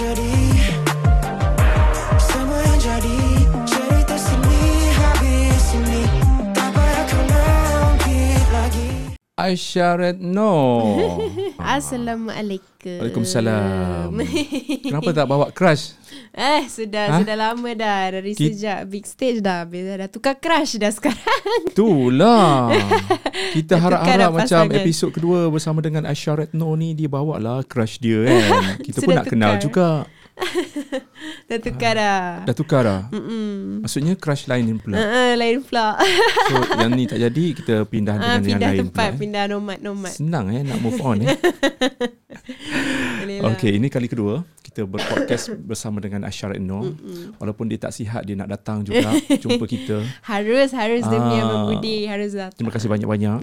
[0.00, 0.49] jadi Semua
[9.42, 10.52] Aisyah Retno.
[11.56, 12.68] Assalamualaikum.
[12.98, 14.12] Waalaikumsalam.
[14.84, 15.96] Kenapa tak bawa crush?
[16.30, 17.16] Eh, sudah Ha?
[17.18, 19.64] sudah lama dah dari Ki- sejak big stage dah.
[19.64, 21.60] Bila dah tukar crush dah sekarang.
[21.66, 22.68] Itulah.
[23.56, 24.76] Kita harap-harap macam pasangan.
[24.76, 28.76] episod kedua bersama dengan Aisyah Retno ni dia bawa lah crush dia kan.
[28.78, 29.64] Kita pun nak kenal tukar.
[30.06, 30.19] juga.
[31.48, 32.20] dah tukar dah.
[32.42, 33.00] Dah tukar dah.
[33.10, 33.80] Mm-mm.
[33.80, 34.96] Maksudnya crush lain pula.
[34.96, 35.94] Uh, lain pula.
[36.50, 39.14] So yang ni tak jadi kita pindah Ah, dengan yang pindah lain tempat, pula.
[39.14, 39.18] eh.
[39.18, 40.12] pindah nomad-nomad.
[40.12, 41.28] Senang eh nak move on eh.
[43.40, 43.52] Lah.
[43.52, 46.94] Okey, ini kali kedua kita berpodcast bersama dengan Aisyah Retno.
[47.36, 50.02] Walaupun dia tak sihat dia nak datang juga jumpa kita.
[50.22, 51.42] Harus, harus demi Ah.
[51.42, 52.04] Abang Budi.
[52.04, 52.56] Harus datang.
[52.56, 53.38] Terima kasih banyak-banyak.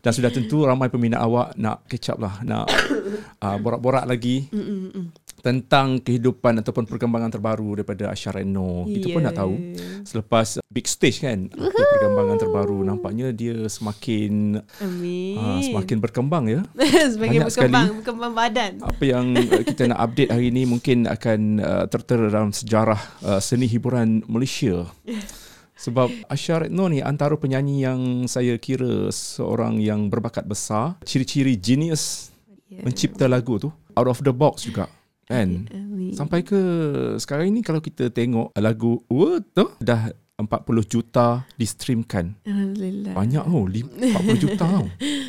[0.00, 2.66] Dan sudah tentu ramai peminat awak nak catch up lah, nak
[3.44, 5.10] uh, borak-borak lagi Mm-mm-mm.
[5.40, 8.86] tentang kehidupan ataupun perkembangan terbaru daripada Aisyah Reno.
[8.86, 9.26] Kita pun Ya.
[9.28, 9.54] nak tahu
[10.02, 12.78] selepas big stage kan, apa perkembangan terbaru.
[12.80, 15.36] Nampaknya dia semakin Amin.
[15.36, 16.60] uh, semakin berkembang ya.
[17.12, 17.98] Sebagai banyak berkembang, sekali.
[18.00, 18.72] berkembang badan.
[18.80, 23.38] Apa yang uh, kita nak update hari ini mungkin akan uh, tertera dalam sejarah uh,
[23.38, 24.88] seni hiburan Malaysia.
[25.74, 30.96] Sebab Aisyah Retno ni antara penyanyi yang saya kira seorang yang berbakat besar.
[31.02, 32.30] Ciri-ciri genius
[32.64, 32.80] Ya.
[32.80, 33.68] mencipta lagu tu.
[33.94, 34.88] Out of the box juga.
[35.24, 35.68] Kan?
[35.72, 36.12] Amin.
[36.12, 36.60] Sampai ke
[37.16, 42.34] sekarang ini kalau kita tengok lagu What tu dah 40 juta di-streamkan.
[42.42, 43.14] Alhamdulillah.
[43.14, 44.86] Banyak oh, lim- 40 juta tau.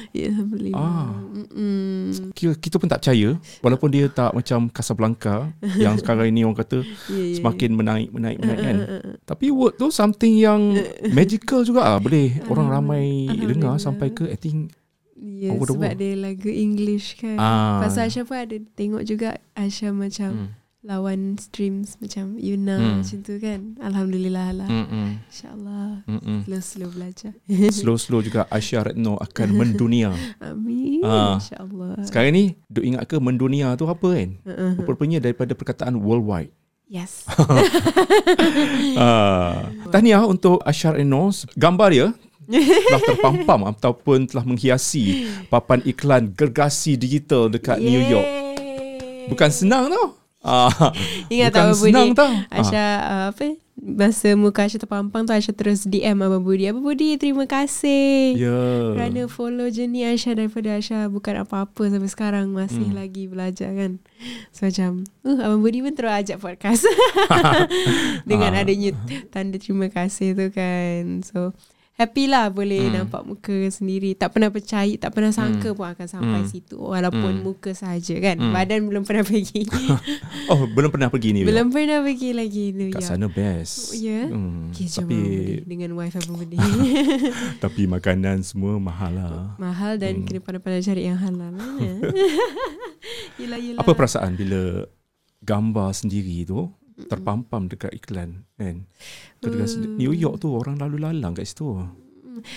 [0.10, 0.82] Ya, Alhamdulillah.
[0.82, 1.14] Ah.
[1.14, 2.34] Mm-mm.
[2.34, 6.82] Kita, pun tak percaya walaupun dia tak macam Casablanca yang sekarang ini orang kata
[7.14, 8.78] Ya, ya, semakin menaik menaik menaik kan.
[8.82, 9.16] Uh, uh, uh.
[9.30, 10.74] Tapi word tu something yang
[11.18, 11.98] magical juga ah.
[12.02, 14.74] Boleh orang ramai dengar sampai ke I think
[15.16, 17.40] Ya, Over the sebab dia lagu English kan.
[17.40, 20.50] ah Pasal Aisyah pun ada tengok juga Aisyah macam hmm.
[20.84, 22.96] lawan streams macam Yuna Hmm.
[23.00, 23.80] macam tu kan.
[23.80, 24.68] Alhamdulillah lah.
[24.68, 25.10] Hmm, hmm.
[25.26, 25.88] InsyaAllah.
[26.06, 26.40] Hmm.
[26.44, 27.32] Slow-slow belajar.
[27.48, 30.12] Slow-slow juga Aisyah Retno akan mendunia.
[30.38, 31.00] Amin.
[31.02, 31.40] Ah.
[31.40, 32.04] InsyaAllah.
[32.04, 34.30] Sekarang ni duk ingat ke mendunia tu apa kan?
[34.44, 34.84] Uh-uh.
[34.84, 36.52] Rupanya daripada perkataan worldwide.
[36.86, 37.24] Yes.
[38.96, 41.32] Ah, tahniah untuk Aisyah Retno.
[41.56, 42.08] Gambar dia
[42.86, 45.04] telah terpampam ataupun telah menghiasi
[45.46, 48.28] papan iklan gergasi digital dekat New York.
[49.26, 50.14] Bukan senang tau.
[50.40, 50.70] Ah,
[51.34, 52.18] Ingat tak Abang senang Budi?
[52.18, 52.30] tau.
[52.30, 52.54] Ah.
[52.54, 57.18] Aisyah uh, apa Masa muka Aisyah terpampang tu Aisyah terus DM Abang Budi Abang Budi
[57.18, 58.54] terima kasih Ya.
[58.94, 62.94] Kerana follow journey Aisyah Daripada Aisyah bukan apa-apa Sampai sekarang Masih Hmm.
[62.94, 63.98] lagi belajar kan
[64.54, 66.86] So macam uh, Abang Budi pun terus ajak podcast
[68.30, 68.62] Dengan Ah.
[68.62, 68.94] adanya
[69.30, 71.58] Tanda terima kasih tu kan So
[71.96, 73.08] Happy lah boleh Hmm.
[73.08, 76.50] nampak muka sendiri Tak pernah percaya Tak pernah sangka pun akan sampai Hmm.
[76.50, 77.44] situ Walaupun Hmm.
[77.46, 78.52] muka saja kan Hmm.
[78.52, 79.64] Badan belum pernah pergi
[80.52, 81.42] Oh, belum pernah pergi ni.
[81.42, 83.96] Belum pernah pergi lagi New Kat York sana best.
[83.96, 84.28] Ya?
[84.28, 85.18] Hmm, Okay, tapi
[85.64, 86.60] Dengan wife Abang Budi
[87.64, 89.56] tapi makanan semua mahal lah.
[89.56, 90.26] Mahal dan Hmm.
[90.28, 91.96] kena pandai-pandai cari yang halal ya.
[93.40, 94.84] Yelah yelah Apa perasaan bila
[95.42, 96.68] gambar sendiri tu
[96.98, 98.88] terpampam dekat iklan kan?
[99.38, 99.96] Dekat Hmm.
[99.96, 101.76] New York tu orang lalu lalang kat situ.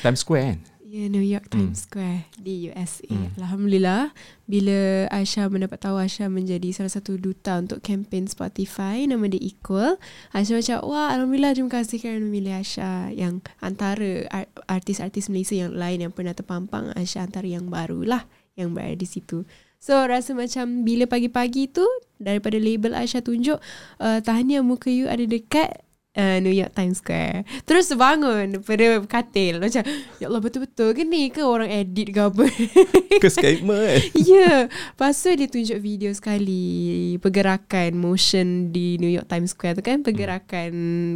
[0.00, 0.58] Times Square kan?
[0.82, 1.68] Ya New York Hmm.
[1.68, 3.28] Times Square Di USA Hmm.
[3.36, 4.08] Alhamdulillah
[4.42, 10.00] Bila Aisyah mendapat tahu Aisyah menjadi salah satu duta Untuk kempen Spotify Nama dia Equal
[10.32, 15.76] Aisyah macam Wah Alhamdulillah terima kasih kerana memilih Aisyah Yang antara ar- artis-artis Malaysia yang
[15.76, 18.24] lain Yang pernah terpampang Aisyah antara yang baru lah
[18.56, 19.38] Yang berada di situ
[19.78, 21.86] So rasa macam Bila pagi-pagi tu
[22.18, 23.58] Daripada label Aisyah tunjuk
[24.02, 25.86] uh, Tahniah muka you ada dekat
[26.18, 27.46] uh, New York Times Square.
[27.62, 29.62] Terus bangun Daripada katil.
[29.62, 29.82] Macam
[30.18, 32.44] Ya Allah betul-betul ke ni Ke orang edit ke apa?
[33.22, 33.98] Ke statement kan?
[34.28, 34.34] Ya.
[34.34, 34.60] Yeah.
[34.68, 40.02] Lepas tu dia tunjuk video sekali Pergerakan motion Di New York Times Square tu kan
[40.02, 40.72] Pergerakan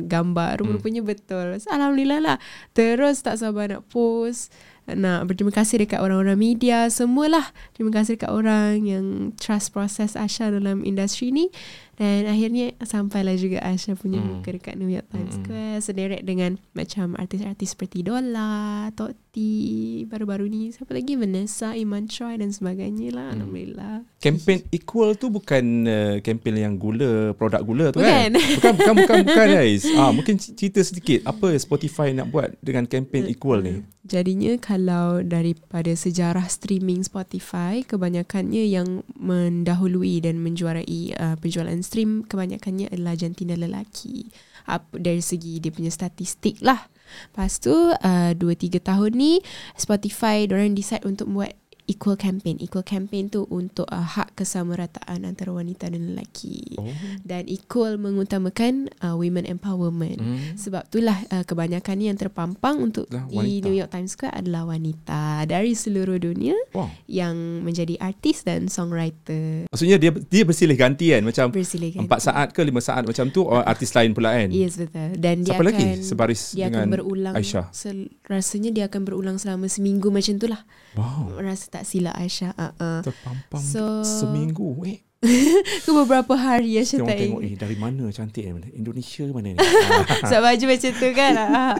[0.06, 0.62] gambar.
[0.62, 1.59] Rupa-rupanya betul.
[1.59, 2.37] So, Alhamdulillah lah.
[2.72, 4.55] Terus tak sabar nak post
[4.94, 9.04] nak berterima kasih dekat orang-orang media semualah terima kasih dekat orang yang
[9.36, 11.48] trust proses Asha dalam industri ni
[11.94, 14.41] dan akhirnya sampailah juga Asha punya Hmm.
[14.41, 15.44] muka dekat New York Times Hmm.
[15.44, 18.89] Square sederet dengan macam artis-artis seperti Dola,
[19.33, 23.49] Toti, baru-baru ni siapa lagi Vanessa, Iman Choi dan sebagainya lah Hmm.
[23.49, 24.05] alhamdulillah.
[24.21, 28.13] Campaign equal tu bukan uh, campaign yang gula, produk gula tu Bukan.
[28.13, 28.31] kan?
[28.61, 29.89] Bukan, bukan, bukan, bukan guys.
[29.97, 33.81] Ah, mungkin cerita sedikit apa Spotify nak buat dengan campaign equal ni.
[34.05, 42.93] Jadinya kalau daripada sejarah streaming Spotify kebanyakannya yang mendahului dan menjuarai uh, penjualan stream kebanyakannya
[42.93, 44.29] adalah jantina lelaki.
[44.69, 46.84] Apa dari segi dia punya statistik lah.
[47.32, 49.41] Lepas tu uh, 2 3 tahun ni
[49.78, 52.63] Spotify diorang decide untuk buat Equal Campaign.
[52.63, 56.79] Equal Campaign tu untuk uh, hak kesamarataan antara wanita dan lelaki.
[56.79, 56.87] Oh.
[57.27, 60.23] Dan Equal mengutamakan uh, women empowerment.
[60.23, 60.55] Hmm.
[60.55, 63.61] Sebab itulah uh, kebanyakan ni yang terpampang untuk Lah, di.
[63.63, 66.89] New York Times Square adalah wanita dari seluruh dunia Wow.
[67.11, 69.67] yang menjadi artis dan songwriter.
[69.69, 72.05] Maksudnya dia dia bersilih ganti kan macam Bersilih ganti.
[72.07, 74.49] empat saat ke lima saat macam tu or artis lain pula kan.
[74.49, 75.19] Yes betul.
[75.19, 77.67] Dan dia Siapa akan lagi sebaris dia dengan akan berulang Aisyah?
[77.75, 80.63] sel, rasanya dia akan berulang selama seminggu macam tu lah.
[80.95, 81.41] Wow.
[81.41, 82.53] Rasa tak silap Aisyah.
[82.53, 82.98] Uh, uh.
[83.01, 85.01] Terpampang So- seminggu eh.
[85.86, 88.69] Ke beberapa hari Aisyah orang tak tengok eh dari mana cantik ni?
[88.74, 89.59] Indonesia mana ni?
[89.63, 91.33] Ah, Sebab baju macam tu kan.
[91.41, 91.74] Ah.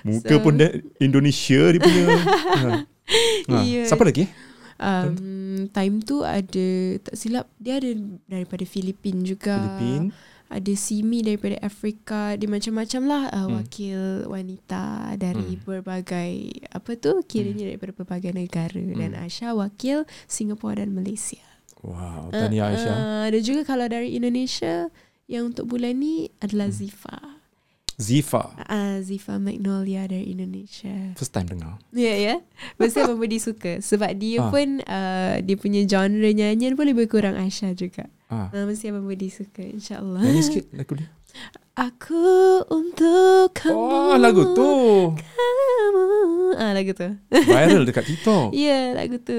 [0.00, 2.04] Muka So- pun dah Indonesia dia punya.
[2.08, 2.70] ha.
[3.44, 3.56] Ha.
[3.60, 3.84] Ya.
[3.84, 4.24] Siapa lagi?
[4.74, 6.66] Um, time tu ada
[6.98, 7.94] tak silap dia ada
[8.26, 9.54] daripada Filipin juga.
[9.54, 10.10] Filipin.
[10.52, 12.36] Ada Simi daripada Afrika.
[12.36, 13.58] Dia macam-macam lah uh, Hmm.
[13.58, 14.84] wakil wanita
[15.16, 15.64] dari Hmm.
[15.64, 16.32] berbagai
[16.68, 19.22] apa tu kiranya daripada berbagai negara dan Hmm.
[19.24, 21.42] Aisyah wakil Singapura dan Malaysia.
[21.80, 22.94] Wow, tahniah Aisyah.
[22.94, 24.88] Uh, ada juga kalau dari Indonesia
[25.26, 26.76] yang untuk bulan ni adalah Hmm.
[26.76, 27.18] Zifa.
[27.94, 28.58] Zifa.
[28.66, 31.14] Uh, Zifa Magnolia dari Indonesia.
[31.14, 31.78] First time dengar.
[31.94, 32.26] Ya yeah, ya.
[32.26, 32.38] Yeah.
[32.74, 34.50] Mesti Abang Budi suka sebab dia Ah.
[34.50, 38.10] pun uh, dia punya genre nyanyian pun lebih kurang Aisyah juga.
[38.34, 38.50] Ah.
[38.50, 40.18] Uh, mesti Abang Budi suka insya-Allah.
[40.26, 41.06] Nyanyi sikit lagu dia.
[41.74, 42.22] Aku
[42.70, 43.74] untuk kamu.
[43.74, 44.70] Oh, lagu tu.
[45.10, 46.06] Kamu.
[46.54, 47.10] Ah lagu tu.
[47.28, 48.54] Viral dekat TikTok.
[48.54, 49.34] Ya, yeah, lagu tu.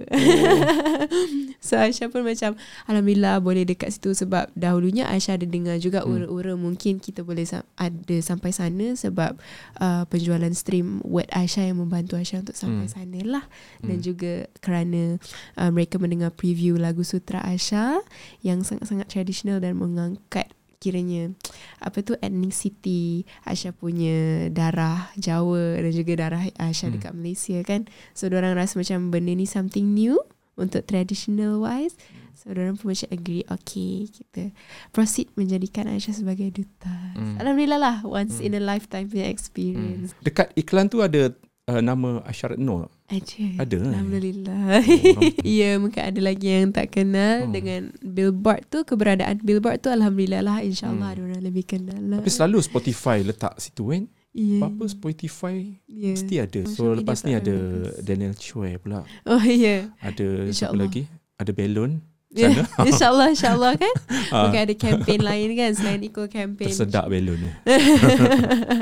[0.00, 0.64] Oh.
[1.60, 6.24] so Aisyah pun macam alhamdulillah boleh dekat situ sebab dahulunya Aisyah ada dengar juga Hmm.
[6.24, 9.36] ura-ura mungkin kita boleh sam- ada sampai sana sebab
[9.76, 12.94] uh, penjualan stream word Aisyah yang membantu Aisyah untuk sampai Hmm.
[12.94, 13.44] sana lah
[13.80, 14.04] dan Hmm.
[14.04, 15.20] juga kerana
[15.54, 18.00] uh, mereka mendengar preview lagu Sutra Aisyah
[18.40, 20.48] yang sangat-sangat tradisional dan mengangkat
[20.84, 21.32] kiranya
[21.78, 24.16] apa tu ethnicity Aisyah punya
[24.48, 26.94] darah Jawa dan juga darah Aisyah Hmm.
[26.94, 27.80] dekat Malaysia kan
[28.12, 30.20] so orang rasa macam benda ni something new
[30.54, 31.96] untuk traditional wise
[32.32, 34.52] so orang pun macam agree okay kita
[34.90, 37.38] proceed menjadikan Aisyah sebagai duta Hmm.
[37.38, 38.46] Alhamdulillah lah once Hmm.
[38.46, 41.32] in a lifetime punya experience Dekat iklan tu ada
[41.66, 42.88] uh, nama Aisyah Retno.
[43.06, 43.44] Aja.
[43.58, 43.90] Ada, eh?
[43.90, 44.60] Alhamdulillah.
[44.80, 47.52] orang- Ya, mungkin ada lagi yang tak kenal Hmm.
[47.52, 51.16] dengan billboard tu keberadaan billboard tu alhamdulillah lah insyaallah Hmm.
[51.16, 52.18] ada orang lebih kenal lah.
[52.18, 54.04] Tapi selalu Spotify letak situ kan.
[54.30, 54.58] ya.
[54.58, 56.10] Apa-apa Spotify Ya.
[56.12, 56.60] mesti ada.
[56.66, 58.02] So media lepas ni ada bagus.
[58.02, 59.06] Daniel Chue pula.
[59.24, 59.94] Oh ya.
[60.00, 61.06] Ada siapa lagi?
[61.34, 62.02] Ada Belon.
[62.34, 62.66] Ya, Sana.
[62.90, 63.94] InsyaAllah InsyaAllah kan
[64.28, 67.50] Ah, Mungkin ada campaign lain kan Selain equal campaign tersedak Belon ni.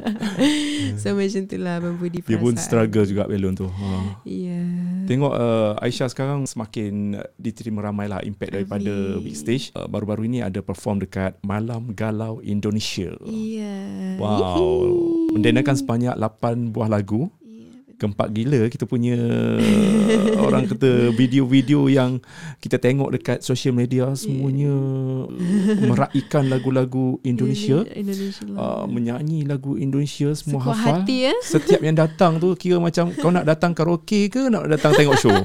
[0.96, 2.62] So macam tu lah Abang Budi Dia pun perasaan.
[2.62, 3.66] struggle juga Belon tu.
[3.66, 3.86] Ha.
[4.24, 4.60] Ya
[5.04, 9.20] Tengok uh, Aisyah sekarang semakin diterima ramai lah impact daripada Amin.
[9.20, 9.68] big stage.
[9.72, 13.12] Uh, baru-baru ini ada perform dekat Malam Galau Indonesia.
[13.22, 15.28] Iya Wow.
[15.30, 17.28] Mendenakan sebanyak 8 buah lagu.
[17.98, 19.16] Keempat gila kita punya
[20.38, 22.18] orang kata video-video yang
[22.58, 24.72] kita tengok dekat social media semuanya
[25.82, 27.84] meraihkan lagu-lagu Indonesia.
[27.88, 30.94] Indonesia Uh, menyanyi lagu Indonesia semua Sekuat hafal.
[31.02, 34.92] hati ya Setiap yang datang tu kira macam kau nak datang karaoke ke nak datang
[34.92, 35.32] tengok show.
[35.32, 35.42] Ya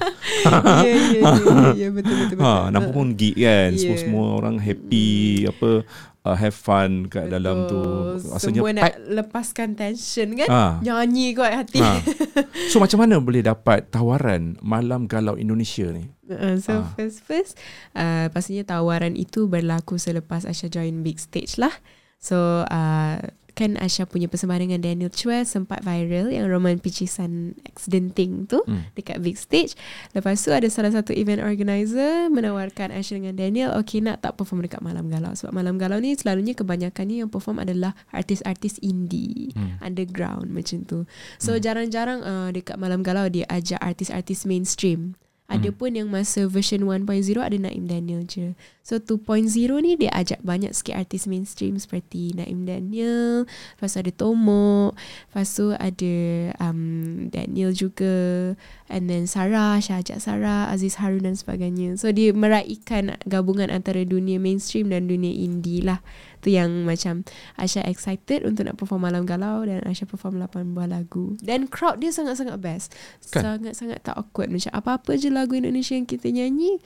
[0.83, 2.43] ya ya ya betul betul betul.
[2.43, 3.71] ha, nampak pun gig kan.
[3.73, 3.79] Ya.
[3.79, 5.85] Semua-semua orang happy apa
[6.27, 7.79] uh, have fun kat dalam tu.
[8.19, 10.61] Rasanya Semua nak lepaskan tension kan Ha.
[10.83, 12.03] Nyanyi kuat hati Ha.
[12.71, 16.11] So macam mana boleh dapat tawaran Malam Galau Indonesia ni?
[16.27, 16.91] Uh, so Ah.
[16.93, 17.53] first first
[17.93, 21.71] uh, pastinya tawaran itu berlaku selepas Asha join big stage lah.
[22.19, 23.15] So uh,
[23.57, 28.85] kan Asha punya persembahan dengan Daniel Chua sempat viral yang Roman Picisan Accidenting tu Hmm.
[28.93, 29.73] dekat big stage.
[30.13, 34.61] Lepas tu ada salah satu event organizer menawarkan Asha dengan Daniel okay nak tak perform
[34.61, 39.81] dekat Malam Galau sebab Malam Galau ni selalunya kebanyakannya yang perform adalah artis-artis indie Hmm.
[39.81, 41.09] underground macam tu.
[41.41, 41.61] So Hmm.
[41.65, 45.17] jarang-jarang uh, dekat Malam Galau dia ajak artis-artis mainstream.
[45.47, 45.77] Ada Hmm.
[45.79, 48.51] pun yang masa version 1.0 ada Naim Daniel je.
[48.83, 49.47] So 2.0
[49.79, 54.91] ni dia ajak banyak sikit artis mainstream seperti Naim Daniel, lepas tu ada Tomo,
[55.31, 56.15] lepas tu ada
[56.59, 58.51] um, Daniel juga
[58.91, 61.95] and then Sarah, Syah ajak Sarah, Aziz Harun dan sebagainya.
[61.95, 66.03] So dia meraihkan gabungan antara dunia mainstream dan dunia indie lah.
[66.47, 67.27] Tu yang macam
[67.59, 71.35] Aisyah excited untuk nak perform Malam Galau dan Aisyah perform 8 buah lagu.
[71.43, 72.95] Dan crowd dia sangat-sangat best.
[73.35, 73.59] Kan?
[73.59, 74.47] Sangat-sangat tak awkward.
[74.47, 76.79] Macam apa-apa je lagu Indonesia yang kita nyanyi,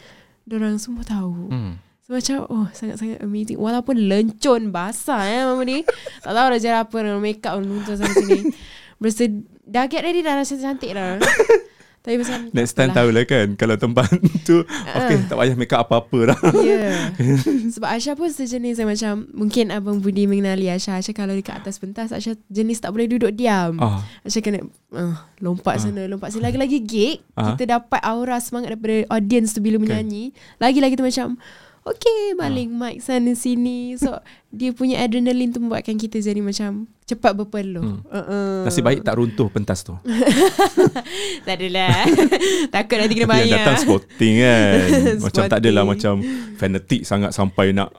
[0.50, 1.54] orang semua tahu.
[1.54, 1.78] Hmm.
[2.02, 3.62] So macam oh sangat-sangat amazing.
[3.62, 5.86] Walaupun lencun basah eh mama ni.
[6.26, 8.50] tak tahu dah cara apa dengan make up luntur sana sini.
[9.02, 9.30] Berasa
[9.70, 11.22] dah get ready dah rasa cantik dah.
[12.02, 14.10] Tapi pasal Next time tahulah kan Kalau tempat
[14.50, 16.40] tu Okay tak payah make up apa-apa dah.
[16.58, 17.14] Ya.
[17.78, 20.98] Sebab Aisyah pun sejenis yang macam Mungkin Abang Budi mengenali Aisyah.
[20.98, 23.78] Aisyah kalau dekat atas pentas Aisyah jenis tak boleh duduk diam.
[23.78, 24.02] Ah.
[24.26, 24.60] Aisyah kena
[24.92, 25.82] uh, Lompat Ah.
[25.84, 26.42] sana Lompat sini.
[26.42, 27.54] Lagi-lagi gig Ah.
[27.54, 30.34] Kita dapat aura semangat Daripada audience tu Bila menyanyi.
[30.58, 31.38] Lagi-lagi tu macam
[31.82, 33.94] Okay Maling mic sana sini.
[33.94, 34.18] So
[34.50, 38.00] Dia punya adrenaline tu Membuatkan kita jadi macam Cepat berpeluh Hmm.
[38.06, 38.64] uh-uh.
[38.64, 39.92] Nasib baik tak runtuh pentas tu.
[41.44, 42.08] Tak adalah
[42.74, 44.74] Takut nanti kena Tapi yang bayar datang sporting kan.
[45.26, 45.90] macam tak adalah Sporting.
[45.92, 46.14] macam
[46.56, 47.90] fanatik sangat sampai nak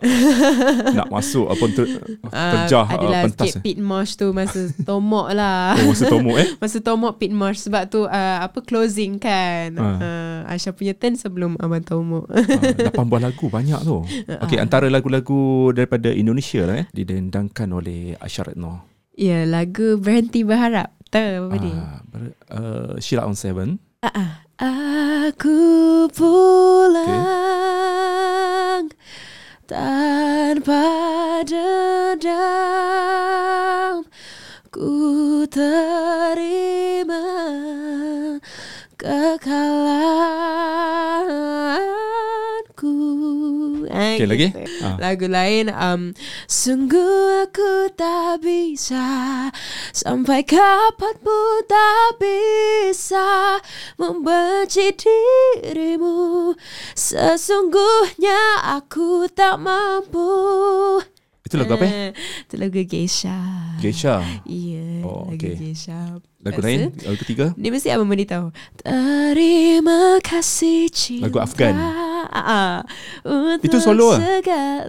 [0.89, 1.85] nak masuk apa ter,
[2.31, 3.45] Ah, terjah uh, Adalah pentas.
[3.51, 6.49] sikit pit mosh tu Masa tomok lah Oh, masa tomok eh.
[6.57, 9.99] Masa tomok pit mosh Sebab tu uh, Apa closing kan Ah.
[9.99, 12.41] uh, Aisyah punya turn sebelum Abang tomok Ah,
[12.89, 14.01] 18 lagu banyak tu.
[14.41, 18.85] Okey, antara lagu-lagu daripada Indonesia lah eh didendangkan oleh Aisyah Retno.
[19.23, 23.79] Ya lagu Berhenti Berharap Tahu apa dia Ah, ber, uh, Sheila on Seven.
[24.03, 24.43] Ah, ah.
[25.31, 27.31] Aku pulang
[29.71, 30.83] Tanpa
[31.47, 32.27] dendam
[34.75, 34.91] Ku
[35.47, 37.23] terima
[40.63, 41.92] kekalahanku
[44.13, 44.49] Ah, Okey, lagi?
[44.53, 44.61] gitu.
[44.81, 44.97] Ah.
[44.97, 46.03] Lagu lain um,
[46.45, 49.49] Sungguh aku tak bisa
[49.91, 53.57] Sampai kapan pun tak bisa
[53.97, 56.53] Membenci dirimu
[56.93, 60.31] Sesungguhnya aku tak mampu
[61.43, 61.85] Itu lagu apa?
[61.85, 61.91] eh?
[61.91, 62.11] Eh,
[62.47, 63.39] Itu lagu Geisha
[63.79, 64.23] Geisha.
[64.45, 65.55] Iya Oh, Lagu okey.
[65.59, 67.55] Geisha Lagu lain, lagu ketiga.
[67.55, 71.75] Dia mesti abang beritahu Terima kasih cinta Lagu Afgan.
[72.33, 72.81] Ah,
[73.23, 74.21] untuk Itu solo ah?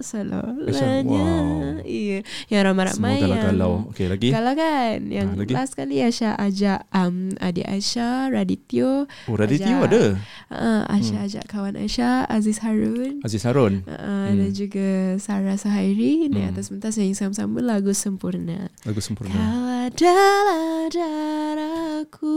[0.00, 1.84] Solonya wow.
[1.84, 3.72] Iya Yang ramai-ramai Semua yang galau-galau.
[3.92, 4.28] Okey, lagi.
[4.32, 5.52] Galau kan Yang Ah, lagi?
[5.52, 10.02] last kali Aisyah ajak um, Adik Aisyah Radityo Oh, Radityo ajak- ada.
[10.50, 13.84] uh, Aisyah ajak kawan Aisyah Aziz Harun Aziz Harun.
[13.84, 16.52] Uh, Dan juga Sarah Suhairi Naik Hmm.
[16.52, 19.32] atas pentas Nyanyi sama-sama Lagu Sempurna Lagu sempurna.
[19.32, 22.32] Kau adalah darahku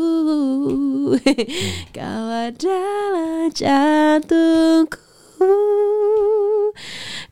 [1.95, 4.96] Kau adalah jantungku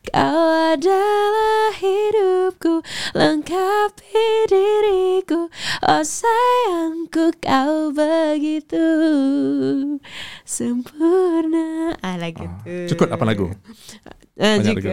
[0.06, 2.80] Kau adalah hidupku
[3.12, 5.50] Lengkapi diriku.
[5.82, 8.86] Oh sayangku kau begitu
[10.42, 11.94] Sempurna.
[12.00, 12.94] Ah lagu Ah, tu.
[12.94, 13.46] Cukup 8 lagu.
[14.38, 14.74] ah, Banyak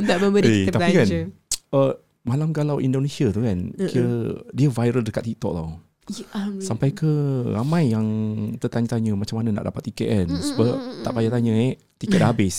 [0.00, 1.20] Untuk memberi Eh, kita kan, belanja
[1.70, 4.12] Uh, Malam Galau Indonesia tu kan, kira
[4.50, 5.78] dia viral dekat TikTok tau.
[6.10, 6.26] Ya.
[6.58, 7.06] Sampai ke
[7.46, 8.06] ramai yang
[8.58, 10.28] tertanya-tanya macam mana nak dapat tiket kan.
[10.34, 10.72] Sebab
[11.06, 12.56] tak payah tanya eh, tiket dah habis.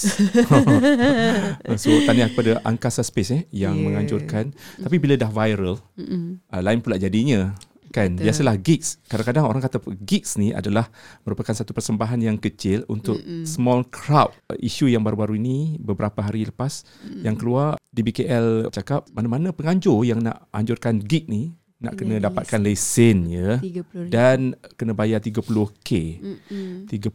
[1.81, 3.87] so tahniah kepada Angkasa Space eh yang Yeah.
[3.87, 4.45] menganjurkan.
[4.77, 6.43] Tapi bila dah viral, Mm-mm.
[6.47, 7.55] uh, lain pula jadinya.
[7.91, 8.31] Kan Betul.
[8.31, 9.03] biasalah gigs.
[9.03, 10.87] Kadang-kadang orang kata gigs ni adalah
[11.27, 13.43] merupakan satu persembahan yang kecil untuk Mm-mm.
[13.43, 14.31] small crowd.
[14.55, 16.87] Isu yang baru-baru ini beberapa hari lepas
[17.19, 22.29] yang keluar di BKL cakap mana-mana penganjur yang nak anjurkan gig ni nak kena Kena
[22.29, 25.89] dapatkan lesen ya 30 dan kena bayar 30k.
[26.21, 26.85] Mm-mm.
[26.85, 27.09] 30,000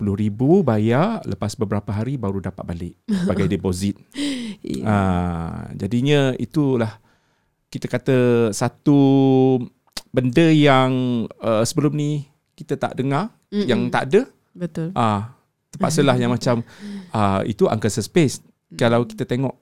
[0.67, 3.95] bayar lepas beberapa hari baru dapat balik sebagai deposit.
[4.67, 4.83] Ya.
[4.83, 6.99] Ah, jadinya itulah
[7.71, 8.99] kita kata satu
[10.11, 12.27] benda yang uh, sebelum ni
[12.59, 13.71] kita tak dengar, Mm-mm.
[13.71, 14.21] yang tak ada.
[14.51, 14.91] Betul.
[14.99, 15.37] Ah,
[15.71, 16.67] terpaksalah yang macam
[17.17, 18.43] ah itu angkasa space.
[18.75, 19.55] Kalau kita tengok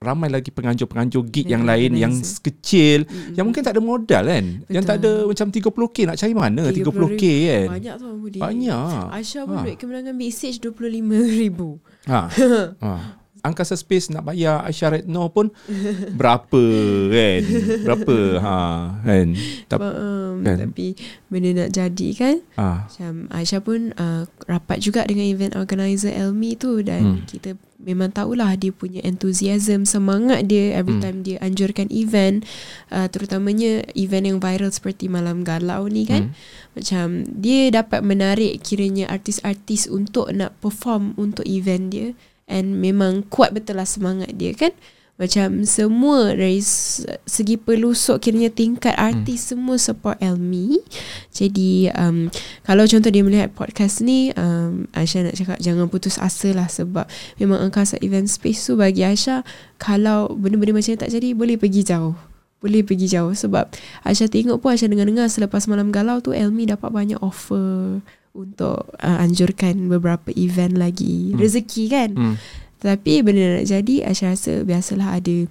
[0.00, 2.40] ramai lagi penganjur-penganjur gig yang lain yang Organizer.
[2.40, 3.36] kecil Mm-mm.
[3.36, 4.44] yang mungkin tak ada modal kan.
[4.64, 7.68] Yang tak ada macam 30k nak cari mana 30k kan.
[7.68, 8.38] Banyak tu Budi.
[8.40, 9.04] Banyak.
[9.12, 9.64] Aisyah pun Ha.
[9.68, 12.08] duit kemenangan Big Stage 25,000.
[12.08, 12.20] Ha.
[12.80, 13.19] ha.
[13.40, 15.48] Angkasa Space nak bayar Aisyah Retno pun
[16.20, 16.62] berapa
[17.08, 17.40] kan?
[17.82, 18.16] Berapa?
[18.38, 18.56] Ha,
[19.00, 19.26] kan?
[19.66, 20.56] Tapi Um, kan?
[20.62, 20.94] Tapi
[21.26, 22.86] benda nak jadi kan ha.
[22.86, 27.24] Macam Aisyah pun uh, rapat juga dengan event organizer Elmi tu dan Hmm.
[27.24, 31.02] kita memang tahulah dia punya enthusiasm, semangat dia every Hmm.
[31.02, 32.44] time dia anjurkan event
[32.88, 36.28] uh, terutamanya event yang viral seperti Malam Galau ni kan.
[36.28, 36.36] Hmm.
[36.70, 42.08] Macam dia dapat menarik kiranya artis-artis untuk nak perform untuk event dia
[42.50, 44.74] and memang kuat betul lah semangat dia kan.
[45.20, 50.80] Macam semua dari se- segi pelusuk kiranya tingkat artis semua support Elmi.
[51.28, 52.32] Jadi um,
[52.64, 57.04] kalau contoh dia melihat podcast ni um, Aisyah nak cakap jangan putus asa lah sebab
[57.36, 59.44] memang angkasa event space tu bagi Aisyah
[59.76, 62.16] kalau benda-benda macam ni tak jadi boleh pergi jauh.
[62.64, 63.68] Boleh pergi jauh sebab
[64.08, 68.00] Aisyah tengok pun Aisyah dengar-dengar selepas malam galau tu Elmi dapat banyak offer
[68.32, 71.34] untuk uh, anjurkan beberapa event lagi.
[71.34, 71.38] Hmm.
[71.38, 72.10] Rezeki kan.
[72.14, 72.36] Hmm.
[72.80, 75.44] Tapi benda nak jadi Aisyah rasa biasalah ada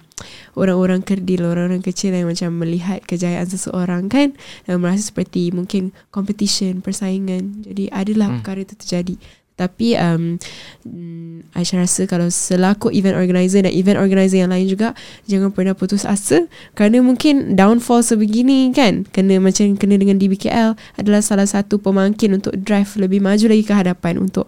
[0.58, 4.34] orang-orang kerdil, orang-orang kecil yang macam melihat kejayaan seseorang kan
[4.66, 7.62] dan merasa seperti mungkin competition, persaingan.
[7.62, 8.42] Jadi adalah Hmm.
[8.42, 9.14] perkara itu terjadi.
[9.60, 10.40] Tapi um,
[10.82, 15.74] mm, Aisyah rasa kalau selaku event organizer dan event organizer yang lain juga jangan pernah
[15.74, 21.76] putus asa kerana mungkin downfall sebegini kan kena macam kena dengan DBKL adalah salah satu
[21.76, 24.46] pemangkin untuk drive lebih maju lagi ke hadapan untuk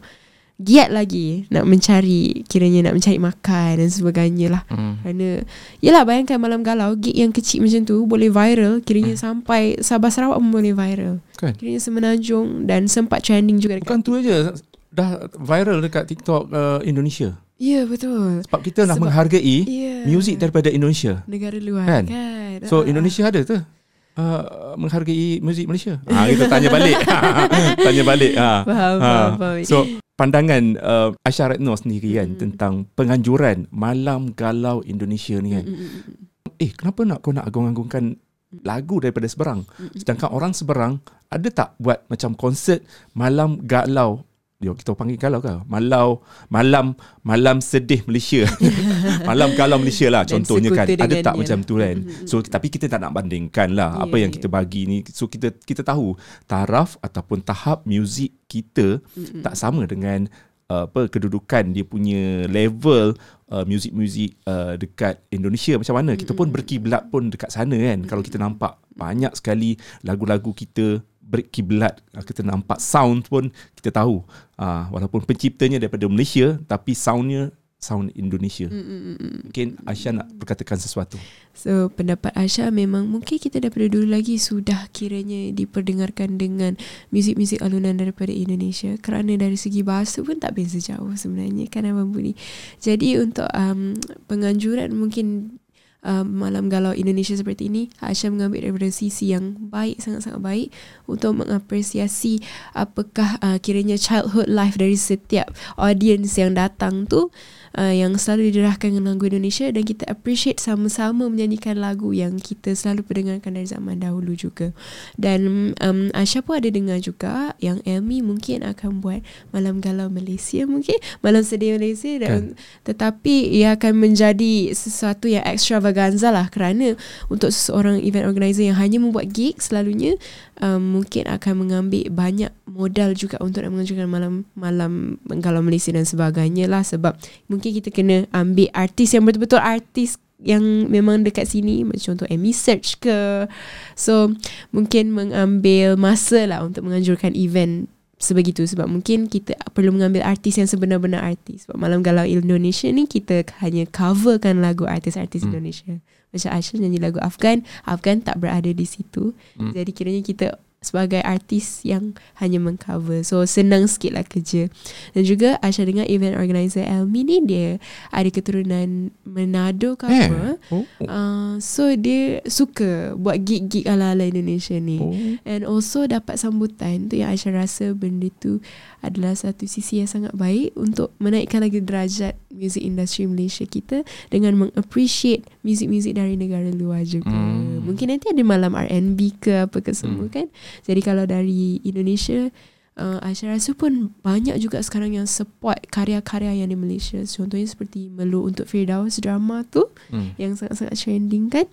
[0.57, 4.95] giat lagi nak mencari kiranya nak mencari makan dan sebagainya lah Hmm.
[5.02, 5.42] kerana
[5.83, 9.42] Yelah bayangkan malam galau Gig yang kecil macam tu Boleh viral Kiranya Hmm.
[9.42, 11.59] sampai Sabah Sarawak pun boleh viral Kan?
[11.59, 14.54] Kiranya semenanjung Dan sempat trending juga dekat Bukan tu aja
[14.93, 17.33] dah viral dekat TikTok uh, Indonesia.
[17.57, 21.23] Ya betul Sebab kita nak Sebab- menghargai Ya muzik daripada Indonesia.
[21.25, 22.05] Negara luar Kan?
[22.07, 22.85] kan, So Ah.
[22.85, 24.43] Indonesia ada tu uh,
[24.77, 25.97] menghargai muzik Malaysia.
[26.05, 26.99] Ha kita tanya balik.
[27.87, 28.33] tanya balik.
[28.35, 28.53] Ha.
[28.63, 29.09] Faham, Ha.
[29.09, 29.57] faham, faham.
[29.63, 29.77] So
[30.13, 32.39] pandangan uh, Aisyah Retno sendiri kan Mm.
[32.39, 35.65] tentang penganjuran Malam Galau Indonesia ni kan.
[35.65, 36.61] Mm, mm, mm, mm.
[36.61, 38.19] Eh kenapa nak kau nak agung-agungkan
[38.61, 39.65] lagu daripada seberang?
[39.73, 39.97] Mm-mm.
[39.97, 42.83] Sedangkan orang seberang ada tak buat macam konsert
[43.13, 44.27] Malam Galau
[44.62, 45.50] Yo, kita panggil galau ke?
[45.66, 46.95] Malau, malam,
[47.26, 48.47] malam sedih Malaysia.
[49.28, 50.87] malam galau Malaysia lah contohnya kan.
[50.87, 51.66] Ada tak macam lah.
[51.66, 51.97] tu kan?
[52.31, 54.38] So tapi kita tak nak bandingkan lah Ya, apa yang ya.
[54.38, 55.02] kita bagi ni.
[55.11, 56.14] So kita kita tahu
[56.47, 59.42] taraf ataupun tahap muzik kita Mm, mm.
[59.42, 60.28] tak sama dengan
[60.73, 63.16] uh, apa kedudukan dia punya level
[63.52, 68.23] uh, muzik-muzik uh, dekat Indonesia macam mana kita pun berkiblat pun dekat sana kan kalau
[68.25, 72.02] kita nampak banyak sekali lagu-lagu kita berkiblat.
[72.12, 73.49] Uh, kita nampak sound pun
[73.79, 74.21] kita tahu.
[74.59, 78.71] Uh, walaupun penciptanya daripada Malaysia tapi soundnya sound Indonesia.
[78.71, 79.38] Mm, mm, mm, mm.
[79.50, 81.19] mungkin Aisyah nak berkatakan sesuatu.
[81.50, 86.79] So pendapat Aisyah memang mungkin kita daripada dulu lagi sudah kiranya diperdengarkan dengan
[87.11, 88.95] muzik-muzik alunan daripada Indonesia.
[89.02, 92.38] Kerana dari segi bahasa pun tak beza jauh sebenarnya kan Abang Budi.
[92.79, 93.99] Jadi untuk um,
[94.31, 95.59] penganjuran mungkin
[96.02, 100.68] um, malam galau Indonesia seperti ini Aisyah mengambil daripada sisi yang baik sangat-sangat baik
[101.09, 102.42] untuk mengapresiasi
[102.76, 107.30] apakah uh, kiranya childhood life dari setiap audience yang datang tu
[107.79, 112.76] uh, yang selalu diderahkan dengan lagu Indonesia dan kita appreciate sama-sama menyanyikan lagu yang kita
[112.76, 114.75] selalu pendengarkan dari zaman dahulu juga.
[115.17, 119.21] Dan um, Aisyah pun ada dengar juga yang Elmi mungkin akan buat
[119.55, 126.29] Malam Galau Malaysia mungkin, Malam Sedih Malaysia dan tetapi ia akan menjadi sesuatu yang extravaganza
[126.35, 126.99] lah kerana
[127.30, 130.19] untuk seseorang event organizer yang hanya membuat gig selalunya
[130.58, 136.08] um, mungkin akan mengambil banyak modal juga untuk nak mengajukan malam malam Galau Malaysia dan
[136.08, 137.15] sebagainya lah sebab
[137.47, 142.51] mungkin kita kena ambil artis yang betul-betul artis yang memang dekat sini macam contoh Amy
[142.51, 143.47] Search ke.
[143.95, 144.35] So
[144.75, 147.87] mungkin mengambil masa lah untuk menganjurkan event
[148.19, 148.67] sebegitu.
[148.67, 151.67] Sebab mungkin kita perlu mengambil artis yang sebenar-benar artis.
[151.67, 155.55] Sebab Malam Galau Indonesia ni kita hanya coverkan lagu artis-artis Hmm.
[155.55, 156.03] Indonesia.
[156.33, 159.37] Macam Aisyah nyanyi lagu Afgan Afgan tak berada di situ.
[159.55, 159.71] Hmm.
[159.71, 164.66] jadi kiranya kita sebagai artis yang hanya mengcover so senang sikit lah kerja
[165.12, 167.78] dan juga Aisyah dengar event organizer Elmi ni dia
[168.10, 170.26] ada keturunan Manado ke Eh.
[170.26, 174.99] apa oh, Uh, so dia suka buat gig-gig ala-ala Indonesia ni.
[174.99, 175.14] oh.
[175.45, 178.58] And also dapat sambutan tu yang Aisyah rasa benda tu
[178.99, 184.58] adalah satu sisi yang sangat baik untuk menaikkan lagi derajat music industry Malaysia kita dengan
[184.58, 187.30] mengappreciate music-music dari negara luar juga.
[187.30, 187.82] Hmm.
[187.82, 190.32] Mungkin nanti ada malam R&B ke apa ke semua Hmm.
[190.32, 190.47] kan.
[190.82, 192.49] Jadi kalau dari Indonesia
[192.93, 197.25] Uh, Aisyah rasa pun banyak juga sekarang yang support karya-karya yang di Malaysia.
[197.25, 200.37] Contohnya seperti Melu untuk Firdaus drama tu Hmm.
[200.37, 201.65] yang sangat-sangat trending kan.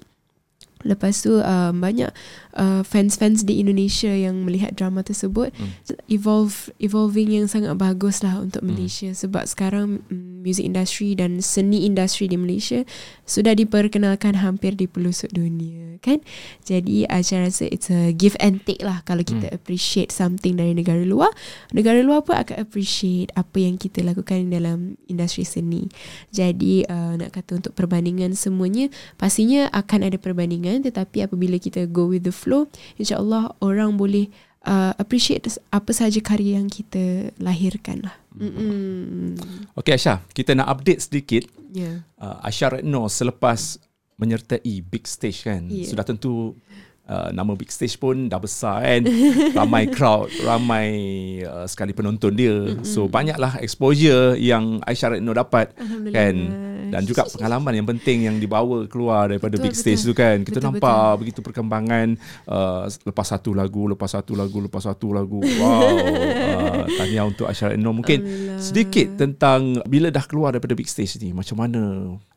[0.88, 2.08] Lepas tu um, banyak
[2.56, 5.76] uh, fans-fans di Indonesia yang melihat drama tersebut Hmm.
[6.08, 8.72] evolve evolving yang sangat bagus lah untuk Hmm.
[8.72, 12.86] Malaysia sebab sekarang mm, music industry dan seni industri di Malaysia
[13.28, 16.24] sudah diperkenalkan hampir di pelosok dunia kan.
[16.64, 21.02] Jadi Aisyah rasa it's a give and take lah kalau kita appreciate something dari negara
[21.04, 21.34] luar,
[21.76, 25.92] negara luar pun akan appreciate apa yang kita lakukan dalam industri seni.
[26.32, 28.88] Jadi uh, nak kata untuk perbandingan semuanya
[29.18, 34.30] pastinya akan ada perbandingan tetapi apabila kita go with the flow insyaallah orang boleh
[34.66, 38.16] uh, appreciate apa sahaja karya yang kita lahirkan lah.
[38.38, 39.36] Mm-mm.
[39.76, 42.02] Okey Aisyah, kita nak update sedikit Yeah.
[42.18, 43.78] uh, Aisyah Retno selepas
[44.18, 45.86] menyertai big stage kan Ya.
[45.86, 46.58] sudah tentu
[47.10, 49.02] uh, nama big stage pun dah besar kan
[49.58, 50.88] ramai crowd ramai
[51.44, 52.86] uh, sekali penonton dia Mm-mm.
[52.86, 55.74] so banyaklah exposure yang Aisyah Retno dapat.
[56.14, 56.36] Kan?
[56.90, 60.10] dan juga pengalaman yang penting yang dibawa keluar daripada Betul, big stage betul.
[60.12, 62.08] tu kan kita Betul, nampak begitu perkembangan
[62.50, 67.78] uh, lepas satu lagu lepas satu lagu lepas satu lagu wow uh, tahniah untuk Aisyah
[67.78, 68.60] Retno mungkin Alhamdulillah.
[68.60, 71.82] sedikit tentang bila dah keluar daripada big stage ni macam mana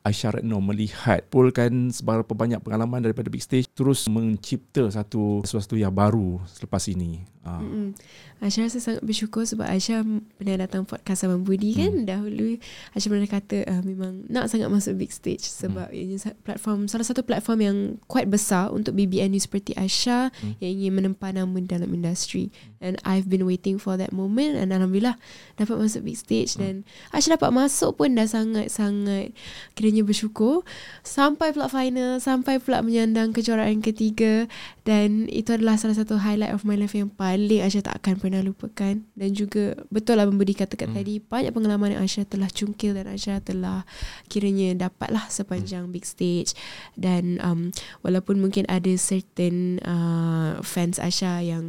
[0.02, 5.94] Aisyah Retno melihat pulkan seberapa banyak pengalaman daripada big stage terus mencipta satu sesuatu yang
[5.94, 7.98] baru selepas ini Mm-mm.
[8.38, 10.02] Aisyah rasa sangat bersyukur sebab Aisyah
[10.32, 12.06] pernah datang podcast Abang Budi kan Hmm.
[12.06, 12.58] dahulu
[12.90, 16.14] Aisyah pernah kata uh, memang nak sangat masuk big stage sebab Hmm.
[16.16, 20.54] sa- platform salah satu platform yang quite besar untuk BBNU seperti Aisyah Hmm.
[20.58, 25.18] yang ingin menempa nama dalam industri and I've been waiting for that moment and alhamdulillah
[25.54, 29.34] dapat masuk big stage dan Aisyah dapat masuk pun dah sangat-sangat
[29.72, 30.62] kiranya bersyukur
[31.02, 34.46] sampai pula final sampai pula menyandang kejuaraan ketiga
[34.82, 38.42] dan itu adalah salah satu highlight of my life yang paling Aisyah tak akan pernah
[38.42, 40.98] lupakan dan juga betul lah Budi katakan Hmm.
[40.98, 40.98] hmm.
[40.98, 43.86] tadi banyak pengalaman yang Aisyah telah cungkil dan Aisyah telah
[44.26, 46.58] kiranya dapatlah sepanjang big stage
[46.98, 47.70] dan um,
[48.02, 51.64] walaupun mungkin ada certain uh, fans Aisyah yang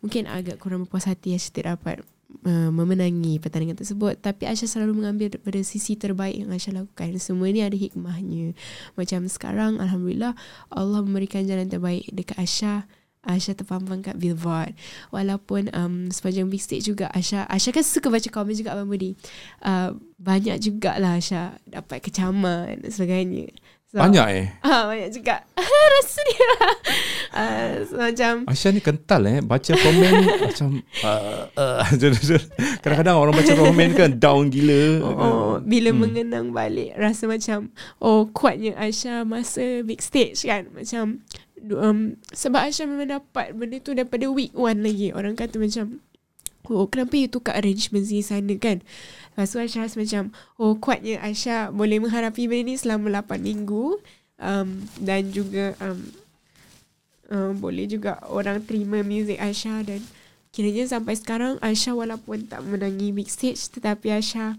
[0.00, 1.96] mungkin agak kurang berpuas hati Aisyah tidak dapat
[2.42, 4.18] uh, memenangi pertandingan tersebut.
[4.18, 7.14] Tapi Aisyah selalu mengambil daripada sisi terbaik yang Aisyah lakukan.
[7.22, 8.58] Semua ni ada hikmahnya.
[8.98, 10.34] Macam sekarang Alhamdulillah
[10.74, 12.86] Allah memberikan jalan terbaik dekat Aisyah.
[13.24, 14.76] Aisyah terpampang kat billboard.
[15.08, 19.16] Walaupun um, sepanjang big stage juga Aisyah Aisyah kan suka baca komen juga Abang Budi.
[19.64, 23.48] Uh, Banyak jugalah Aisyah Dapat kecaman dan sebagainya
[23.94, 24.46] so, banyak eh?
[24.66, 25.46] Ah, banyak juga.
[25.94, 26.50] Rasa dia.
[27.30, 29.38] Uh, so, Macam Aisyah ni kental eh?
[29.38, 30.12] Baca komen
[30.50, 30.68] macam
[31.06, 31.82] uh, uh,
[32.82, 34.82] kadang-kadang orang baca komen kan down gila.
[35.06, 36.02] Oh, oh, bila Hmm.
[36.02, 37.70] mengenang balik rasa macam
[38.02, 40.66] oh kuatnya Aisyah masa big stage kan.
[40.74, 41.22] Macam
[41.70, 45.14] um, sebab Aisyah memang dapat benda tu daripada week one lagi.
[45.14, 46.02] Orang kata macam
[46.72, 48.80] oh kenapa you tukar arrangements di sana kan
[49.34, 50.30] lepas tu Aisyah rasa macam
[50.62, 53.98] oh kuatnya Aisyah boleh menghadapi benda ni selama 8 minggu.
[54.34, 55.98] Um, dan juga um,
[57.30, 60.00] um, boleh juga orang terima music Aisyah dan
[60.54, 64.54] kiranya sampai sekarang Aisyah walaupun tak menangi big stage tetapi Aisyah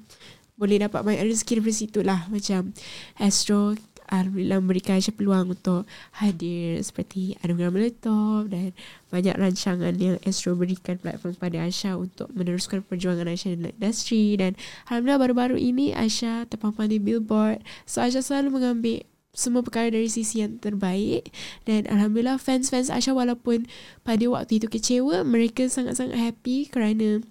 [0.56, 2.28] boleh dapat banyak rezeki dari situ lah.
[2.32, 2.72] Macam
[3.20, 3.76] Astro
[4.10, 5.90] Alhamdulillah memberikan Aisyah peluang untuk
[6.22, 8.72] hadir seperti Anugerah Meletup dan
[9.10, 14.38] banyak rancangan yang Astro berikan platform kepada Aisyah untuk meneruskan perjuangan Aisyah dalam industri.
[14.38, 14.54] Dan
[14.90, 17.66] Alhamdulillah baru-baru ini Aisyah terpampang di billboard.
[17.90, 19.02] So Aisyah selalu mengambil
[19.36, 21.30] semua perkara dari sisi yang terbaik.
[21.68, 23.68] Dan Alhamdulillah fans-fans Aisyah walaupun
[24.02, 27.26] pada waktu itu kecewa mereka sangat-sangat happy kerana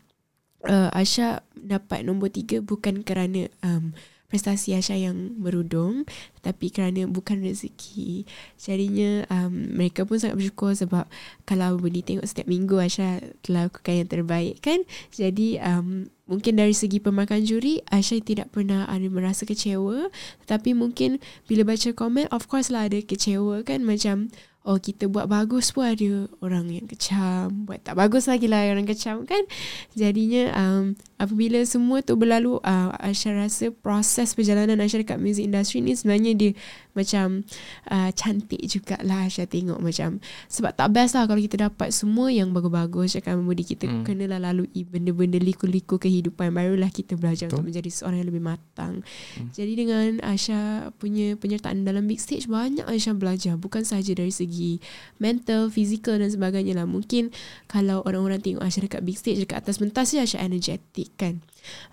[0.69, 3.97] uh, Aisyah dapat nombor tiga bukan kerana um,
[4.35, 6.03] prestasi Aisyah yang berudung
[6.43, 8.27] tapi kerana bukan rezeki.
[8.59, 11.07] Jadinya um, mereka pun sangat bersyukur sebab
[11.47, 14.83] kalau boleh tengok setiap minggu Aisyah telah lakukan yang terbaik kan.
[15.15, 20.11] Jadi um, mungkin dari segi pemakan juri Aisyah tidak pernah ada merasa kecewa
[20.43, 24.33] tetapi mungkin bila baca komen of course lah ada kecewa kan macam
[24.65, 28.89] oh kita buat bagus pun ada orang yang kecam buat tak bagus lagi lah orang
[28.89, 29.45] kecam kan
[29.93, 35.79] jadinya um, apabila semua tu berlalu uh, Aisyah rasa proses perjalanan Aisyah dekat music industry
[35.81, 36.53] ni sebenarnya dia
[36.93, 37.43] macam
[37.89, 42.51] uh, cantik jugalah Aisyah tengok macam sebab tak best lah kalau kita dapat semua yang
[42.51, 44.03] bagus-bagus cakap Budi kita Hmm.
[44.03, 47.63] kenalah lalui benda-benda liku-liku kehidupan barulah kita belajar Betul.
[47.63, 48.95] untuk menjadi seorang yang lebih matang
[49.39, 49.51] Hmm.
[49.53, 54.79] jadi dengan Aisyah punya penyertaan dalam big stage banyak Aisyah belajar bukan sahaja dari segi
[55.19, 56.87] mental, fizikal dan sebagainya lah.
[56.89, 57.31] Mungkin
[57.67, 61.41] kalau orang-orang tengok Aisyah dekat big stage dekat atas pentas je Aisyah energetic kan.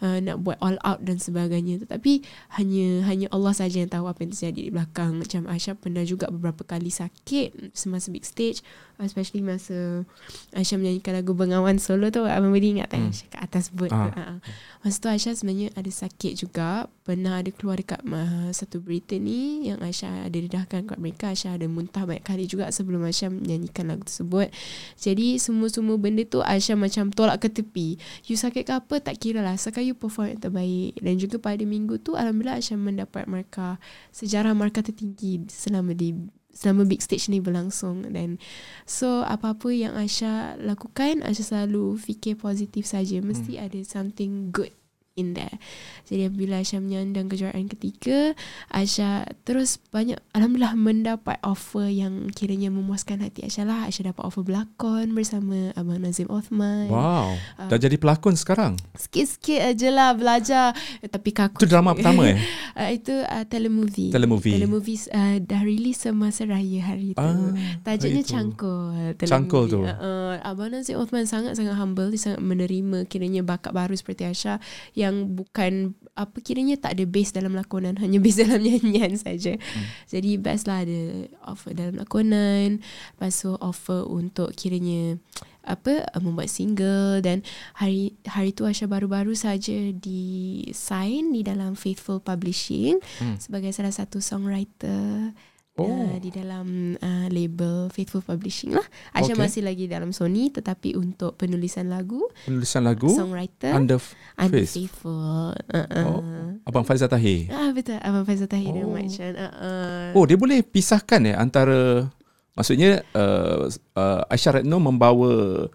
[0.02, 1.82] Uh, nak buat all out dan sebagainya.
[1.82, 2.22] Tetapi
[2.60, 5.18] hanya hanya Allah saja yang tahu apa yang terjadi di belakang.
[5.18, 8.62] Macam Aisyah pernah juga beberapa kali sakit semasa big stage
[9.06, 10.06] especially masa
[10.54, 12.22] Aisyah menyanyikan lagu Bengawan solo tu.
[12.26, 13.02] Abang Budi ingat tak?
[13.02, 13.10] Hmm.
[13.10, 14.08] Aisyah kat atas boat Ah.
[14.08, 14.38] tu uh,
[14.86, 16.86] Masa tu Aisyah sebenarnya ada sakit juga.
[17.02, 21.34] Pernah ada keluar dekat uh, satu berita ni Yang Aisyah ada dedahkan kat mereka.
[21.34, 24.54] Aisyah ada muntah banyak kali juga Sebelum Aisyah menyanyikan lagu tersebut.
[25.02, 27.98] Jadi semua-semua benda tu Aisyah macam tolak ke tepi.
[28.30, 29.02] You sakit ke apa?
[29.02, 30.98] Tak kira lah Asalkan you perform yang terbaik.
[30.98, 33.78] Dan juga pada minggu tu Alhamdulillah Aisyah mendapat markah
[34.10, 36.18] Sejarah markah tertinggi Selama di
[36.52, 38.04] selama big stage ni berlangsung.
[38.10, 38.36] Dan
[38.84, 43.24] so apa-apa yang Aisyah lakukan Aisyah selalu fikir positif saja.
[43.24, 44.76] Mesti ada something good
[45.20, 45.60] in there.
[46.08, 48.36] Jadi bila Aisyah menyandang kejuaraan ketiga
[48.72, 53.80] Aisyah terus banyak Alhamdulillah mendapat offer yang kiranya memuaskan hati Aisyah lah.
[53.88, 56.88] Aisyah dapat offer berlakon bersama Abang Nazim Othman.
[56.88, 57.36] Wow.
[57.60, 57.68] Ah.
[57.68, 58.80] dah jadi pelakon sekarang?
[58.96, 60.76] Sikit-sikit aja lah belajar.
[61.04, 62.40] Tapi kaku itu drama pertama eh?
[62.76, 64.12] Uh, itu uh, telemovie.
[64.12, 64.56] Telemovie.
[64.56, 67.22] telemovie uh, dah release semasa raya hari tu.
[67.22, 68.32] Ah Tajuknya itu.
[68.32, 69.80] Cangkul Cangkul tu.
[69.84, 72.12] uh, Abang Nazim Othman sangat-sangat humble.
[72.12, 74.60] Dia sangat menerima Kiranya bakat baru seperti Aisyah
[74.96, 79.60] Yang yang bukan apa kiranya tak ada base dalam lakonan hanya base dalam nyanyian saja.
[79.60, 79.86] Hmm.
[80.08, 82.80] Jadi best lah ada offer dalam lakonan,
[83.20, 85.20] lepas tu offer untuk kiranya
[85.62, 87.46] apa uh, membuat single dan
[87.78, 93.38] hari hari tu Asha baru-baru saja di sign di dalam Faithful Publishing hmm.
[93.38, 95.38] sebagai salah satu songwriter
[95.80, 95.88] oh.
[95.88, 98.84] uh, di dalam uh, label Faithful Publishing lah.
[99.16, 99.40] Asha okay.
[99.40, 104.00] masih lagi dalam Sony tetapi untuk penulisan lagu, penulisan lagu, songwriter under,
[104.36, 104.74] under Faith.
[104.76, 105.56] Faithful.
[105.56, 106.06] Uh-uh.
[106.06, 106.24] Oh.
[106.68, 107.48] Abang Faizal Tahir.
[107.54, 108.76] Ah betul, Abang Faizal Tahir oh.
[108.76, 109.34] dan Mak Chan.
[109.38, 110.18] Uh-uh.
[110.18, 112.10] Oh, dia boleh pisahkan ya antara
[112.52, 115.66] maksudnya uh, uh, Aisyah Retno membawa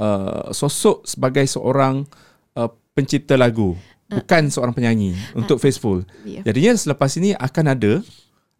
[0.00, 2.08] uh, sosok sebagai seorang
[2.56, 4.16] uh, pencipta lagu, uh.
[4.16, 5.44] bukan seorang penyanyi uh.
[5.44, 6.08] untuk Faithful.
[6.24, 6.40] Yeah.
[6.44, 7.92] Jadinya selepas ini akan ada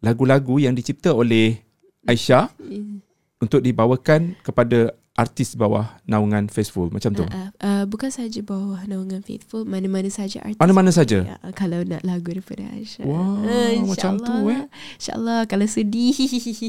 [0.03, 1.63] lagu-lagu yang dicipta oleh
[2.03, 2.51] Aisyah
[3.39, 7.21] untuk dibawakan kepada artis bawah naungan Faithful macam tu.
[7.21, 10.57] Uh, uh, uh, bukan saja bawah naungan Faithful, mana-mana saja artis.
[10.57, 11.37] Mana-mana saja.
[11.39, 13.05] Uh, kalau nak lagu daripada Aisyah.
[13.05, 14.65] Wow, uh, macam tu eh.
[14.97, 16.17] Insya-Allah kalau sedih.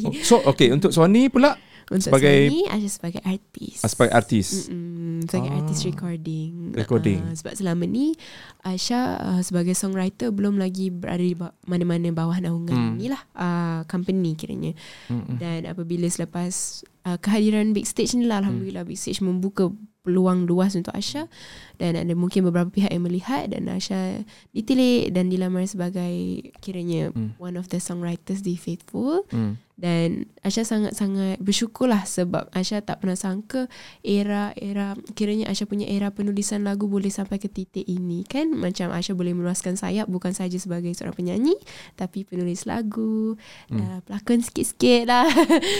[0.04, 1.56] Oh, so okay untuk Sony pula
[1.92, 3.78] untuk sebagai Sony Aisyah sebagai artis.
[3.84, 4.48] Ah, sebagai artis.
[4.68, 5.58] Mm-mm, sebagai ah.
[5.60, 6.52] artis recording.
[6.72, 7.20] Recording.
[7.20, 8.16] Uh, sebab selama ni
[8.64, 11.36] Aisyah uh, sebagai songwriter belum lagi berada di
[11.68, 12.96] mana-mana bawah naungan hmm.
[12.96, 14.72] ni lah uh, company kiranya.
[15.12, 15.36] Mm-mm.
[15.36, 18.92] Dan apabila selepas uh, kehadiran big stage ni lah alhamdulillah hmm.
[18.92, 19.68] big stage membuka
[20.04, 21.32] peluang luas untuk Asha
[21.80, 24.20] dan ada mungkin beberapa pihak yang melihat dan Asha
[24.52, 27.40] ditilik dan dilamar sebagai kiranya hmm.
[27.40, 29.56] one of the songwriters di Faithful hmm.
[29.74, 33.66] Dan Asha sangat-sangat bersyukurlah sebab Asha tak pernah sangka
[34.06, 39.18] era-era kiranya Asha punya era penulisan lagu boleh sampai ke titik ini kan macam Asha
[39.18, 41.58] boleh meluaskan sayap bukan saja sebagai seorang penyanyi
[41.98, 43.34] tapi penulis lagu
[43.74, 43.78] hmm.
[43.82, 45.26] uh, pelakon sikit-sikit lah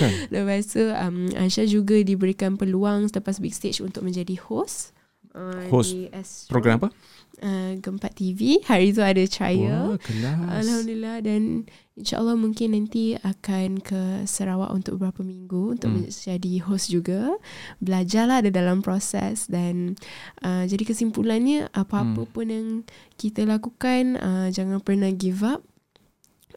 [0.03, 0.13] kan.
[0.35, 4.91] lepas tu um, Asha juga diberikan peluang selepas big stage untuk menjadi host
[5.39, 5.95] uh, host
[6.51, 6.91] program apa?
[7.43, 10.39] Uh, Gempat TV Hari tu ada trial Wah, kelas.
[10.63, 11.67] Alhamdulillah Dan
[11.99, 16.15] InsyaAllah mungkin nanti Akan ke Sarawak Untuk beberapa minggu Untuk hmm.
[16.15, 17.35] menjadi host juga
[17.83, 19.99] Belajarlah ada dalam proses Dan
[20.47, 22.31] uh, Jadi kesimpulannya Apa-apa hmm.
[22.31, 22.69] pun yang
[23.19, 25.67] Kita lakukan uh, Jangan pernah give up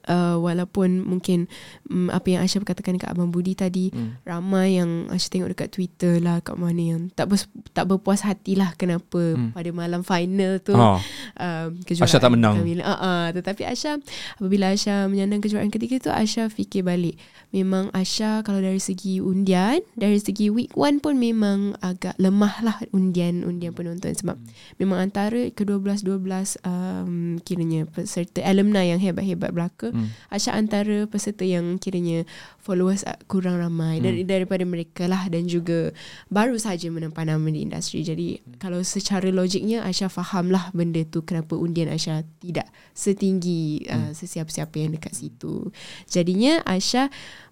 [0.08, 1.46] uh, walaupun mungkin
[1.92, 4.24] um, apa yang Aisyah katakan dekat Abang Budi tadi hmm.
[4.24, 7.38] ramai yang Aisyah tengok dekat Twitter lah kat mana yang tak ber,
[7.76, 9.54] tak berpuas hati lah kenapa hmm.
[9.54, 10.98] pada malam final tu oh.
[11.38, 14.00] uh, Aisyah tak menang uh, uh, tetapi Aisyah
[14.40, 17.20] apabila Aisyah menyandang kejuaraan ketiga tu Aisyah fikir balik
[17.52, 22.78] memang Aisyah kalau dari segi undian dari segi week one pun memang agak lemah lah
[22.92, 24.80] undian undian penonton sebab hmm.
[24.80, 29.97] memang antara ke-12-12 um, kiranya peserta alumni yang hebat-hebat belaka hmm.
[30.30, 32.28] Aisyah antara peserta yang kiranya
[32.62, 34.04] followers kurang ramai hmm.
[34.04, 35.96] dari daripada mereka lah dan juga
[36.28, 38.04] baru saja menempah nama di industri.
[38.04, 38.60] Jadi hmm.
[38.62, 44.06] kalau secara logiknya Aisyah faham lah benda tu kenapa undian Aisyah tidak setinggi uh, hmm.
[44.10, 45.72] uh, sesiapa-siapa yang dekat situ.
[46.06, 47.08] Jadinya Aisyah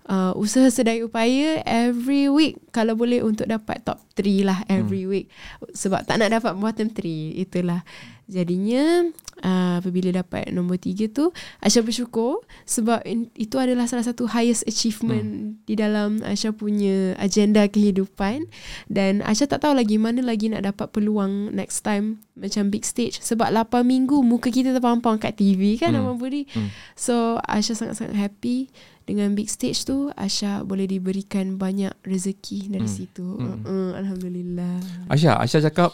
[0.10, 5.12] uh, usaha sedaya upaya every week kalau boleh untuk dapat top 3 lah every hmm.
[5.12, 5.25] week
[5.73, 7.81] sebab tak nak dapat bottom 3 itulah
[8.25, 9.05] jadinya
[9.45, 11.29] uh, apabila dapat nombor 3 tu
[11.61, 15.67] Aisyah bersyukur sebab in, itu adalah salah satu highest achievement hmm.
[15.69, 18.49] di dalam Aisyah punya agenda kehidupan
[18.89, 23.21] dan Aisyah tak tahu lagi mana lagi nak dapat peluang next time macam big stage
[23.21, 26.01] sebab 8 minggu muka kita terpampang kat TV kan hmm.
[26.01, 26.97] Abang Budi hmm.
[26.97, 28.73] so Aisyah sangat-sangat happy
[29.05, 32.95] dengan big stage tu Asha boleh diberikan banyak rezeki dari hmm.
[32.97, 33.38] situ.
[33.38, 33.61] Hmm.
[33.61, 34.81] Uh, Alhamdulillah.
[35.13, 35.93] Asha, Asha cakap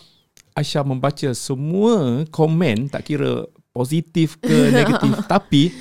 [0.52, 5.72] Asha membaca semua komen tak kira positif ke negatif tapi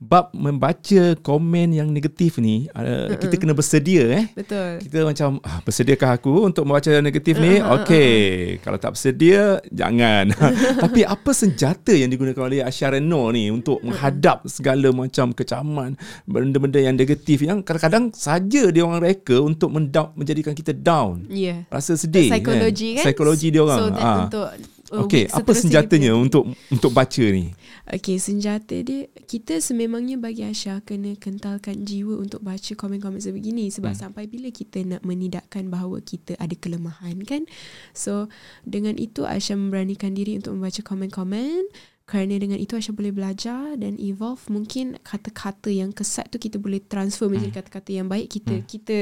[0.00, 4.24] bab membaca komen yang negatif ni uh, kita kena bersedia eh?
[4.32, 4.80] Betul.
[4.80, 7.60] Kita macam ah, bersediakah aku untuk membaca negatif ni?
[7.60, 8.56] Okey.
[8.64, 10.32] Kalau tak bersedia jangan.
[10.88, 16.96] Tapi apa senjata yang digunakan oleh Asyareno ni untuk menghadap segala macam kecaman benda-benda yang
[16.96, 19.68] negatif yang kadang-kadang saja dia orang reka untuk
[20.16, 21.28] menjadikan kita down?
[21.28, 21.68] Yeah.
[21.68, 23.04] rasa sedih psikologi kan, kan?
[23.04, 23.78] psikologi dia orang.
[23.78, 24.10] So, ha.
[24.24, 24.48] untuk
[24.90, 27.54] uh, Okey, apa senjatanya untuk untuk baca ni?
[27.86, 33.94] Okey, senjata dia kita sememangnya bagi Asha kena kentalkan jiwa untuk baca komen-komen sebegini sebab
[33.94, 34.00] hmm.
[34.02, 37.46] sampai bila kita nak menidakkan bahawa kita ada kelemahan kan.
[37.94, 38.26] So,
[38.66, 41.70] dengan itu Asha memberanikan diri untuk membaca komen-komen
[42.10, 46.82] kerana dengan itu Aisyah boleh belajar dan evolve mungkin kata-kata yang kesat tu kita boleh
[46.82, 47.58] transfer menjadi hmm.
[47.62, 48.66] kata-kata yang baik kita hmm.
[48.66, 48.98] kita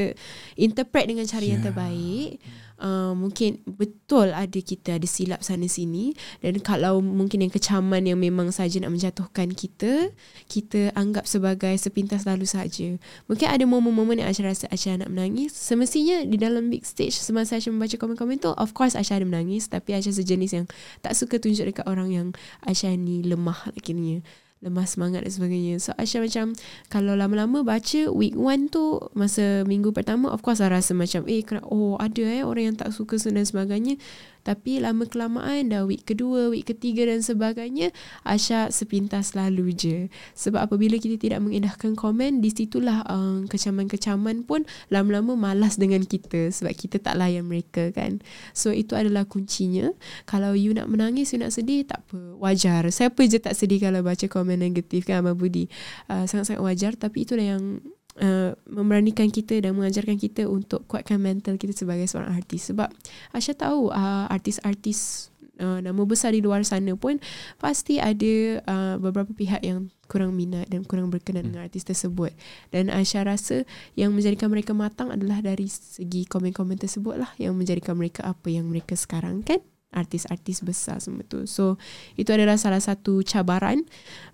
[0.61, 1.51] interpret dengan cara yeah.
[1.57, 2.37] yang terbaik
[2.81, 8.19] uh, mungkin betul ada kita ada silap sana sini dan kalau mungkin yang kecaman yang
[8.19, 10.11] memang saja nak menjatuhkan kita
[10.47, 12.97] kita anggap sebagai sepintas lalu saja.
[13.27, 15.53] Mungkin ada momen-momen yang Aisyah rasa Aisyah nak menangis.
[15.55, 19.69] Semestinya di dalam big stage semasa Aisyah membaca komen-komen tu of course Aisyah ada menangis.
[19.69, 20.67] Tapi Aisyah sejenis yang
[21.05, 22.27] tak suka tunjuk dekat orang yang
[22.65, 24.25] Aisyah ni lemah akhirnya
[24.59, 25.79] lemah semangat dan sebagainya.
[25.79, 26.47] So Aisyah macam
[26.91, 31.47] kalau lama-lama baca week one tu masa minggu pertama of course I rasa macam eh
[31.47, 34.01] kena, oh ada eh orang yang tak suka dan sebagainya.
[34.47, 37.91] Tapi lama kelamaan dah week kedua, week ketiga dan sebagainya
[38.25, 39.99] Aisyah sepintas lalu je.
[40.39, 46.51] Sebab apabila kita tidak mengindahkan komen di situlah um, kecaman-kecaman pun lama-lama malas dengan kita
[46.51, 48.23] sebab kita tak layan mereka kan.
[48.55, 49.91] So itu adalah kuncinya.
[50.25, 52.39] Kalau you nak menangis, you nak sedih tak apa.
[52.39, 52.89] Wajar.
[52.89, 55.67] Siapa je tak sedih kalau baca komen negatif kan Abang Budi.
[56.07, 57.83] Uh, sangat-sangat wajar tapi itulah yang
[58.21, 62.71] uh, memberanikan kita dan mengajarkan kita untuk kuatkan mental kita sebagai seorang artis.
[62.71, 62.91] Sebab
[63.35, 65.31] Asya tahu uh, artis-artis
[65.63, 67.19] uh, nama besar di luar sana pun
[67.59, 71.49] pasti ada uh, beberapa pihak yang kurang minat dan kurang berkenan hmm.
[71.53, 72.33] dengan artis tersebut.
[72.73, 73.57] Dan Aisyah rasa
[73.95, 78.67] yang menjadikan mereka matang adalah dari segi komen-komen tersebut lah yang menjadikan mereka apa yang
[78.67, 81.49] mereka sekarang kan artis-artis besar semua tu.
[81.49, 81.81] So
[82.15, 83.81] itu adalah salah satu cabaran,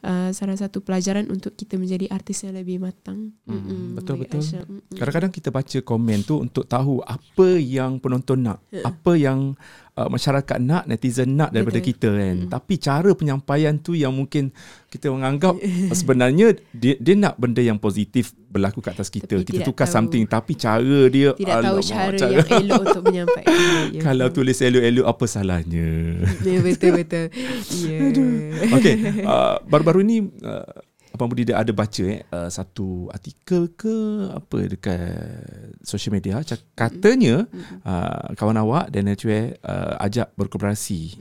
[0.03, 3.31] uh, salah satu pelajaran untuk kita menjadi artis yang lebih matang.
[3.47, 4.43] Hmm, betul betul.
[4.99, 8.83] Kadang-kadang kita baca komen tu untuk tahu apa yang penonton nak, uh.
[8.83, 9.55] apa yang
[9.95, 11.89] uh, masyarakat nak, netizen nak daripada Betul.
[11.95, 12.37] kita kan.
[12.45, 12.51] Hmm.
[12.51, 14.51] Tapi cara penyampaian tu yang mungkin
[14.91, 15.59] kita menganggap
[15.99, 19.43] sebenarnya dia, dia nak benda yang positif berlaku kat atas kita.
[19.43, 19.95] Tapi kita tukar tahu.
[19.99, 23.55] something tapi cara dia tidak alamak, tahu cara, cara yang elok untuk menyampaikan.
[23.91, 24.37] ya, Kalau betul.
[24.43, 25.89] tulis elok-elok apa salahnya?
[26.43, 27.27] Ya, betul betul.
[27.83, 27.99] Ya.
[28.11, 28.75] Yeah.
[28.79, 28.95] Okey,
[29.27, 30.67] uh, baru-baru ni uh,
[31.15, 33.95] Abang Budi dia ada baca eh, uh, satu artikel ke
[34.35, 35.15] apa dekat
[35.87, 36.43] social media
[36.75, 37.47] katanya
[37.87, 41.15] uh, kawan awak Daniel Chue uh, ajak berkooperasi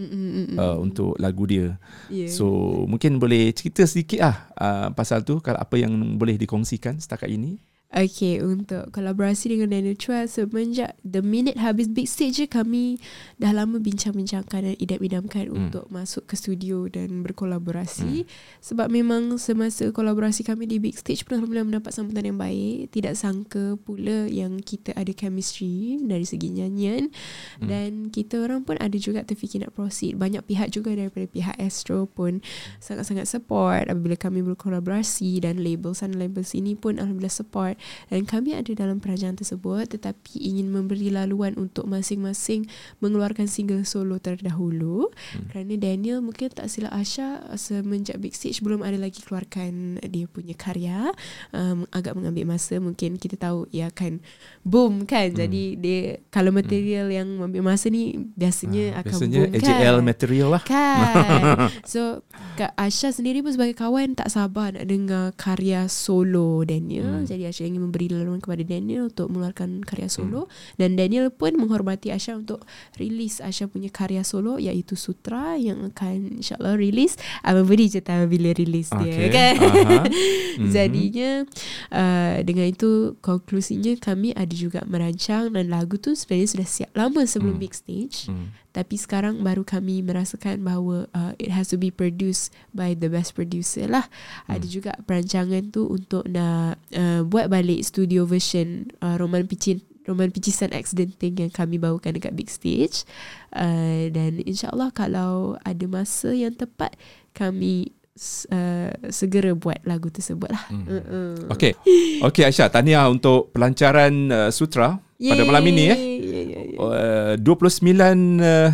[0.58, 1.78] uh, untuk lagu dia.
[2.10, 2.34] Yeah.
[2.34, 2.50] So
[2.90, 7.62] mungkin boleh cerita sedikit ah uh, pasal tu kalau apa yang boleh dikongsikan setakat ini.
[7.94, 12.98] Okay, untuk kolaborasi dengan Daniel Chua semenjak The Minute habis Big Stage je kami
[13.38, 15.54] dah lama bincang-bincangkan dan idam-idamkan hmm.
[15.54, 18.26] untuk masuk ke studio dan berkolaborasi.
[18.26, 18.30] Hmm.
[18.66, 22.90] Sebab memang semasa kolaborasi kami di Big Stage pun Alhamdulillah mendapat sambutan yang baik.
[22.90, 27.14] Tidak sangka pula yang kita ada chemistry dari segi nyanyian.
[27.62, 27.70] Hmm.
[27.70, 30.18] Dan kita orang pun ada juga terfikir nak proceed.
[30.18, 32.42] Banyak pihak juga daripada pihak Astro pun
[32.82, 38.56] sangat-sangat support apabila kami berkolaborasi dan label sana label sini pun Alhamdulillah support dan kami
[38.56, 42.66] ada dalam perancangan tersebut tetapi ingin memberi laluan untuk masing-masing
[43.00, 45.54] mengeluarkan single solo terdahulu hmm.
[45.54, 50.54] kerana Daniel mungkin tak silap Asha semenjak Big Stage belum ada lagi keluarkan dia punya
[50.54, 51.12] karya
[51.52, 54.24] um, agak mengambil masa mungkin kita tahu ia akan
[54.64, 55.38] boom kan hmm.
[55.38, 57.18] jadi dia kalau material hmm.
[57.18, 62.24] yang ambil masa ni biasanya ha, akan biasanya boom kan AJL material lah kan so
[62.60, 67.28] Kak Asha sendiri pun sebagai kawan tak sabar nak dengar karya solo Daniel hmm.
[67.28, 70.78] jadi Asha ingin memberi laluan kepada Daniel untuk mengeluarkan karya solo hmm.
[70.78, 72.62] dan Daniel pun menghormati Asha untuk
[73.02, 78.30] rilis Asha punya karya solo iaitu Sutra yang akan insyaallah rilis Abang beri je tahu
[78.30, 79.10] bila rilis okay.
[79.10, 80.06] dia kan uh-huh.
[80.76, 81.44] jadinya
[81.90, 87.26] uh, dengan itu konklusinya kami ada juga merancang dan lagu tu sebenarnya sudah siap lama
[87.26, 87.64] sebelum hmm.
[87.66, 88.63] big stage hmm.
[88.74, 93.38] Tapi sekarang baru kami merasakan bahawa uh, it has to be produced by the best
[93.38, 94.10] producer lah.
[94.50, 94.58] Hmm.
[94.58, 100.36] Ada juga perancangan tu untuk nak uh, buat balik studio version uh, Roman Picin Roman
[100.36, 103.08] Picisan Accidenting yang kami bawakan dekat big stage.
[103.56, 107.00] Uh, dan insyaAllah kalau ada masa yang tepat
[107.32, 110.64] kami uh, segera buat lagu tersebut lah.
[110.70, 111.50] Hmm.
[111.50, 111.74] Okay.
[112.22, 115.34] Okay Aisyah, tahniah untuk pelancaran uh, Sutra Yay.
[115.34, 115.84] pada malam ini.
[115.90, 115.98] Eh.
[115.98, 117.36] Yeah, yeah, yeah.
[117.38, 118.70] Uh, 29 uh,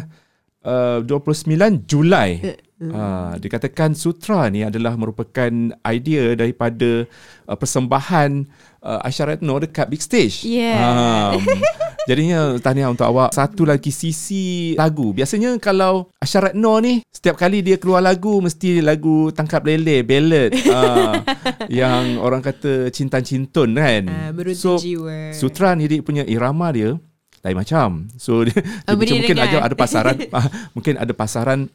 [0.66, 2.58] uh, 29 Julai.
[2.80, 5.52] Uh, dikatakan sutra ni adalah merupakan
[5.84, 7.04] idea daripada
[7.44, 8.48] uh, persembahan
[8.80, 10.48] uh, Aisyah Retno dekat big stage.
[10.48, 11.36] Yeah.
[11.36, 11.44] Um,
[12.10, 13.36] jadinya tahniah untuk awak.
[13.36, 15.12] Satu lagi sisi lagu.
[15.12, 20.56] Biasanya kalau Aisyah Retno ni setiap kali dia keluar lagu mesti lagu tangkap lele, ballad.
[20.72, 21.20] uh,
[21.84, 24.08] yang orang kata cinta-cintun kan.
[24.08, 25.36] Uh, so, jiwa.
[25.36, 26.96] Sutra ni dia punya irama dia
[27.44, 27.90] lain macam.
[28.20, 31.72] So dia, dia oh, mungkin aja ada pasaran ah, mungkin ada pasaran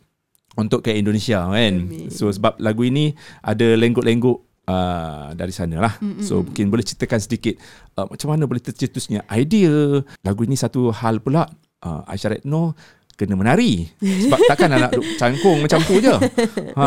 [0.54, 1.74] untuk ke Indonesia kan.
[1.86, 2.10] Amin.
[2.10, 5.94] So sebab lagu ini ada lengguk-lengguk uh, dari sana lah.
[5.98, 6.24] Mm-hmm.
[6.24, 7.58] So mungkin boleh ceritakan sedikit
[7.98, 11.48] uh, macam mana boleh tercetusnya idea lagu ini satu hal pula
[11.84, 12.74] uh, Aisyah Retno
[13.14, 16.14] kena menari sebab takkan nak duk cangkung macam tu je.
[16.74, 16.86] Ha,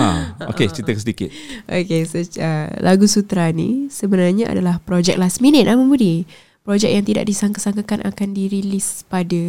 [0.51, 1.31] okey cerita sedikit.
[1.71, 6.27] Okey, so uh, lagu Sutra ni sebenarnya adalah projek last minute Abang Budi
[6.67, 9.39] projek yang tidak disangka-sangkakan akan dirilis pada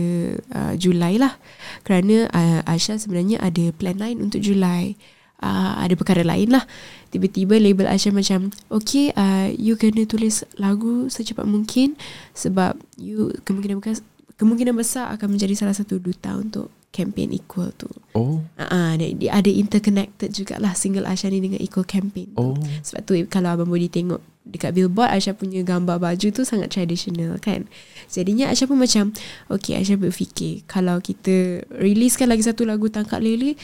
[0.54, 1.34] uh, Julai lah.
[1.82, 4.94] Kerana uh, Aisyah sebenarnya ada plan lain untuk Julai.
[5.42, 6.62] Uh, ada perkara lain lah.
[7.10, 11.98] Tiba-tiba label Aisyah macam, okay, uh, you kena tulis lagu secepat mungkin
[12.38, 14.06] sebab you kemungkinan besar,
[14.38, 17.90] kemungkinan besar akan menjadi salah satu duta untuk campaign equal tu.
[18.14, 18.42] Oh.
[18.58, 22.30] Uh, dia ada interconnected jugalah single Aisyah ni dengan equal campaign.
[22.34, 22.54] tu.
[22.54, 22.58] Oh.
[22.86, 27.36] Sebab tu kalau Abang Budi tengok dekat billboard Aisyah punya gambar baju tu sangat traditional
[27.38, 27.68] kan.
[28.08, 29.12] Jadinya Aisyah pun macam
[29.52, 33.54] okay Aisyah berfikir kalau kita releasekan lagi satu lagu Tangkap Lele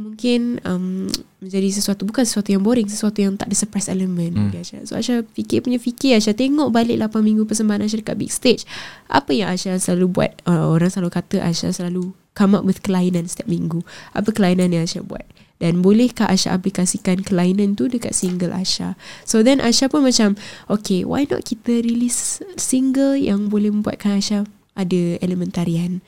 [0.00, 1.04] mungkin um,
[1.44, 4.48] menjadi sesuatu bukan sesuatu yang boring sesuatu yang tak ada surprise element Hmm.
[4.48, 4.88] Aisyah.
[4.88, 8.64] So Aisyah fikir punya fikir Aisyah tengok balik 8 minggu persembahan Aisyah dekat big stage.
[9.12, 10.32] Apa yang Aisyah selalu buat?
[10.48, 13.84] Uh, orang selalu kata Aisyah selalu come up with kelainan setiap minggu.
[14.16, 15.26] Apa kelainan yang Aisyah buat?
[15.60, 18.96] Dan bolehkah Aisyah aplikasikan kelainan tu dekat single Aisyah?
[19.28, 20.40] So then Aisyah pun macam,
[20.72, 26.00] okay, why not kita release single yang boleh membuatkan Aisyah ada elemen tarian.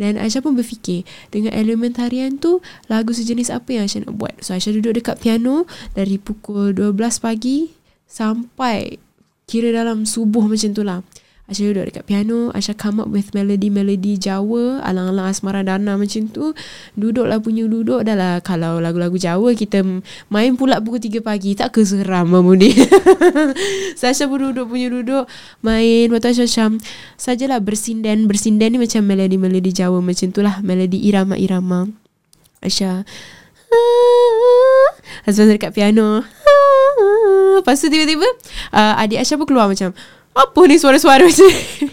[0.00, 4.34] Dan Aisyah pun berfikir, dengan elemen tarian tu, lagu sejenis apa yang Aisyah nak buat?
[4.40, 7.76] So Aisyah duduk dekat piano dari pukul 12 pagi
[8.08, 8.96] sampai
[9.44, 11.04] kira dalam subuh macam tu lah.
[11.44, 16.56] Aisyah duduk dekat piano, Aisyah come up with melody-melody Jawa, alang-alang Asmara Dana macam tu.
[16.96, 18.34] Duduklah punya duduk dah lah.
[18.40, 19.84] Kalau lagu-lagu Jawa kita
[20.32, 22.72] main pula pukul 3 pagi, tak ke seram Mamudi.
[23.92, 25.28] so Aisyah pun duduk punya duduk,
[25.60, 26.08] main.
[26.08, 26.70] Lepas tu Aisyah macam,
[27.20, 28.24] sajalah bersinden.
[28.24, 30.64] Bersinden ni macam melody-melody Jawa macam tu lah.
[30.64, 31.92] Melody irama-irama.
[32.64, 33.04] Aisyah,
[35.28, 36.24] Aisyah dekat piano.
[37.60, 38.24] Lepas tu tiba-tiba
[38.72, 39.92] uh, adik Aisyah pun keluar macam
[40.34, 41.86] apa ni suara-suara macam ni?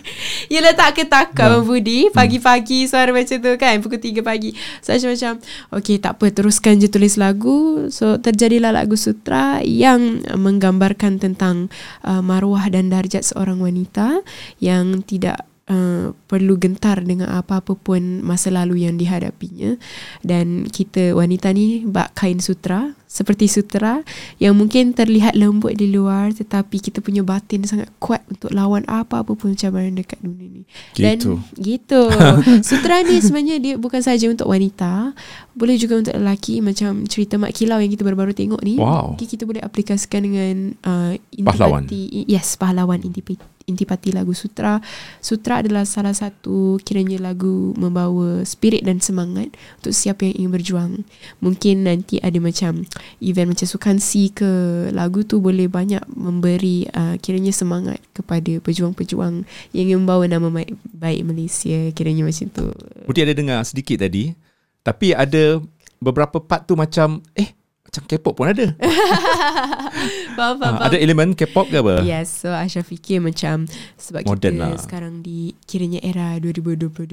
[0.50, 1.62] Yelah tak ke takut Hmm.
[1.62, 4.52] Abang Budi Pagi-pagi suara macam tu kan Pukul 3 pagi
[4.84, 5.34] So Aisyah macam
[5.72, 11.72] Okay tak apa Teruskan je tulis lagu So terjadilah lagu sutra Yang menggambarkan tentang
[12.04, 14.26] uh, Maruah dan darjat seorang wanita
[14.60, 19.80] Yang tidak Uh, perlu gentar dengan apa-apa pun masa lalu yang dihadapinya
[20.19, 24.03] dan kita wanita ni bak kain sutra seperti sutra
[24.36, 29.32] yang mungkin terlihat lembut di luar tetapi kita punya batin sangat kuat untuk lawan apa-apa
[29.32, 30.63] pun cabaran dekat dunia ni
[30.99, 31.39] dan Gitu.
[31.55, 32.03] gitu
[32.67, 35.15] sutra ni sebenarnya dia bukan saja untuk wanita
[35.55, 39.15] boleh juga untuk lelaki macam cerita Mak Kilau yang kita baru-baru tengok ni Wow.
[39.15, 41.15] kita boleh aplikasikan dengan uh,
[41.47, 41.88] Pahlawan.
[42.28, 44.84] yes pahlawan intipati intipati lagu sutra
[45.24, 49.49] sutra adalah salah satu kiranya lagu membawa spirit dan semangat
[49.80, 50.91] untuk siapa yang ingin berjuang
[51.39, 52.84] mungkin nanti ada macam
[53.24, 54.49] event macam sukan si ke
[54.91, 60.47] lagu tu boleh banyak memberi uh, kiranya semangat kepada pejuang-pejuang yang ingin membawa nama
[60.91, 62.67] baik, Malaysia kiranya macam tu
[63.07, 64.34] Budi ada dengar sedikit tadi.
[64.82, 65.61] Tapi ada
[66.01, 67.53] beberapa part tu macam eh
[67.92, 68.72] macam K-pop pun ada.
[70.39, 72.00] faham, faham, Ah, ada elemen K-pop ke apa?
[72.02, 74.80] Yes, so Aisyah fikir macam sebab Modern kita lah.
[74.80, 77.04] sekarang di kiranya era 2022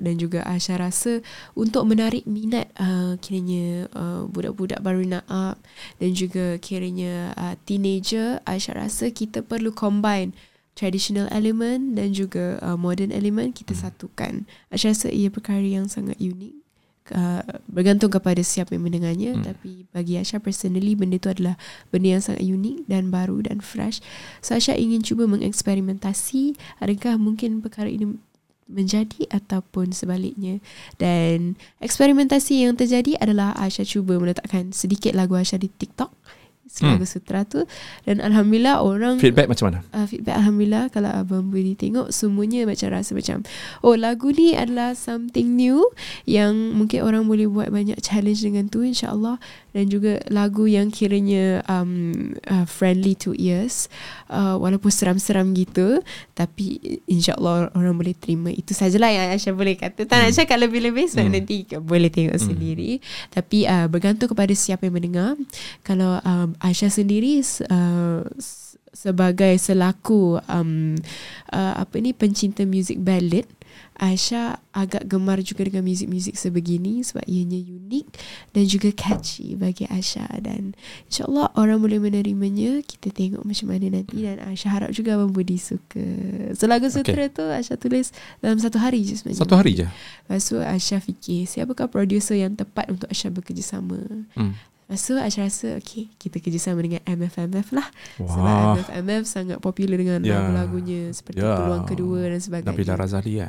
[0.00, 5.56] dan juga Aisyah rasa untuk menarik minat uh, kiranya uh, budak-budak baru nak up
[5.96, 10.36] dan juga kiranya uh, teenager, Aisyah rasa kita perlu combine
[10.72, 13.82] traditional element dan juga uh, modern element kita Hmm.
[13.82, 14.32] satukan.
[14.68, 16.61] Aisyah rasa ia perkara yang sangat unik.
[17.10, 19.34] Uh, bergantung kepada siapa yang mendengarnya.
[19.34, 19.42] Hmm.
[19.42, 21.58] tapi bagi Aisyah personally benda tu adalah
[21.90, 23.98] benda yang sangat unik dan baru dan fresh.
[24.38, 28.22] So Aisyah ingin cuba mengeksperimentasi adakah mungkin perkara ini
[28.72, 30.62] menjadi ataupun sebaliknya.
[30.96, 36.10] Dan eksperimentasi yang terjadi adalah Aisyah cuba meletakkan sedikit lagu Aisyah di TikTok
[36.80, 37.68] lagu sutra tu.
[38.02, 39.78] Dan alhamdulillah orang Feedback macam mana?
[39.92, 43.44] uh, feedback Alhamdulillah kalau Abang Budi tengok semuanya macam rasa macam
[43.80, 45.84] oh lagu ni adalah something new
[46.24, 49.36] yang mungkin orang boleh buat banyak challenge dengan tu insyaAllah.
[49.72, 52.12] Dan juga lagu yang kiranya um,
[52.44, 53.88] uh, friendly to ears
[54.28, 58.48] uh, walaupun seram-seram gitu tapi insyaAllah orang boleh terima.
[58.48, 60.04] Itu sajalah yang Aisyah boleh kata.
[60.04, 61.34] Tak nak cakap lebih-lebih sebab Hmm.
[61.34, 62.46] nanti boleh tengok Hmm.
[62.46, 63.00] sendiri.
[63.28, 65.40] Tapi uh, bergantung kepada siapa yang mendengar.
[65.80, 68.22] Kalau um, Aisyah sendiri uh,
[68.92, 70.94] sebagai selaku um,
[71.50, 73.48] uh, apa ni pencinta muzik ballad
[74.02, 78.06] Aisyah agak gemar juga dengan muzik-muzik sebegini sebab ianya unik
[78.56, 80.72] dan juga catchy bagi Aisyah dan
[81.06, 82.80] insyaAllah orang boleh menerimanya.
[82.82, 86.02] Kita tengok macam mana nanti dan Aisyah harap juga Abang Budi suka.
[86.56, 88.10] So lagu sutra tu Aisyah tulis
[88.40, 89.44] dalam satu hari je sebenarnya.
[89.44, 89.86] Satu hari je.
[90.26, 94.00] Lepas tu Aisyah fikir siapakah producer yang tepat untuk Aisyah bekerjasama.
[94.34, 94.56] Hmm.
[94.94, 98.74] Tu Aisyah rasa okay kita kerjasama dengan MFMF lah sebab Wah.
[98.76, 100.36] MFMF sangat popular dengan Ya.
[100.38, 101.56] lagu-lagunya seperti Ya.
[101.56, 102.94] Peluang Kedua dan Nabila sebagainya.
[102.94, 103.48] Razali ya.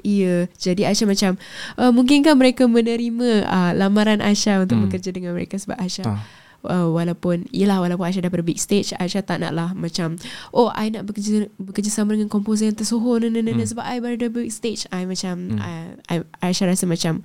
[0.00, 1.32] Iya, jadi Aisyah macam
[1.76, 4.84] uh, mungkinkah mereka menerima uh, lamaran Aisyah untuk Hmm.
[4.84, 6.20] bekerja dengan mereka sebab Aisyah Ah.
[6.64, 10.18] uh, walaupun yelah walaupun Aisyah dah pada big stage Aisyah tak nak lah macam
[10.50, 13.62] oh I nak bekerja bekerjasama dengan komposer yang tersohor dan, Hmm.
[13.62, 15.62] sebab I baru dah big stage I macam Hmm.
[15.62, 15.72] I,
[16.10, 17.22] I, Aisyah rasa macam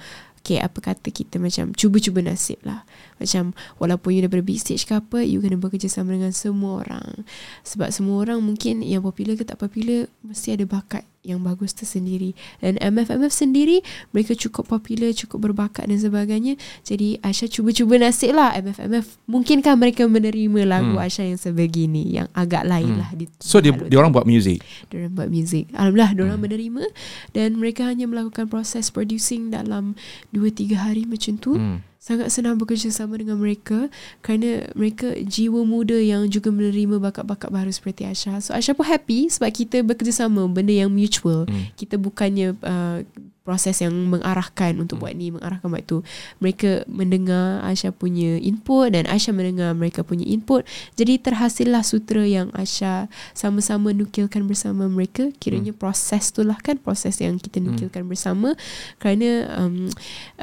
[0.47, 2.87] Okay apa kata kita macam Cuba-cuba nasib lah.
[3.19, 3.51] Macam
[3.83, 7.27] Walaupun you daripada big stage ke apa You kena bekerjasama dengan semua orang.
[7.67, 12.31] Sebab semua orang mungkin Yang popular ke tak popular Mesti ada bakat Yang bagus tersendiri
[12.57, 18.55] Dan MFMF sendiri Mereka cukup popular Cukup berbakat dan sebagainya Jadi Aisyah cuba-cuba nasib lah
[18.55, 21.03] MFMF Mungkinkah mereka menerima lagu Hmm.
[21.03, 22.99] Aisyah yang sebegini Yang agak lain Hmm.
[22.99, 24.63] lah di, So dia di- dia orang buat music.
[24.87, 26.47] Diorang buat muzik Alhamdulillah Diorang Hmm.
[26.47, 26.83] menerima
[27.29, 29.99] Dan mereka hanya melakukan proses producing Dalam
[30.31, 31.83] 2-3 hari macam tu Hmm.
[32.07, 33.91] Sangat senang bekerjasama dengan mereka
[34.23, 39.27] Kerana mereka jiwa muda Yang juga menerima bakat-bakat baru seperti Aisyah So Aisyah pun happy
[39.27, 41.69] Sebab kita bekerjasama Benda yang mutual Hmm.
[41.79, 42.99] Kita bukannya uh,
[43.47, 45.07] Proses yang mengarahkan Untuk Hmm.
[45.07, 46.03] buat ni Mengarahkan buat tu.
[46.43, 50.67] Mereka mendengar Aisyah punya input Dan Aisyah mendengar mereka punya input.
[50.99, 55.31] Jadi terhasillah sutra yang Aisyah Sama-sama nukilkan bersama mereka.
[55.39, 58.59] Kiranya proses tu lah kan Proses yang kita nukilkan bersama.
[58.99, 59.87] Kerana um,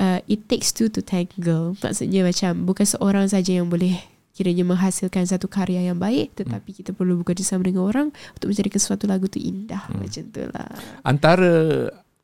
[0.00, 4.00] uh, It takes two to tangle Maksudnya macam Bukan seorang saja yang boleh
[4.34, 9.04] Kiranya menghasilkan satu karya yang baik Tetapi kita perlu bekerjasama dengan orang Untuk menjadikan suatu
[9.04, 9.84] lagu tu indah.
[9.92, 10.00] Hmm.
[10.00, 10.70] Macam tu lah.
[11.04, 11.52] Antara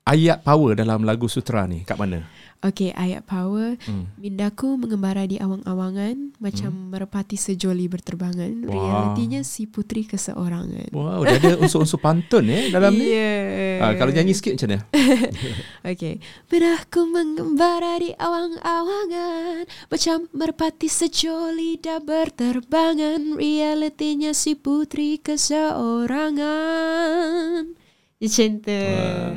[0.04, 2.28] ayat power dalam lagu Sutra ni kat mana?
[2.60, 4.12] Okay ayat power Hmm.
[4.20, 9.16] Mindaku mengembara di awang-awangan Macam merepati sejoli berterbangan Wah.
[9.16, 13.08] Realitinya si putri keseorangan Wow, dia ada unsur-unsur pantun eh dalam ni.
[13.08, 13.80] yeah.
[13.80, 14.84] Ah, kalau nyanyi sikit macam mana?
[15.96, 16.20] Okay
[16.52, 27.79] Benahku mengembara di awang-awangan Macam merpati sejoli dah berterbangan Realitinya si putri keseorangan
[28.20, 28.84] Macam tu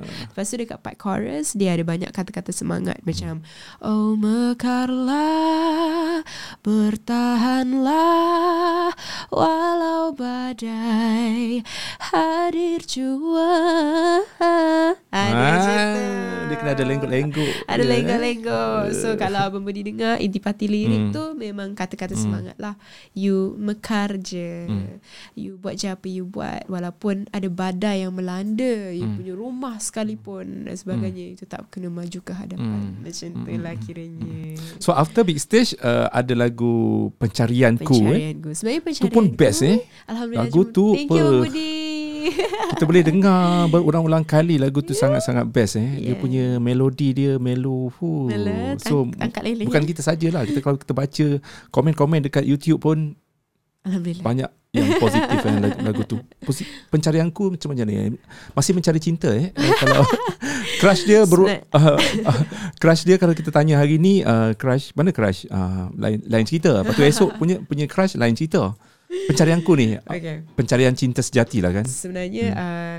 [0.03, 2.99] Lepas tu dekat part chorus Dia ada banyak kata-kata semangat.
[3.07, 3.39] Macam
[3.79, 6.19] Oh mekarlah
[6.59, 8.91] Bertahanlah
[9.31, 11.63] Walau badai
[12.11, 13.55] Hadir jua
[15.13, 17.51] Ada Ah, dia kena ada lenggok-lenggok.
[17.71, 17.87] ada eh.
[17.87, 21.11] lenggok-lenggok So kalau Abang Budi dengar Intipati lirik Hmm.
[21.11, 22.23] tu Memang kata-kata Hmm.
[22.23, 22.73] semangat lah
[23.13, 24.97] You mekar je Hmm.
[25.33, 29.15] You buat je apa you buat Walaupun ada badai yang melanda You Hmm.
[29.15, 33.05] punya rumah sekalipun Dan sebagainya Itu tak kena maju ke hadapan Hmm.
[33.05, 33.43] Macam Hmm.
[33.43, 34.37] tu lah kiranya
[34.79, 36.73] So after big stage uh, ada lagu
[37.13, 38.33] Pencarianku eh.
[38.33, 39.77] Pencarianku Sebenarnya Tu pencarianku pun best eh.
[40.05, 41.71] Alhamdulillah Lagu tu Thank you Abang Budi
[42.71, 45.89] Kita boleh dengar berulang-ulang kali lagu tu sangat-sangat best eh.
[45.99, 46.17] Dia Yeah.
[46.17, 47.89] punya melodi dia melo.
[48.79, 49.65] So ang- angkat leleh.
[49.65, 50.43] bukan kita sajalah.
[50.43, 51.27] Kita kalau kita baca
[51.69, 53.15] komen-komen dekat YouTube pun
[53.83, 56.17] Alhamdulillah banyak yang positif eh, lagu, lagu tu.
[56.39, 58.17] Posi- pencarianku macam mana ni?
[58.51, 59.51] Masih mencari cinta eh.
[59.51, 60.01] Eh, kalau
[60.79, 61.61] crush dia ber, Snap.
[61.75, 61.99] uh,
[62.31, 62.39] uh,
[62.79, 65.45] crush dia kalau kita tanya hari ni uh, crush mana crush?
[65.45, 66.81] Uh, lain lain cerita.
[66.81, 68.71] Lepas tu esok punya punya crush lain cerita.
[69.29, 71.85] Pencarianku ni Okay pencarian cinta sejati lah kan.
[71.85, 72.59] Sebenarnya hmm.
[72.59, 72.97] uh,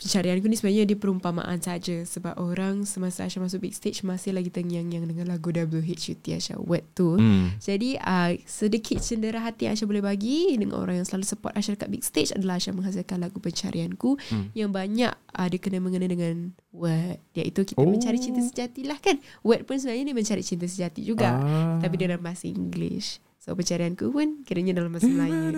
[0.00, 4.48] pencarianku ni sebenarnya dia perumpamaan saja sebab orang semasa Aisyah masuk big stage masih lagi
[4.48, 7.20] terngiang-ngiang dengan lagu WHUT Aisyah Wet tu.
[7.20, 7.52] Hmm.
[7.60, 11.88] Jadi uh, sedikit cendera hati Aisyah boleh bagi dengan orang yang selalu support Aisyah dekat
[11.92, 14.48] big stage adalah Aisyah menghasilkan lagu pencarianku Hmm.
[14.56, 17.88] yang banyak uh, dia kena mengena dengan word iaitu kita Oh.
[17.88, 19.20] mencari cinta sejati lah kan.
[19.44, 21.36] Word pun sebenarnya dia mencari cinta sejati juga.
[21.36, 21.76] Ah.
[21.82, 23.20] Tapi dia dalam bahasa English.
[23.40, 25.56] So pencarianku pun kiranya dalam bahasa Melayu.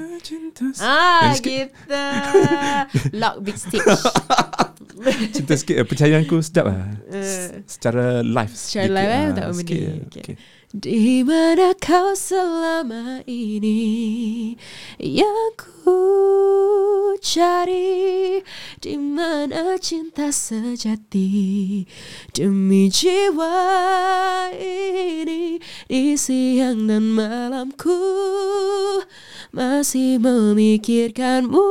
[0.78, 2.02] Ah, sikit- kita
[3.20, 3.82] lock big stage.
[5.34, 9.52] cinta sikit eh, Pencarianku sedap lah Eh, Secara live Secara live, eh, ah, tak apa
[9.56, 10.06] sikit, benda.
[10.06, 10.22] okay.
[10.22, 10.34] Okay.
[10.72, 14.56] Di mana kau selama ini?
[14.96, 16.00] Yang ku
[17.20, 18.40] cari.
[18.80, 21.84] Di mana cinta sejati?
[22.32, 23.52] Demi jiwa
[24.56, 25.60] ini
[25.92, 28.00] Di siang dan malamku
[29.52, 31.68] Masih memikirkanmu.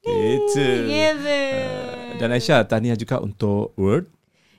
[0.00, 0.64] Gitu.
[0.88, 1.28] Gitu.
[1.28, 4.15] Ah, Dan Aisyah Tahniah juga untuk Word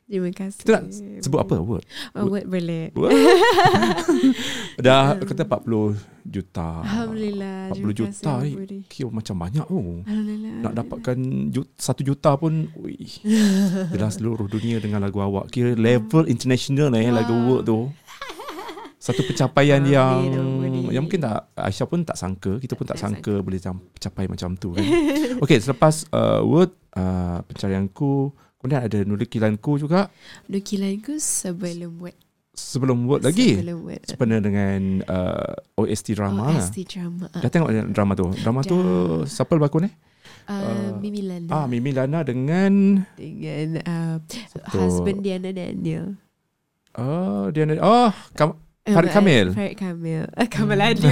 [0.08, 0.84] Terima kasih Kita nak
[1.20, 1.56] sebut apa?
[1.60, 1.84] Word?
[2.16, 2.96] Oh, word boleh.
[2.96, 3.12] Word.
[4.80, 6.80] Dah kata 40 juta.
[6.80, 8.80] Alhamdulillah 40 terima juta kasih, Abang ni.
[8.88, 10.00] Kira macam banyak oh.
[10.02, 11.18] Alhamdulillah Nak dapatkan
[11.50, 13.04] ju- satu juta pun ui,
[13.92, 15.52] Dah seluruh dunia dengan lagu awak.
[15.52, 17.36] Kira level international lah eh, lagu.
[17.36, 17.92] Word tu.
[18.98, 20.16] Satu pencapaian Amin, yang
[20.58, 20.80] Budi.
[20.90, 24.26] yang mungkin tak Aisyah pun tak sangka kita pun tak, Tak sangka, boleh cam- capai
[24.26, 24.84] macam tu kan.
[25.38, 30.10] Okey selepas uh, word uh, pencarianku kemudian ada nukilanku juga
[30.50, 32.18] Nukilanku sebelum word
[32.58, 36.58] sebelum word lagi Sebelum word sebenarnya dengan uh, OST drama lah.
[36.58, 39.30] OST drama dah tengok drama tu drama tu Dah.
[39.30, 39.94] siapa berlakon eh
[40.50, 46.18] uh, Mimi Landa ah Mimi Lana dengan Dengan uh, Satu- Husband Diana Daniel
[46.98, 49.52] oh dia oh kam, Farid Kamil?
[49.52, 50.24] Farid Kamil.
[50.32, 51.12] Uh, Kamal Adli.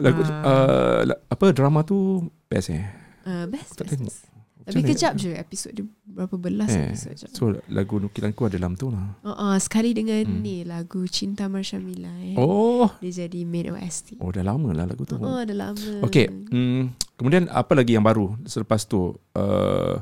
[0.00, 2.80] Lagu uh, la- apa drama tu best eh.
[3.28, 4.31] Uh, best, best, best.
[4.62, 4.88] Tapi mana?
[4.88, 7.26] kejap je episod dia berapa belas Eh, episod je.
[7.28, 9.18] so lagu nukilanku ada dalam tu lah.
[9.20, 10.38] Uh, uh, sekali dengan Hmm.
[10.38, 12.34] ni lagu Cinta Marsha Mila eh.
[12.34, 14.18] Oh, Dia jadi main OST.
[14.18, 15.16] oh dah lama lah lagu tu.
[15.16, 16.02] Oh, dah lama.
[16.02, 19.14] Okay, hmm, kemudian apa lagi yang baru selepas tu?
[19.32, 19.98] Uh,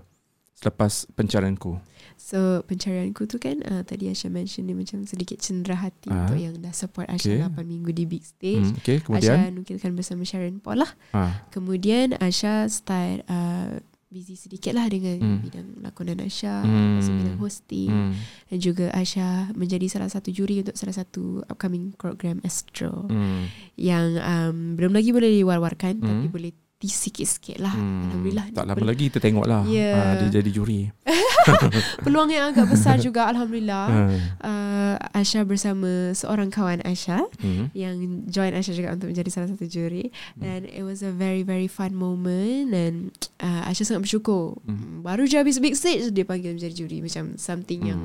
[0.53, 1.81] selepas pencarianku.
[2.21, 6.29] So pencarianku tu kan uh, tadi Asha mention dia macam sedikit cenderah hati Ah.
[6.29, 7.41] untuk yang dah support Asha Okay.
[7.41, 8.61] 8 minggu di big stage.
[8.63, 10.93] Hmm, okay, Asha kemudian nukilkan bersama Sharon Paul lah.
[11.11, 13.81] ah, Kemudian Asha start uh,
[14.11, 15.39] busy sedikit lah dengan Hmm.
[15.41, 16.99] bidang lakonan Asha, Hmm.
[16.99, 18.13] lepas bidang hosting hmm,
[18.51, 23.47] dan juga Asha menjadi salah satu juri untuk salah satu upcoming program Astro hmm,
[23.77, 26.35] yang um, belum lagi boleh diwar-warkan tapi Hmm.
[26.35, 27.75] boleh tease sikit-sikit lah.
[27.75, 28.01] hmm.
[28.09, 28.47] Alhamdulillah.
[28.55, 29.67] Tak lama lagi kita tengok lah.
[29.67, 29.93] Ya.
[29.93, 30.89] Ah, dia jadi juri.
[32.05, 33.87] Peluang yang agak besar juga Alhamdulillah.
[33.89, 34.09] Ah,
[34.41, 37.73] uh, Asha bersama seorang kawan Asha hmm.
[37.73, 41.67] yang join Asha juga untuk menjadi salah satu juri dan it was a very very
[41.67, 42.93] fun moment dan
[43.39, 45.01] uh, Asha sangat bersyukur Hmm.
[45.03, 48.01] baru je habis big stage dia panggil menjadi juri macam something yang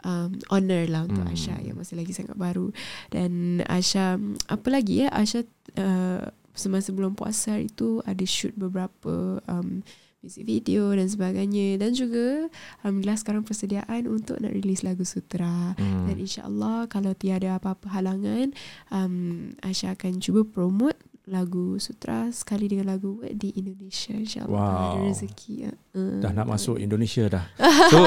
[0.00, 0.30] Hmm.
[0.30, 1.34] um, honor lah untuk Hmm.
[1.34, 2.70] Asha yang masih lagi sangat baru
[3.08, 4.16] dan Asha
[4.46, 5.42] apa lagi ya Asha
[5.76, 6.22] uh,
[6.58, 9.80] semasa bulan puasa hari itu ada shoot beberapa um,
[10.18, 12.50] music video dan sebagainya dan juga
[12.82, 16.10] alhamdulillah sekarang persediaan untuk nak release lagu sutra Hmm.
[16.10, 18.50] dan insyaAllah kalau tiada apa-apa halangan
[18.90, 20.98] um, Asha akan cuba promote
[21.28, 24.84] lagu sutra sekali dengan lagu Word di Indonesia insyaAllah Wow.
[24.90, 25.72] ada rezeki ya.
[25.90, 27.44] Uh, Dah nak masuk Indonesia dah.
[27.90, 27.98] So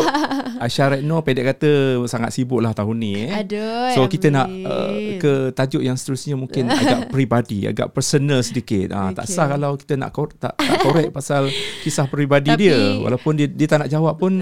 [0.58, 1.72] Aisyah Retno pendek kata
[2.06, 3.30] sangat sibuk lah tahun ni eh.
[3.32, 4.66] Aduh So kita nak amin.
[4.66, 8.90] uh, ke tajuk yang seterusnya mungkin agak peribadi, agak personal sedikit.
[8.90, 9.28] Tak Okay.
[9.28, 11.50] sah kalau kita nak kor- tak, tak korek pasal
[11.82, 12.78] kisah peribadi Tapi- dia.
[13.00, 14.42] Walaupun dia dia tak nak jawab pun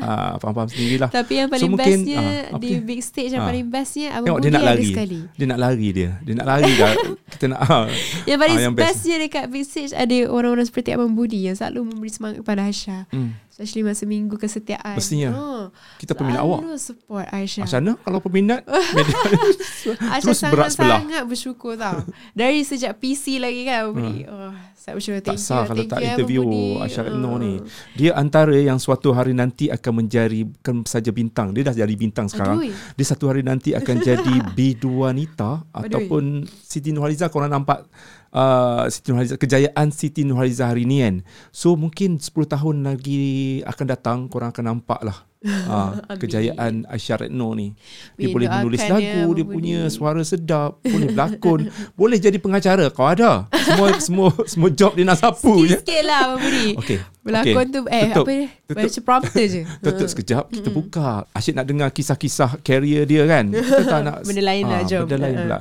[0.00, 1.08] ah faham-faham sendirilah.
[1.08, 2.80] Tapi yang So, paling mungkin, bestnya apa di dia?
[2.80, 3.48] big stage yang Ah.
[3.48, 4.86] paling bestnya Abang Tengok Budi dia nak ada lari.
[4.86, 5.20] sekali.
[5.32, 6.10] Dia nak lari dia.
[6.20, 6.92] Dia nak lari dah.
[7.26, 7.86] kita nak ah,
[8.28, 8.86] Yang paling Ah, yang best.
[8.96, 13.02] bestnya dekat big stage ada orang-orang seperti Abang Budi yang selalu memberi semangat kepada Aisyah.
[13.08, 14.98] hmm, Especially masa minggu kesetiaan.
[14.98, 15.30] Mestinya.
[15.30, 15.64] Oh,
[15.96, 16.66] kita peminat awak.
[16.66, 17.62] Selalu support Aisyah.
[17.62, 18.60] Macam mana kalau peminat
[20.10, 20.98] Aisyah terus berat sebelah.
[20.98, 22.02] sangat-sangat bersyukur tau.
[22.34, 24.26] Dari sejak PC lagi kan Budi.
[24.26, 25.22] Oh, saya bersyukur.
[25.22, 25.28] Hmm.
[25.30, 26.42] Tak sah you, kalau thank tak you, interview.
[26.82, 27.38] Aisyah Retno Ah.
[27.38, 27.52] ni.
[27.94, 31.54] Dia antara yang suatu hari nanti akan menjadi bukan saja bintang.
[31.54, 32.58] Dia dah jadi bintang sekarang.
[32.58, 32.74] Aduh.
[32.74, 37.86] Dia satu hari nanti akan jadi Biduanita ataupun Siti Nurhaliza korang nampak
[38.34, 41.22] uh, Siti Nurhaliza kejayaan Siti Nurhaliza hari ni kan.
[41.54, 45.18] So mungkin 10 tahun lagi akan datang korang akan nampak lah
[45.68, 47.76] uh, kejayaan Aisyah Retno ni.
[48.16, 49.44] Dia boleh menulis lagu, dia Budi.
[49.44, 51.68] punya suara sedap, boleh berlakon,
[52.00, 52.88] boleh jadi pengacara.
[52.88, 53.44] Kau ada.
[53.52, 55.76] Semua semua semua job dia nak sapu je.
[55.76, 56.66] Sikit-sikit lah Abang Budi.
[56.80, 56.98] Okey.
[57.24, 57.74] Berlakon okey.
[57.76, 58.24] tu eh Tutup.
[58.24, 58.46] apa dia?
[58.64, 58.84] Tutup.
[58.88, 59.62] Baca prompter je.
[59.84, 61.08] Tutup sekejap kita buka.
[61.36, 63.52] Asyik nak dengar kisah-kisah career dia kan.
[63.52, 65.04] Kita tak nak Benda lain lah, Ah, jom.
[65.04, 65.58] Benda lain pula.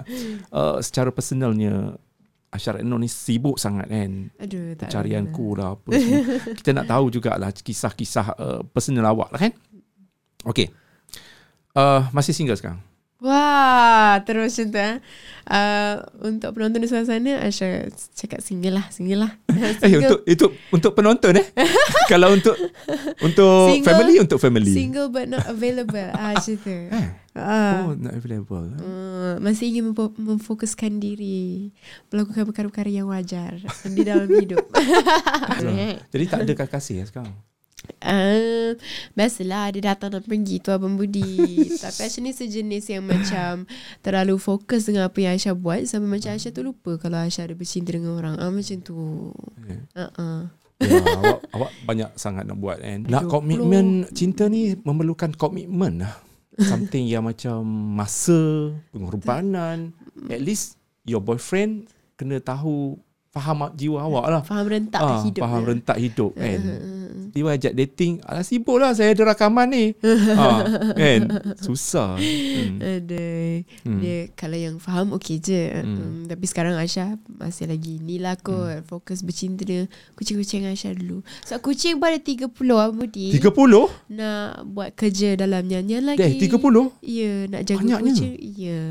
[0.47, 1.99] Uh, secara personalnya
[2.53, 4.29] Aisyah Retno ni sibuk sangat kan.
[4.37, 6.21] Aduh, tak Pencarianku lah apa semua.
[6.61, 9.53] Kita nak tahu jugalah kisah-kisah uh, personal awak lah kan.
[10.45, 10.69] Okey.
[11.73, 12.77] Uh, masih single sekarang?
[13.23, 14.95] Wah, terus macam tu eh.
[15.43, 19.31] Uh, untuk penonton di sebelah sana, Aisyah cakap single lah, single lah.
[19.83, 21.47] Eh untuk itu untuk penonton eh.
[22.11, 22.55] Kalau untuk
[23.19, 24.71] untuk Single- family untuk family.
[24.71, 26.11] Single but not available.
[26.11, 26.75] ah, macam tu.
[26.99, 27.07] Eh.
[27.33, 27.89] Ah.
[27.89, 28.69] Oh, not available.
[28.77, 31.71] Uh, masih ingin mempo- memfokuskan diri
[32.11, 33.57] melakukan perkara-perkara yang wajar
[33.87, 34.61] di dalam hidup.
[36.11, 37.33] Jadi tak ada kekasih ya sekarang.
[38.03, 38.75] Uh,
[39.15, 41.39] biasalah dia datang dan pergi tu Abang Budi
[41.83, 43.67] Tapi Aisyah ni sejenis yang macam
[44.03, 47.55] Terlalu fokus dengan apa yang Aisyah buat Sampai macam Aisyah tu lupa Kalau Aisyah ada
[47.55, 49.31] bercinta dengan orang ah, Macam tu
[49.67, 49.79] Ya.
[49.95, 50.51] uh-uh.
[50.83, 53.07] Ya, awak, awak banyak sangat nak buat kan.
[53.07, 56.19] Nak komitmen cinta ni memerlukan komitmen lah.
[56.59, 57.63] Something yang macam
[57.97, 59.95] masa, pengorbanan.
[60.33, 60.77] At least
[61.07, 62.99] your boyfriend kena tahu
[63.33, 64.41] faham jiwa awak lah.
[64.41, 65.69] Faham rentak Ah, hidup faham dia.
[65.69, 66.59] rentak hidup kan.
[67.33, 69.85] Tiba ajak dating, alah sibuk lah saya ada rakaman ni.
[70.31, 70.61] ha,
[71.01, 71.21] kan?
[71.57, 72.13] Susah.
[72.13, 72.77] Hmm.
[72.77, 73.65] Aduh.
[73.81, 73.97] Hmm.
[73.97, 75.65] Dia kalau yang faham okey je.
[75.73, 75.97] Hmm.
[75.97, 76.23] Hmm.
[76.25, 78.53] Tapi sekarang Aisyah masih lagi ni lah kot.
[78.53, 78.85] Hmm.
[78.85, 81.25] Fokus bercinta dengan kucing-kucing Aisyah dulu.
[81.41, 83.33] So kucing pada 30 Abang Budi.
[83.33, 83.49] 30?
[84.11, 86.21] Nak buat kerja dalam nyanyian lagi.
[86.21, 86.61] Eh, 30?
[87.01, 88.13] Ya, nak jaga Banyaknya.
[88.13, 88.33] kucing.
[88.53, 88.81] Ya.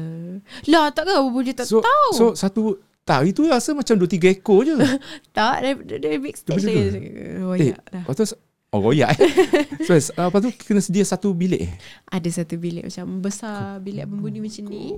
[0.66, 2.08] Lah, takkan Abang Budi tak So, tahu?
[2.12, 4.74] so satu tak itu rasa macam 2 3 ekor je.
[5.36, 7.08] tak, dari, dari big stage Betul lagi.
[7.40, 7.76] Oh, eh, ya.
[7.84, 8.02] Dah.
[8.02, 8.24] lepas tu
[8.72, 9.28] oh royak eh.
[9.86, 11.72] so, uh, lepas tu kena sedia satu bilik eh.
[12.08, 14.94] Ada satu bilik macam besar bilik Abang Budi macam ni.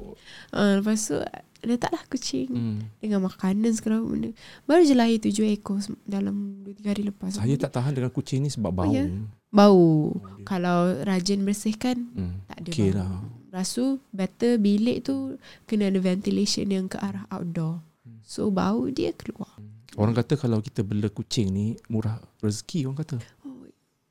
[0.53, 1.17] Uh, lepas tu,
[1.65, 2.49] letaklah kucing.
[2.53, 2.79] Hmm.
[3.01, 4.31] Dengan makanan segala benda.
[4.63, 7.35] Baru je lahir tujuh ekor dalam 2-3 hari lepas.
[7.35, 8.93] Saya tak tahan dengan kucing ni sebab bau.
[8.93, 9.09] ya?
[9.49, 10.13] Bau.
[10.45, 12.45] Kalau rajin bersihkan, Hmm.
[12.47, 12.99] tak ada Okey bau.
[13.01, 13.11] lah.
[13.49, 17.81] Lepas tu better bilik tu kena ada ventilation yang ke arah outdoor.
[18.23, 19.49] So bau dia keluar.
[19.95, 23.17] Orang kata kalau kita bela kucing ni murah rezeki orang kata.
[23.43, 23.63] Oh,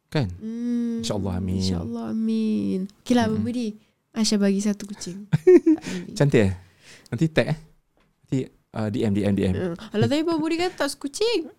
[0.08, 0.30] Kan?
[0.38, 1.58] Hmm, InsyaAllah, amin.
[1.60, 2.80] InsyaAllah amin.
[3.02, 3.44] Okay lah, Mm-mm.
[3.44, 3.72] mm.
[4.14, 5.26] Aisyah bagi satu kucing.
[6.14, 6.14] Tak.
[6.16, 6.54] Cantik eh?
[7.10, 7.58] Nanti tag eh?
[8.24, 8.38] Nanti
[8.72, 9.54] uh, DM, DM, DM.
[9.54, 11.50] Uh, Alah tapi Budi kata tak suka kucing.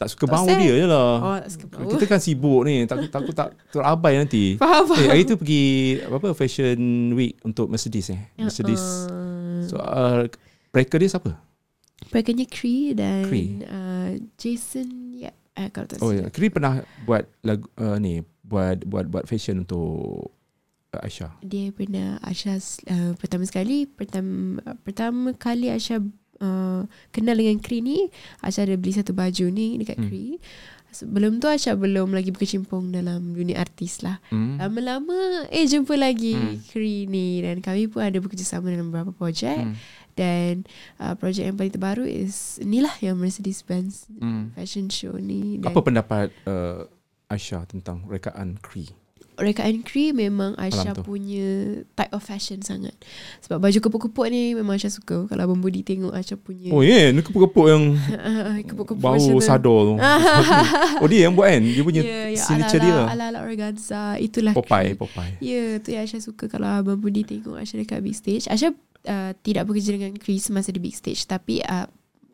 [0.00, 0.56] Tak suka Tak bau sad.
[0.56, 1.12] dia je lah.
[1.20, 1.90] Oh, tak suka bau.
[1.92, 2.88] Kita kan sibuk ni.
[2.88, 4.54] Takut takut tak terabai nanti.
[4.62, 5.08] Faham, Eh, faham.
[5.12, 5.64] hari tu pergi
[6.00, 6.78] apa fashion
[7.12, 8.20] week untuk Mercedes eh.
[8.34, 8.80] Mercedes.
[9.12, 10.24] Uh, So uh,
[10.70, 11.32] breaker dia siapa?
[12.08, 13.60] Perakanya Cree dan Cree.
[13.62, 15.36] Uh, Jason Yap.
[15.52, 16.24] Eh, kalau tak Oh silap.
[16.24, 16.72] ya, Kri pernah
[17.04, 20.32] buat lagu uh, ni, buat buat buat fashion untuk
[20.90, 21.36] uh, Aisyah.
[21.40, 22.56] Dia pernah Aisyah
[22.88, 26.00] uh, pertama sekali pertama pertama kali Aisyah
[26.40, 28.08] uh, kenal dengan Cree ni
[28.40, 30.08] Aisyah ada beli satu baju ni dekat Hmm.
[30.08, 30.40] Cree.
[30.90, 34.18] Sebelum tu Aisyah belum lagi berkecimpung dalam dunia artis lah.
[34.26, 34.58] Hmm.
[34.58, 35.14] Lama-lama
[35.46, 36.56] eh jumpa lagi Hmm.
[36.56, 36.66] hmm.
[36.66, 39.76] Cree ni dan kami pun ada bekerjasama dalam beberapa projek Hmm.
[40.20, 40.68] Dan
[40.98, 44.52] uh, projek yang paling terbaru is ni lah yang Mercedes-Benz Hmm.
[44.52, 46.84] fashion show ni dan Apa pendapat uh,
[47.26, 48.92] Aisyah tentang rekaan Kri?
[49.40, 52.92] rekaan Cree memang Aisyah punya type of fashion sangat.
[53.40, 55.24] Sebab baju kepuk-kepuk ni memang Aisyah suka.
[55.24, 57.96] Kalau Abang Budi tengok Aisyah punya Oh yeah, ni kepuk-kepuk yang
[58.68, 59.96] kepuk-kepuk bau macam tu.
[61.00, 61.62] oh dia yang buat kan?
[61.64, 62.92] Dia punya Ya, ya signature dia.
[62.92, 64.20] ala-ala, ala-ala organza.
[64.20, 65.00] Itulah Popeye, Cree.
[65.00, 65.32] Popeye.
[65.40, 68.44] Ya, tu yang Aisyah suka kalau Abang Budi tengok Aisyah dekat big stage.
[68.44, 68.76] Aisyah
[69.06, 71.86] uh, tidak bekerja dengan Cree semasa di big stage tapi uh,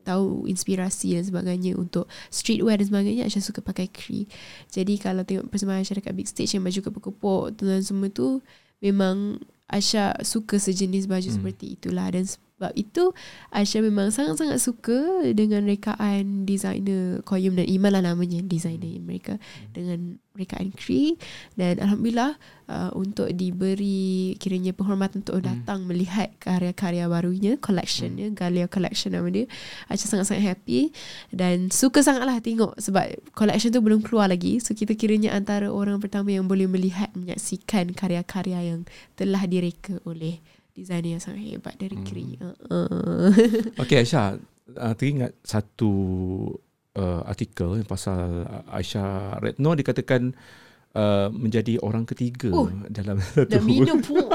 [0.06, 4.30] tahu inspirasi dan sebagainya untuk streetwear dan sebagainya Aisyah suka pakai Cree.
[4.70, 8.38] Jadi kalau tengok persembahan Aisyah dekat big stage yang baju kepuk-kepuk dan semua tu
[8.78, 11.26] memang Aisyah suka sejenis baju Hmm.
[11.26, 11.36] hmm.
[11.42, 12.24] seperti itulah dan
[12.56, 13.12] sebab itu
[13.52, 19.36] Aisyah memang sangat-sangat suka dengan rekaan designer Koyum dan Iman lah namanya designer mereka.
[19.76, 21.20] Dengan rekaan Cree
[21.56, 22.36] dan alhamdulillah
[22.68, 25.48] uh, untuk diberi kiranya penghormatan untuk Hmm.
[25.52, 29.44] datang melihat karya-karya barunya collectionnya Galia collection nama dia
[29.92, 30.96] Aisyah sangat-sangat happy
[31.36, 34.64] dan suka sangatlah tengok sebab collection tu belum keluar lagi.
[34.64, 40.40] So kita kiranya antara orang pertama yang boleh melihat menyaksikan karya-karya yang telah direka oleh
[40.76, 42.04] designer yang sangat hebat dari Hmm.
[42.04, 43.32] Cree uh, uh.
[43.82, 44.36] Okey Aisyah,
[44.76, 45.92] uh, teringat satu
[47.00, 50.36] uh, artikel yang pasal Aisyah Retno dikatakan
[50.92, 54.28] uh, menjadi orang ketiga Oh, dalam satu dah minum pun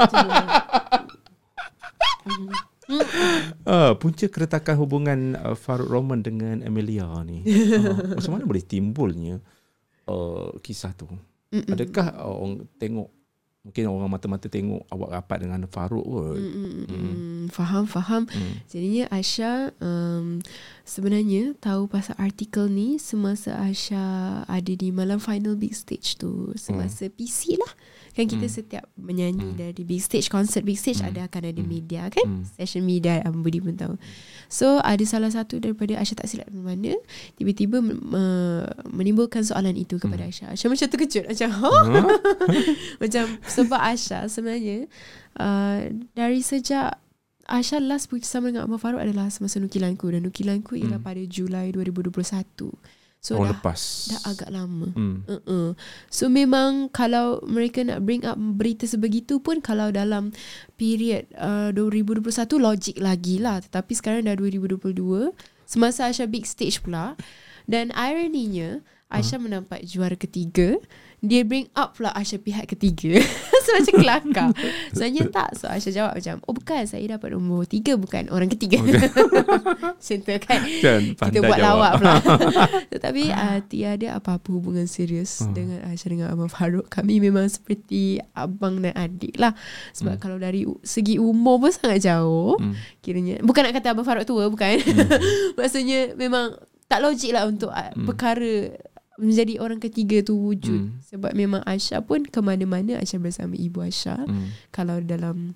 [3.64, 7.40] Uh, punca keretakan hubungan uh, Farouk Roman dengan Amelia ni.
[7.48, 9.40] Uh, macam mana boleh timbulnya
[10.12, 11.08] uh, kisah tu?
[11.56, 11.72] Mm-mm.
[11.72, 13.08] Adakah uh, orang tengok
[13.62, 16.38] mungkin orang mata-mata tengok awak rapat dengan Farouk kot.
[16.42, 17.46] Mm-mm.
[17.54, 18.26] Faham, faham.
[18.26, 18.58] Hmm.
[18.66, 20.42] Jadinya Aisyah um,
[20.92, 26.52] sebenarnya tahu pasal artikel ni semasa Aisyah ada di malam final big stage tu.
[26.60, 27.72] Semasa PC lah.
[28.12, 28.56] Kan kita Hmm.
[28.60, 29.56] setiap menyanyi Hmm.
[29.56, 31.16] dari big stage, concert big stage Hmm.
[31.16, 31.72] ada akan ada Hmm.
[31.72, 32.28] media kan?
[32.28, 32.44] Hmm.
[32.44, 33.96] Session media Abang Budi pun tahu.
[34.52, 36.92] So ada salah satu daripada Aisyah tak silap mana
[37.40, 40.32] tiba-tiba uh, menimbulkan soalan itu kepada Hmm.
[40.36, 40.48] Aisyah.
[40.52, 41.72] Aisyah macam terkejut macam ha?
[41.72, 42.08] Huh?
[43.02, 44.92] Macam sebab Aisyah sebenarnya
[45.40, 47.00] uh, dari sejak
[47.52, 51.06] Aisyah last bersama dengan Abang Farouk adalah semasa nukilanku dan nukilanku ialah Hmm.
[51.06, 52.72] pada Julai 2021.
[53.20, 53.82] So Tahun dah, lepas.
[54.08, 54.88] dah agak lama.
[54.92, 55.22] Hmm.
[55.28, 55.78] Uh-uh.
[56.08, 60.34] So memang kalau mereka nak bring up berita sebegitu pun kalau dalam
[60.74, 62.26] period uh, 2021
[62.58, 63.62] logik lagi lah.
[63.62, 67.14] Tetapi sekarang dah 2022 semasa Aisyah big stage pula
[67.64, 69.46] dan ironinya Aisyah Hmm.
[69.46, 70.82] menampak juara ketiga
[71.22, 73.22] dia bring up pula Aisyah pihak ketiga
[73.64, 74.48] so macam kelakar
[74.90, 78.82] sebenarnya tak so Aisyah jawab macam oh bukan saya dapat nombor tiga bukan orang ketiga
[78.86, 81.62] macam tu kan Kan, kita buat jawab.
[81.62, 82.14] lawak pula
[82.94, 85.54] Tetapi uh, tiada apa-apa hubungan serius Hmm.
[85.54, 86.86] dengan Aisyah dengan Abang Farouk.
[86.88, 89.54] Kami memang seperti abang dan adik lah.
[89.92, 90.22] Sebab Hmm.
[90.22, 92.58] kalau dari segi umur pun sangat jauh.
[92.58, 92.74] Hmm.
[93.00, 94.78] Kiranya bukan nak kata Abang Farouk tua bukan.
[94.78, 95.08] Hmm.
[95.56, 98.06] Maksudnya memang tak logik lah untuk uh, Hmm.
[98.06, 98.76] perkara
[99.22, 100.90] menjadi orang ketiga tu wujud.
[100.90, 100.98] Hmm.
[101.06, 104.50] Sebab memang Aisyah pun ke mana-mana Aisyah bersama ibu Aisyah Hmm.
[104.70, 105.54] kalau dalam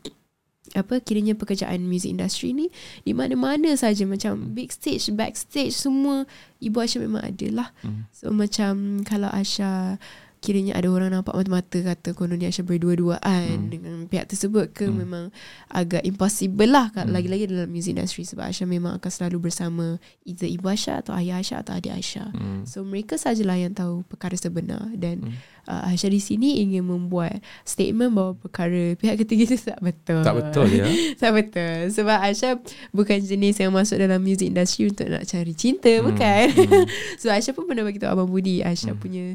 [0.73, 6.25] apa kiranya pekerjaan music industry ni di mana-mana saja macam big stage backstage semua
[6.57, 8.09] ibu Aisyah memang ada lah Hmm.
[8.09, 10.01] so macam kalau Aisyah
[10.45, 13.69] kiranya ada orang nampak mata-mata kata konon ni Aisyah berdua-duaan Hmm.
[13.73, 15.01] dengan pihak tersebut ke Hmm.
[15.01, 15.25] memang
[15.67, 17.09] agak impossible lah Hmm.
[17.09, 21.41] lagi-lagi dalam music industry sebab Aisyah memang akan selalu bersama either ibu Aisyah atau ayah
[21.41, 22.61] Aisyah atau adik Aisyah Hmm.
[22.63, 25.33] So mereka sajalah yang tahu perkara sebenar dan Hmm.
[25.65, 30.21] uh, Aisyah di sini ingin membuat statement bahawa perkara pihak ketiga itu tak betul.
[30.21, 30.85] Tak betul ya.
[31.21, 31.89] tak betul.
[31.89, 36.05] Sebab Aisyah bukan jenis yang masuk dalam music industry untuk nak cari cinta, Hmm.
[36.05, 36.45] bukan.
[36.53, 36.85] Hmm.
[37.21, 39.01] so Aisyah pun pernah bagi tahu Abang Budi, Aisyah Hmm.
[39.01, 39.25] punya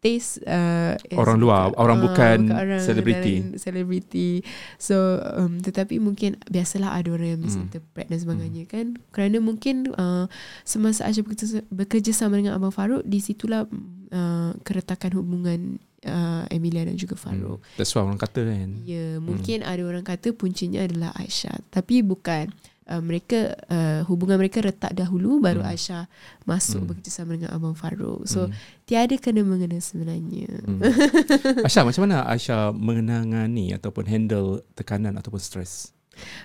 [0.00, 2.38] taste uh, Orang luar, orang ah, bukan
[2.80, 3.56] selebriti.
[3.60, 4.40] Selebriti.
[4.80, 7.48] So um, tetapi mungkin biasalah ada orang yang Hmm.
[7.48, 8.96] misinterpret dan sebagainya kan.
[9.12, 10.26] Kerana mungkin uh,
[10.64, 11.24] semasa Aisyah
[11.68, 13.68] bekerja, sama dengan Abang Farouk di situlah
[14.12, 15.60] uh, keretakan hubungan
[16.08, 17.60] uh, Emilia dan juga Farouk.
[17.60, 17.76] Hmm.
[17.76, 18.82] That's why orang kata kan.
[18.88, 22.50] Ya, mungkin ada orang kata puncanya adalah Aisyah, tapi bukan.
[22.90, 25.70] Uh, mereka uh, hubungan mereka retak dahulu baru Hmm.
[25.70, 26.10] Aisyah
[26.42, 26.88] masuk Hmm.
[26.90, 28.26] bekerjasama dengan Abang Farouk.
[28.26, 28.54] So Hmm.
[28.82, 30.50] tiada kena mengena sebenarnya.
[30.66, 30.82] Hmm.
[31.70, 35.94] Aisyah macam mana Aisyah mengenangani ataupun handle tekanan ataupun stres?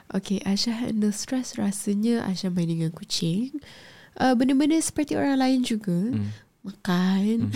[0.07, 3.57] Okay, Aisyah handle stress rasanya Aisyah main dengan kucing.
[4.13, 5.97] Uh, benda-benda seperti orang lain juga.
[6.13, 6.29] Hmm.
[6.65, 7.53] Makan,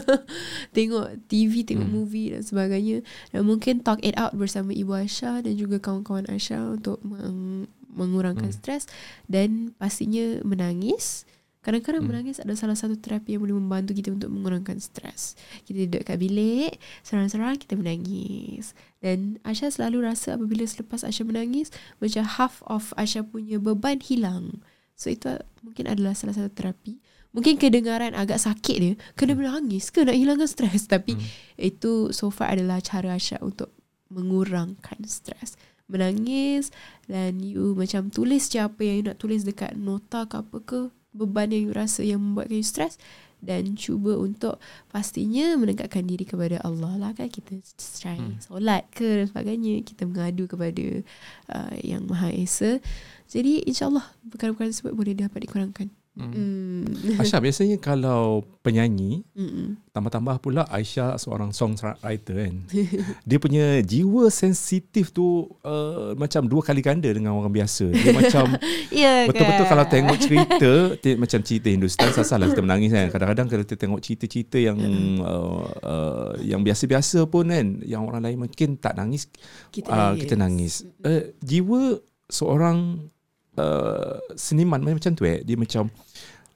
[0.76, 1.92] tengok TV, tengok Hmm.
[1.94, 3.04] movie dan sebagainya.
[3.28, 8.50] Dan mungkin talk it out bersama Ibu Aisyah dan juga kawan-kawan Aisyah untuk meng- mengurangkan
[8.50, 8.56] Hmm.
[8.56, 8.84] stres.
[9.26, 11.24] Dan pastinya menangis.
[11.66, 12.10] Kadang-kadang Hmm.
[12.14, 15.34] menangis adalah salah satu terapi yang boleh membantu kita untuk mengurangkan stres.
[15.66, 18.70] Kita duduk kat bilik, seorang-seorang kita menangis.
[19.02, 24.62] Dan Aisyah selalu rasa apabila selepas Aisyah menangis, macam half of Aisyah punya beban hilang.
[24.94, 27.02] So itu mungkin adalah salah satu terapi.
[27.34, 30.86] Mungkin kedengaran agak sakit dia, kena menangis ke nak hilangkan stres.
[30.86, 31.26] Tapi Hmm.
[31.58, 33.74] itu so far adalah cara Aisyah untuk
[34.06, 35.58] mengurangkan stres.
[35.86, 36.74] Menangis
[37.06, 40.78] dan you macam tulis je apa yang you nak tulis dekat nota ke apa ke
[41.14, 42.98] beban yang you rasa yang membuatkan you stres
[43.44, 44.58] dan cuba untuk
[44.90, 47.28] pastinya mendekatkan diri kepada Allah lah kan.
[47.28, 47.60] Kita
[48.00, 48.40] try Hmm.
[48.40, 51.04] solat ke dan sebagainya kita mengadu kepada
[51.52, 52.80] uh, yang Maha Esa.
[53.28, 56.88] Jadi insyaAllah perkara-perkara tersebut boleh dapat dikurangkan Hmm.
[57.20, 59.76] Aisyah biasanya kalau penyanyi Mm-mm.
[59.92, 62.56] tambah-tambah pula Aisyah seorang songwriter kan.
[63.28, 67.92] Dia punya jiwa sensitif tu uh, macam dua kali ganda dengan orang biasa.
[67.92, 68.56] Dia macam
[69.04, 69.72] Ya betul-betul kan?
[69.76, 73.12] kalau tengok cerita te- macam cerita Hindustan salah kita menangis kan.
[73.12, 74.78] Kadang-kadang kalau kita tengok cerita-cerita yang
[75.20, 79.28] uh, uh, yang biasa-biasa pun kan yang orang lain mungkin tak nangis
[79.68, 80.20] kita uh, nangis.
[80.24, 80.74] kita nangis.
[81.04, 82.00] Uh, jiwa
[82.32, 83.08] seorang
[83.56, 85.42] uh, seniman macam tu eh?
[85.42, 85.90] Dia macam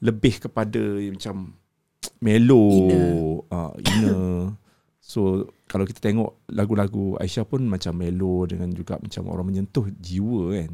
[0.00, 0.80] lebih kepada
[1.10, 1.56] macam
[2.24, 3.12] melo Inner.
[3.52, 4.56] uh, inner.
[5.00, 10.54] So kalau kita tengok lagu-lagu Aisyah pun macam melo dengan juga macam orang menyentuh jiwa
[10.54, 10.72] kan?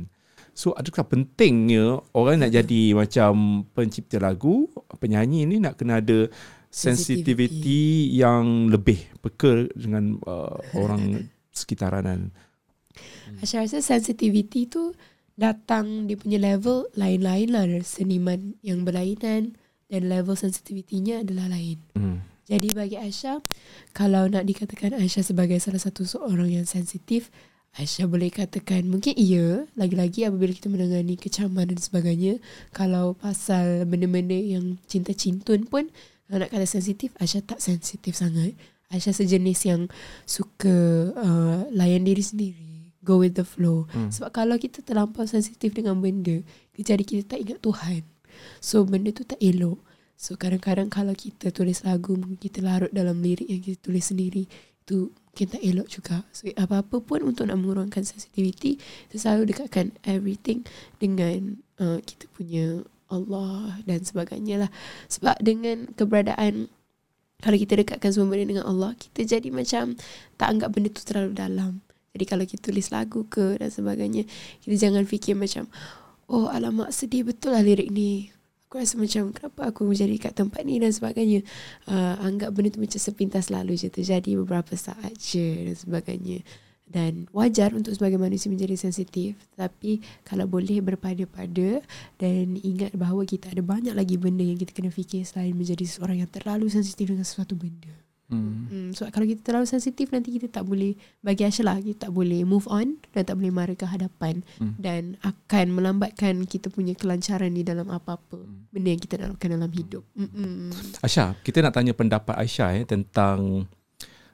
[0.57, 4.69] So adakah pentingnya orang nak jadi macam pencipta lagu
[5.01, 6.29] penyanyi ni nak kena ada
[6.73, 12.23] sensitivity yang lebih peka dengan uh, orang sekitaran kan?
[13.41, 14.97] Aisyah rasa sensitivity tu
[15.37, 19.55] datang dia punya level lain-lain lah seniman yang berlainan
[19.87, 21.79] dan level sensitivitinya adalah lain.
[21.95, 22.19] hmm.
[22.47, 23.43] Jadi bagi Aisyah,
[23.91, 27.35] kalau nak dikatakan Aisyah sebagai salah satu seorang yang sensitif,
[27.75, 32.39] Aisyah boleh katakan mungkin iya, lagi-lagi apabila kita menangani kecaman dan sebagainya,
[32.71, 35.91] kalau pasal benda-benda yang cinta-cintun pun,
[36.31, 38.55] kalau nak kata sensitif, Aisyah tak sensitif sangat.
[38.95, 39.91] Aisyah sejenis yang
[40.23, 42.66] suka uh, layan diri sendiri,
[43.07, 43.87] go with the flow.
[43.95, 44.11] Hmm.
[44.11, 46.43] Sebab kalau kita terlampau sensitif dengan benda,
[46.75, 48.03] jadi kita tak ingat Tuhan.
[48.59, 49.81] So benda tu tak elok.
[50.17, 54.49] So kadang-kadang kalau kita tulis lagu mungkin kita larut dalam lirik yang kita tulis sendiri
[54.87, 56.25] itu mungkin tak elok juga.
[56.33, 60.65] So apa-apa pun untuk nak mengurangkan sensitivity kita selalu dekatkan everything
[60.97, 62.81] dengan uh, kita punya
[63.13, 64.71] Allah dan sebagainya lah.
[65.13, 66.73] Sebab dengan keberadaan
[67.45, 70.01] kalau kita dekatkan semua benda dengan Allah kita jadi macam
[70.41, 71.85] tak anggap benda tu terlalu dalam.
[72.17, 74.25] Jadi kalau kita tulis lagu ke dan sebagainya
[74.65, 75.69] kita jangan fikir macam
[76.33, 78.33] oh alamak sedih betul lah lirik ni.
[78.67, 81.47] Aku rasa macam kenapa aku menjadi kat tempat ni dan sebagainya.
[81.87, 86.43] Uh, anggap benda tu macam sepintas lalu je terjadi beberapa saat je dan sebagainya.
[86.87, 89.39] Dan wajar untuk sebagai manusia menjadi sensitif.
[89.55, 91.83] Tapi kalau boleh berpada-pada
[92.19, 96.27] dan ingat bahawa kita ada banyak lagi benda yang kita kena fikir selain menjadi seorang
[96.27, 98.06] yang terlalu sensitif dengan sesuatu benda.
[98.27, 98.67] Hmm.
[98.67, 102.13] Hmm, sebab kalau kita terlalu sensitif nanti kita tak boleh bagi Aisyah lah kita tak
[102.13, 104.75] boleh move on dan tak boleh mara ke hadapan Hmm.
[104.79, 108.39] dan akan melambatkan kita punya kelancaran di dalam apa-apa
[108.75, 110.05] benda yang kita nak lakukan dalam hidup.
[110.19, 110.75] Mm-mm.
[111.01, 113.71] Aisyah, kita nak tanya pendapat Aisyah eh, tentang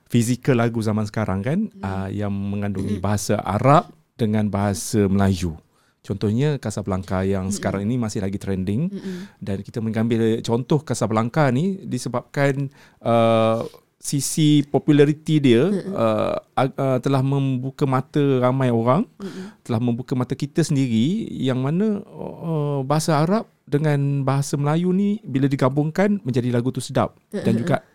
[0.09, 1.81] fizikal lagu zaman sekarang kan hmm.
[1.81, 5.57] uh, yang mengandungi bahasa Arab dengan bahasa Melayu.
[6.03, 7.55] Contohnya Casablanca yang hmm.
[7.55, 9.19] sekarang ini masih lagi trending Mm-mm.
[9.39, 12.69] dan kita mengambil contoh Casablanca ni disebabkan
[13.07, 13.63] uh,
[14.03, 19.63] sisi populariti dia uh, uh, telah membuka mata ramai orang, Mm-mm.
[19.63, 25.47] telah membuka mata kita sendiri yang mana uh, bahasa Arab dengan bahasa Melayu ni bila
[25.47, 27.87] digabungkan menjadi lagu tu sedap dan juga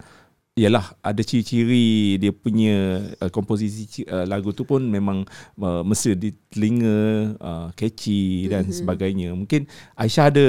[0.57, 5.21] ialah ada ciri-ciri dia punya uh, komposisi uh, lagu tu pun memang
[5.59, 8.73] uh, mesra di telinga, uh, catchy dan Mhm.
[8.73, 9.29] sebagainya.
[9.35, 10.47] Mungkin Aisyah ada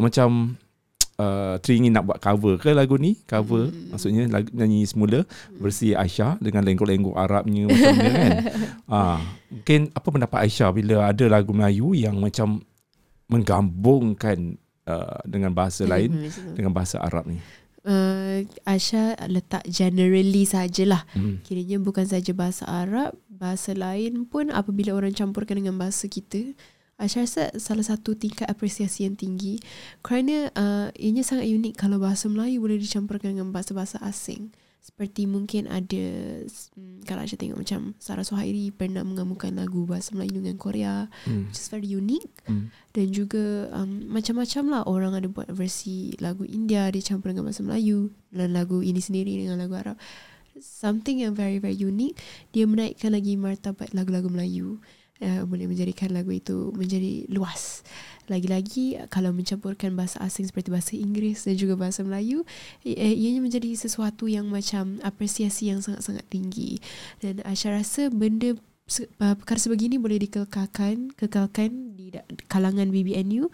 [0.00, 0.56] macam
[1.20, 3.92] uh, teringin nak buat cover ke lagu ni cover hmm.
[3.92, 5.28] maksudnya lagu, nyanyi semula
[5.60, 8.32] versi Aisyah dengan lenggok-lenggok Arabnya macam ni kan
[8.96, 9.18] ah
[9.52, 12.64] mungkin apa pendapat Aisyah bila ada lagu Melayu yang macam
[13.30, 14.58] menggabungkan
[14.88, 16.54] uh, dengan bahasa Hmm, lain hmm.
[16.56, 17.38] dengan bahasa Arab ni
[17.80, 21.08] Uh, Asha letak generally sajalah.
[21.16, 21.40] hmm.
[21.40, 26.52] Kiranya bukan saja bahasa Arab, bahasa lain pun apabila orang campurkan dengan bahasa kita,
[27.00, 29.56] Asha rasa salah satu tingkat apresiasi yang tinggi
[30.04, 34.52] kerana uh, ianya sangat unik kalau bahasa Melayu boleh dicampurkan dengan bahasa-bahasa asing.
[34.80, 36.04] Seperti mungkin ada
[36.44, 41.48] hmm, kalau Asha tengok macam Sarah Suhairi pernah mengamukan lagu bahasa Melayu dengan Korea Hmm.
[41.48, 42.72] which is very unique Hmm.
[42.96, 47.60] dan juga um, macam-macam lah orang ada buat versi lagu India dia campur dengan bahasa
[47.60, 49.96] Melayu dan lagu ini sendiri dengan lagu Arab
[50.60, 52.16] something yang very very unique
[52.52, 54.80] dia menaikkan lagi martabat lagu-lagu Melayu
[55.20, 57.84] uh, boleh menjadikan lagu itu menjadi luas.
[58.30, 62.46] Lagi-lagi kalau mencampurkan bahasa asing seperti bahasa Inggeris dan juga bahasa Melayu
[62.86, 66.78] eh, ianya menjadi sesuatu yang macam apresiasi yang sangat-sangat tinggi.
[67.18, 68.54] Dan Aisyah rasa benda
[69.18, 72.10] perkara sebegini boleh dikekalkan kekalkan di
[72.50, 73.46] kalangan BBNU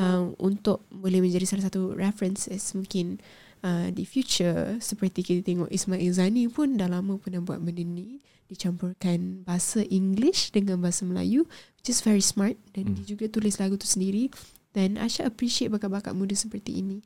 [0.00, 3.20] uh, untuk boleh menjadi salah satu references mungkin.
[3.20, 3.47] uh,
[3.90, 9.44] di future seperti kita tengok Ismail Zani pun dah lama pernah buat benda ni dicampurkan
[9.44, 11.44] bahasa English dengan bahasa Melayu
[11.76, 12.94] which is very smart dan Hmm.
[12.96, 14.32] dia juga tulis lagu tu sendiri
[14.72, 17.04] dan Asha appreciate bakat-bakat muda seperti ini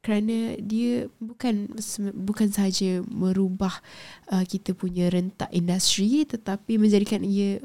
[0.00, 1.76] kerana dia bukan
[2.16, 3.84] bukan saja merubah
[4.32, 7.60] uh, kita punya rentak industri tetapi menjadikan ia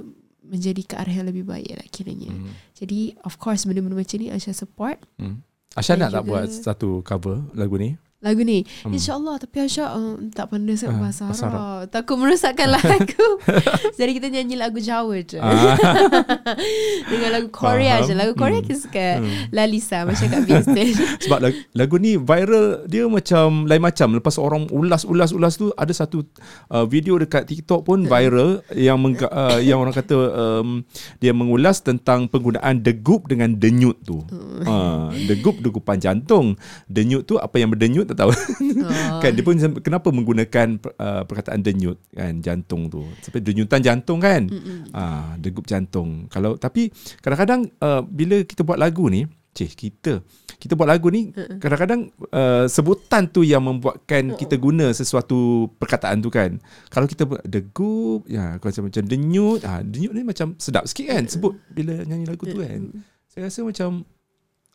[0.45, 2.29] menjadi ke arah yang lebih baik lah kiranya.
[2.29, 2.53] Hmm.
[2.77, 5.41] Jadi of course benda-benda macam ni Aisyah support Hmm.
[5.73, 7.95] Aisyah nak tak buat satu cover lagu ni
[8.26, 8.65] lagu ni.
[8.82, 8.89] Hmm.
[8.89, 11.61] InsyaAllah tapi Aisyah uh, tak pandai sangat Ah, bahasa bahasa Arab.
[11.93, 13.28] Takut merosakkan lagu.
[13.93, 15.38] Jadi kita nyanyi lagu Jawa je.
[15.38, 15.78] Ah.
[17.11, 18.07] Dengan lagu Korea Faham.
[18.07, 18.13] je.
[18.13, 18.65] Lagu Korea Hmm.
[18.65, 19.30] kita suka Hmm.
[19.51, 20.91] Lalisa macam kat Vincent.
[21.23, 26.23] Sebab lagu, lagu ni viral dia macam lain macam lepas orang ulas-ulas-ulas tu ada satu
[26.69, 30.82] uh, video dekat TikTok pun viral yang mengga, uh, yang orang kata um,
[31.19, 34.23] dia mengulas tentang penggunaan degup dengan denyut tu.
[34.63, 36.55] Uh, degup degupan jantung.
[36.88, 38.32] Denyut tu apa yang berdenyut tak tahu.
[38.86, 39.20] Oh.
[39.20, 43.03] kan dia pun kenapa menggunakan uh, perkataan denyut kan jantung tu.
[43.28, 44.47] Sebab denyutan jantung kan.
[44.95, 46.32] Ah, degup jantung.
[46.32, 46.89] Kalau tapi
[47.20, 50.24] kadang-kadang uh, bila kita buat lagu ni, cih kita
[50.55, 56.32] kita buat lagu ni kadang-kadang uh, sebutan tu yang membuatkan kita guna sesuatu perkataan tu
[56.32, 56.57] kan.
[56.89, 61.24] Kalau kita buat degup, ya macam macam denyut, ah denyut ni macam sedap sikit kan
[61.28, 62.82] sebut bila nyanyi lagu tu kan.
[63.30, 64.07] Saya rasa macam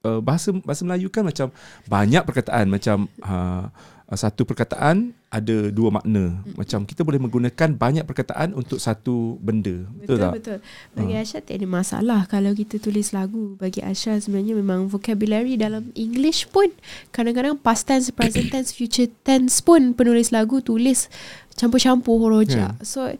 [0.02, 1.48] uh, bahasa bahasa Melayu kan macam
[1.86, 3.68] banyak perkataan macam uh,
[4.10, 6.42] satu perkataan ada dua makna.
[6.58, 9.86] Macam kita boleh menggunakan banyak perkataan untuk satu benda.
[9.86, 10.32] Betul, Betul tak?
[10.34, 10.58] betul.
[10.98, 13.54] Bagi Aisyah tak ada masalah kalau kita tulis lagu.
[13.54, 16.74] Bagi Aisyah sebenarnya memang vocabulary dalam English pun
[17.14, 21.06] kadang-kadang past tense, present tense, future tense pun penulis lagu tulis
[21.54, 22.74] campur-campur rojak.
[22.74, 22.82] Yeah.
[22.82, 23.14] So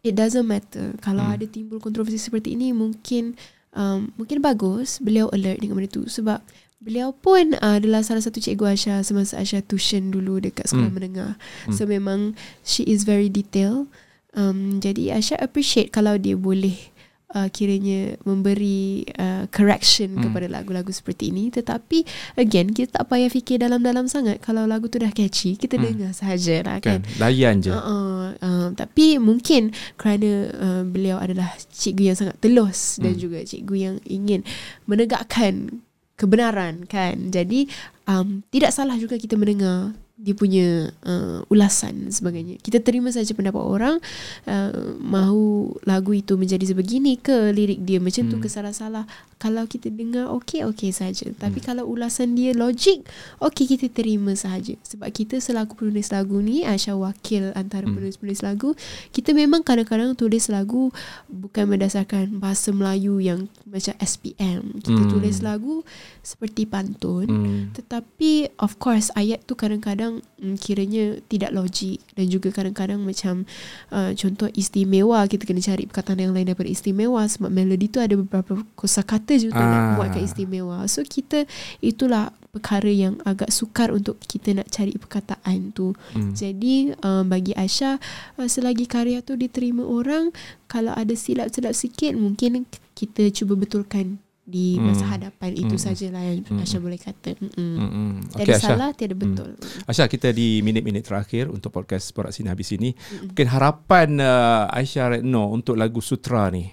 [0.00, 0.96] it doesn't matter.
[1.04, 1.36] Kalau Hmm.
[1.36, 3.36] ada timbul kontroversi seperti ini mungkin
[3.74, 6.40] um, mungkin bagus beliau alert dengan benda tu sebab
[6.80, 10.96] Beliau pun uh, adalah salah satu cikgu Aisyah semasa Aisyah tuition dulu dekat sekolah Hmm.
[10.96, 11.32] menengah.
[11.68, 11.76] Hmm.
[11.76, 12.32] So memang
[12.64, 13.84] she is very detail.
[14.32, 16.88] Um, jadi Aisyah appreciate kalau dia boleh
[17.32, 20.22] uh, kiranya memberi uh, correction Hmm.
[20.26, 21.48] kepada lagu-lagu seperti ini.
[21.48, 22.02] Tetapi
[22.36, 24.38] again kita tak payah fikir dalam-dalam sangat.
[24.38, 25.84] Kalau lagu tu dah catchy kita Hmm.
[25.86, 27.00] dengar sahajalah Kan?
[27.00, 27.18] kan.
[27.18, 27.70] Layan je.
[27.70, 33.22] Uh, uh, tapi mungkin kerana uh, beliau adalah cikgu yang sangat telus dan Hmm.
[33.22, 34.40] juga cikgu yang ingin
[34.84, 35.80] menegakkan
[36.14, 37.32] kebenaran kan.
[37.32, 37.64] Jadi
[38.04, 42.60] um, tidak salah juga kita mendengar dia punya uh, ulasan dan sebagainya.
[42.60, 43.96] Kita terima saja pendapat orang
[44.44, 48.44] uh, mahu lagu itu menjadi sebegini ke lirik dia macam tu Hmm.
[48.44, 49.08] ke salah-salah.
[49.36, 51.24] Kalau kita dengar okey okey saja.
[51.32, 51.66] Tapi Hmm.
[51.66, 53.00] kalau ulasan dia logik,
[53.40, 54.76] okey kita terima sahaja.
[54.84, 57.96] Sebab kita selaku penulis lagu ni, Aisyah wakil antara Hmm.
[57.96, 58.76] penulis-penulis lagu,
[59.10, 60.92] kita memang kadang-kadang tulis lagu
[61.26, 64.76] bukan berdasarkan bahasa Melayu yang macam SPM.
[64.84, 65.10] Kita Hmm.
[65.10, 65.80] tulis lagu
[66.20, 67.24] seperti pantun.
[67.24, 67.60] Hmm.
[67.72, 73.46] Tetapi of course ayat tu kadang-kadang mm, kiranya tidak logik dan juga kadang-kadang macam
[73.94, 78.18] uh, contoh istimewa kita kena cari perkataan yang lain daripada istimewa sebab melodi tu ada
[78.18, 79.70] beberapa kosakata je untuk Ah.
[79.70, 80.82] nak buatkan istimewa.
[80.90, 81.46] So kita
[81.78, 85.94] itulah perkara yang agak sukar untuk kita nak cari perkataan tu.
[86.10, 86.34] Hmm.
[86.34, 88.02] Jadi uh, bagi Aisyah
[88.42, 90.34] uh, selagi karya tu diterima orang
[90.66, 92.66] kalau ada silap-silap sikit mungkin
[92.98, 94.18] kita cuba betulkan
[94.50, 95.12] di masa Hmm.
[95.12, 95.84] hadapan itu Hmm.
[95.86, 96.58] sajalah yang Hmm.
[96.58, 97.30] Aisyah boleh kata.
[97.36, 97.74] Mm-mm.
[97.78, 98.14] Hmm.
[98.26, 98.68] Tiada Okey Aisyah.
[98.68, 99.50] salah, tiada betul.
[99.86, 102.90] Aisyah kita di minit-minit terakhir untuk podcast Borak Sini Habis ini.
[102.90, 103.30] Mm-mm.
[103.30, 106.66] Mungkin harapan uh, Aisyah Retno untuk lagu Sutra ni.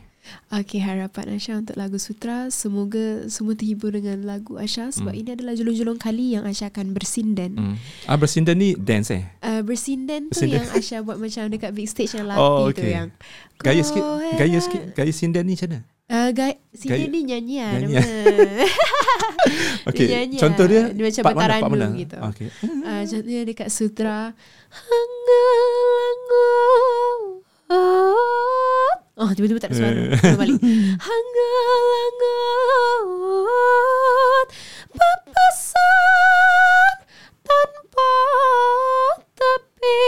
[0.50, 5.22] Okay, harapan Asha untuk lagu Sutra semoga semua terhibur dengan lagu Asha sebab Hmm.
[5.24, 7.56] ini adalah julung-julung kali yang Asha akan bersinden.
[7.56, 7.76] Hmm.
[8.04, 9.24] Ah bersinden ni dance eh.
[9.40, 10.60] Uh, bersinden tu Bersinden.
[10.60, 12.92] yang Asha buat macam dekat big stage yang latih Oh, tu okay.
[12.94, 13.08] yang
[13.58, 14.04] Gaya sikit,
[14.36, 15.80] gaya sikit, gaya sinden ni macam mana?
[16.08, 18.00] Uh, gaya, sinden Gaya- ni nyanyian nyanyian.
[18.00, 18.64] nama.
[19.92, 20.72] Okey, nyanyi contoh lah.
[20.72, 21.88] dia, Dia macam part mana, mana?
[21.94, 22.16] gitu.
[22.16, 22.48] Okey.
[22.64, 24.32] Uh, contohnya dekat sutra
[29.18, 30.62] Oh tiba-tiba tak ada suara Ulang balik
[33.18, 34.48] Hanggalangot
[34.94, 36.96] Berpesan
[37.42, 38.14] Tanpa
[39.34, 40.06] Tepi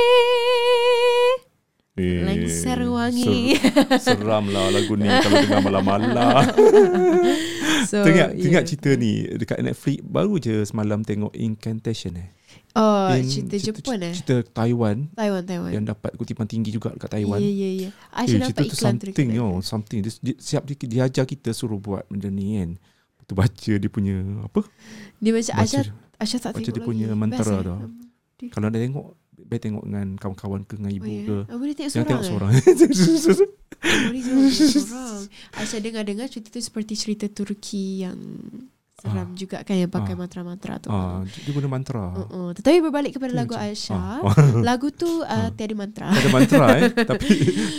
[1.99, 3.59] Eh, Lengser wangi.
[3.99, 6.43] ser- Seram lah lagu ni kalau dengar malam-malam.
[7.85, 8.39] so, teringat, yeah.
[8.39, 12.29] teringat cerita ni dekat Netflix baru je semalam tengok Incantation eh.
[12.71, 17.11] Oh In- cerita Jepun eh Cerita Taiwan Taiwan Taiwan yang dapat kutipan tinggi juga dekat
[17.11, 17.37] Taiwan.
[17.37, 19.99] Ya ya ya Aisyah Eh, cerita tu iklan tu something yo, something.
[19.99, 22.71] Dia, dia, siap dia, dia ajar kita suruh buat benda ni kan.
[23.25, 24.65] Tu baca dia punya apa?
[25.19, 25.85] Dia macam Baca Aisyah.
[26.17, 27.73] Aisyah tak baca tengok dia punya lagi mantra Best, tu.
[28.41, 28.49] eh?
[28.49, 29.05] Kalau dah tengok,
[29.41, 31.23] baik tengok dengan kawan-kawan ke dengan ibu Oh, ya.
[31.23, 31.37] ke.
[31.45, 32.91] Ah, boleh tengok Jangan seorang tengok eh?
[32.91, 33.49] seorang.
[34.05, 35.21] Boleh tengok seorang
[35.55, 38.19] Aisyah dengar-dengar cerita tu seperti cerita Turki yang
[38.95, 40.17] seram juga kan yang pakai Ah.
[40.17, 40.89] mantra-mantra tu.
[40.89, 42.11] ah, dia guna mantra.
[42.11, 42.51] Uh-uh.
[42.51, 44.35] Tetapi berbalik kepada Dia lagu macam- Aisyah, Ah.
[44.67, 45.49] lagu tu uh, Ah.
[45.49, 46.07] tiada mantra.
[46.09, 47.27] Tak ada mantra eh tapi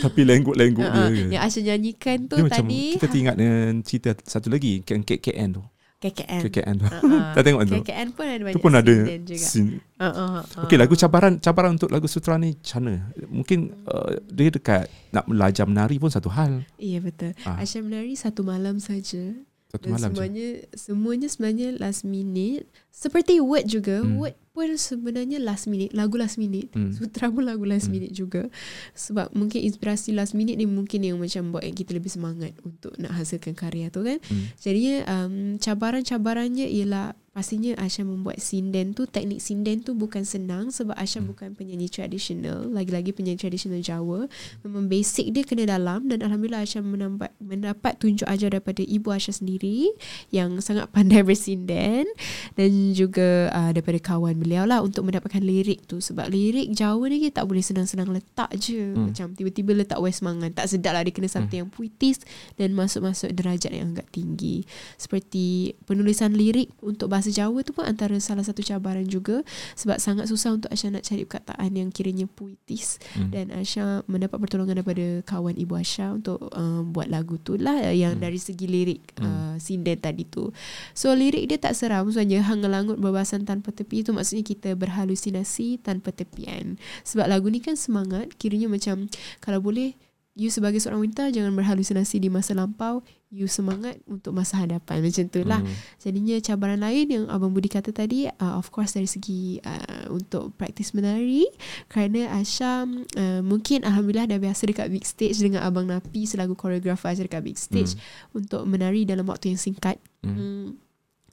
[0.00, 0.96] tapi lengguk-lengguk dia.
[0.96, 1.12] Uh-uh.
[1.12, 1.28] kan.
[1.30, 5.62] Yang Aisyah nyanyikan tu Dia macam tadi kita teringat dengan cerita satu lagi KKN tu.
[6.00, 6.40] KKN.
[6.48, 6.86] KKN tu.
[6.96, 7.36] Uh-uh.
[7.36, 7.74] Tak tengok tu.
[7.84, 9.44] KKN pun ada Tu banyak pun ada scene juga.
[9.44, 9.70] scene.
[10.00, 10.64] Uh-uh.
[10.64, 13.04] Okey lagu cabaran cabaran untuk lagu sutra ni macam?
[13.28, 16.64] Mungkin uh, dia dekat nak belajar menari pun satu hal.
[16.80, 17.36] Iya betul.
[17.44, 17.60] Ah.
[17.60, 19.36] Aisyah menari satu malam saja.
[19.68, 20.16] Satu Dan malam je.
[20.16, 22.64] semuanya semuanya sebenarnya last minute.
[22.90, 24.18] Seperti Word juga, Hmm.
[24.18, 26.68] Word pun sebenarnya last minute, lagu last minute.
[26.74, 26.90] Hmm.
[26.96, 27.96] Sutra pun lagu last Hmm.
[27.96, 28.50] minute juga.
[28.92, 33.14] Sebab mungkin inspirasi last minute ni mungkin yang macam buat kita lebih semangat untuk nak
[33.14, 34.18] hasilkan karya tu kan.
[34.20, 34.50] Hmm.
[34.58, 40.98] Jadinya um, cabaran-cabarannya ialah pastinya Aisyah membuat sinden tu teknik sinden tu bukan senang sebab
[40.98, 41.30] Aisyah Hmm.
[41.30, 44.26] bukan penyanyi tradisional lagi-lagi penyanyi tradisional Jawa
[44.66, 49.30] memang basic dia kena dalam dan alhamdulillah Aisyah mendapat mendapat tunjuk ajar daripada ibu Aisyah
[49.32, 49.94] sendiri
[50.34, 52.10] yang sangat pandai bersinden
[52.58, 56.00] dan juga uh, daripada kawan beliau lah untuk mendapatkan lirik tu.
[56.00, 58.92] Sebab lirik Jawa ni kita tak boleh senang-senang letak je.
[58.92, 59.10] Hmm.
[59.10, 60.50] macam tiba-tiba letak West Mangan.
[60.50, 62.22] Tak sedap lah dia kena something yang puitis
[62.56, 64.64] dan masuk-masuk derajat yang agak tinggi.
[64.96, 69.42] Seperti penulisan lirik untuk bahasa Jawa tu pun antara salah satu cabaran juga.
[69.74, 73.02] Sebab sangat susah untuk Aisyah nak cari perkataan yang kiranya puitis.
[73.12, 73.32] Hmm.
[73.34, 78.16] dan Aisyah mendapat pertolongan daripada kawan ibu Aisyah untuk uh, buat lagu tu lah yang
[78.16, 78.22] Hmm.
[78.22, 79.26] dari segi lirik Hmm.
[79.26, 80.50] uh, sinden tadi tu.
[80.92, 82.06] So lirik dia tak seram.
[82.10, 87.58] Sebenarnya hang langut berbasan tanpa tepi itu maksudnya kita berhalusinasi tanpa tepian sebab lagu ni
[87.58, 89.10] kan semangat kiranya macam
[89.42, 89.98] kalau boleh
[90.38, 93.02] you sebagai seorang wanita jangan berhalusinasi di masa lampau
[93.34, 95.74] you semangat untuk masa hadapan macam tu lah Hmm.
[96.02, 100.56] Jadinya cabaran lain yang Abang Budi kata tadi uh, Of course dari segi uh, Untuk
[100.58, 101.46] praktis menari
[101.86, 107.14] Kerana Aisyah uh, Mungkin Alhamdulillah dah biasa dekat big stage Dengan Abang Napi Selaku koreografer
[107.14, 107.94] dekat big stage
[108.34, 110.36] Untuk menari dalam waktu yang singkat Hmm.
[110.36, 110.66] Hmm.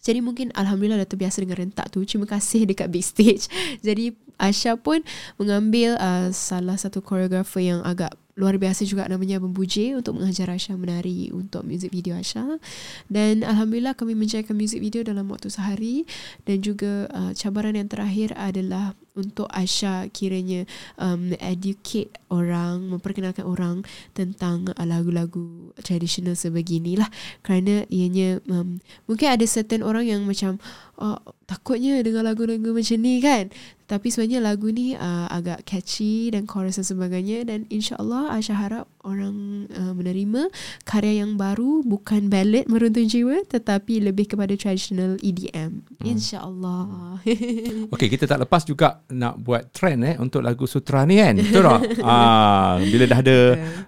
[0.07, 1.99] Jadi mungkin Alhamdulillah dah terbiasa dengan rentak tu.
[2.07, 3.51] Terima kasih dekat big stage.
[3.87, 5.03] Jadi Aisyah pun
[5.35, 10.77] mengambil uh, salah satu koreografer yang agak luar biasa juga namanya Buje untuk mengajar Aisyah
[10.77, 12.61] menari untuk music video Aisyah.
[13.09, 16.05] Dan Alhamdulillah kami menjayakan music video dalam waktu sehari.
[16.45, 20.69] Dan juga uh, cabaran yang terakhir adalah untuk Aisyah kiranya
[21.01, 23.81] um, educate orang, memperkenalkan orang
[24.13, 27.09] tentang uh, lagu-lagu tradisional sebeginilah.
[27.41, 28.77] Kerana ianya um,
[29.09, 30.61] mungkin ada certain orang yang macam
[31.01, 31.17] oh,
[31.49, 33.49] takutnya dengan lagu-lagu macam ni kan?
[33.87, 37.47] Tapi sebenarnya lagu ni uh, agak catchy dan chorus dan sebagainya.
[37.47, 40.51] Dan insyaAllah Aisyah harap orang uh, menerima
[40.83, 46.13] karya yang baru bukan ballad meruntun jiwa tetapi lebih kepada traditional EDM Hmm.
[46.13, 47.17] insyaAllah
[47.93, 51.33] Okey, kita tak lepas juga nak buat trend eh untuk lagu sutra ni kan.
[51.37, 51.81] Betul tak?
[52.05, 53.37] ah, bila dah ada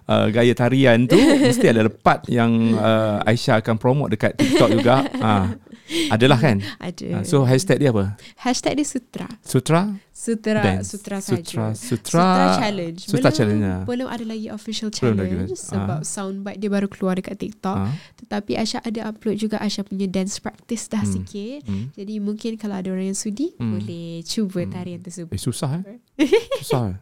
[0.10, 5.06] uh, gaya tarian tu mesti ada part yang uh, Aisyah akan promote dekat TikTok juga.
[5.22, 5.54] Ah,
[6.10, 6.58] adalah kan?
[6.82, 8.16] ada Ah, so hashtag dia apa?
[8.38, 9.82] hashtag dia sutra Sutra?
[10.12, 10.92] sutra Dance.
[10.92, 12.28] sutra Sutra, saja sutra,
[12.58, 13.64] challenge Sutra belum, challenge.
[13.64, 13.84] ah.
[13.86, 15.60] belum ada lagi official Belum lagi, challenge ah.
[15.66, 20.06] sebab soundbite dia baru keluar dekat TikTok Ah, tetapi Aisyah ada upload juga Aisyah punya
[20.06, 21.14] dance practice dah Hmm.
[21.16, 21.86] sikit hmm.
[21.96, 23.72] jadi mungkin kalau ada orang yang sudi Hmm.
[23.74, 24.72] boleh cuba Hmm.
[24.72, 25.98] tarian tersebut Eh susah eh.
[26.60, 26.96] Susah eh.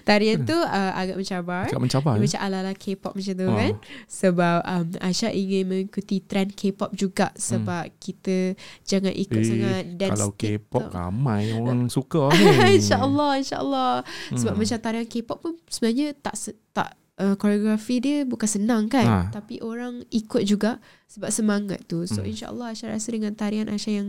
[0.00, 0.64] tarian tu uh,
[0.94, 2.24] agak mencabar Agak mencabar Dia eh.
[2.24, 3.56] macam ala-ala K-pop macam tu Ah.
[3.58, 3.72] kan
[4.08, 8.31] Sebab um, Aisyah ingin mengikuti trend K-pop juga Sebab kita
[8.82, 10.92] jangan ikut Eh, sangat dance Kalau K-pop TikTok.
[10.92, 12.76] ramai orang suka ni.
[12.76, 13.92] InsyaAllah InsyaAllah
[14.32, 14.60] Sebab Hmm.
[14.60, 16.34] macam tarian K-pop pun Sebenarnya tak
[16.70, 19.18] tak uh, koreografi dia bukan senang kan Ha.
[19.30, 22.28] tapi orang ikut juga sebab semangat tu so Hmm.
[22.28, 24.08] insyaallah Aisyah rasa dengan tarian Aisyah yang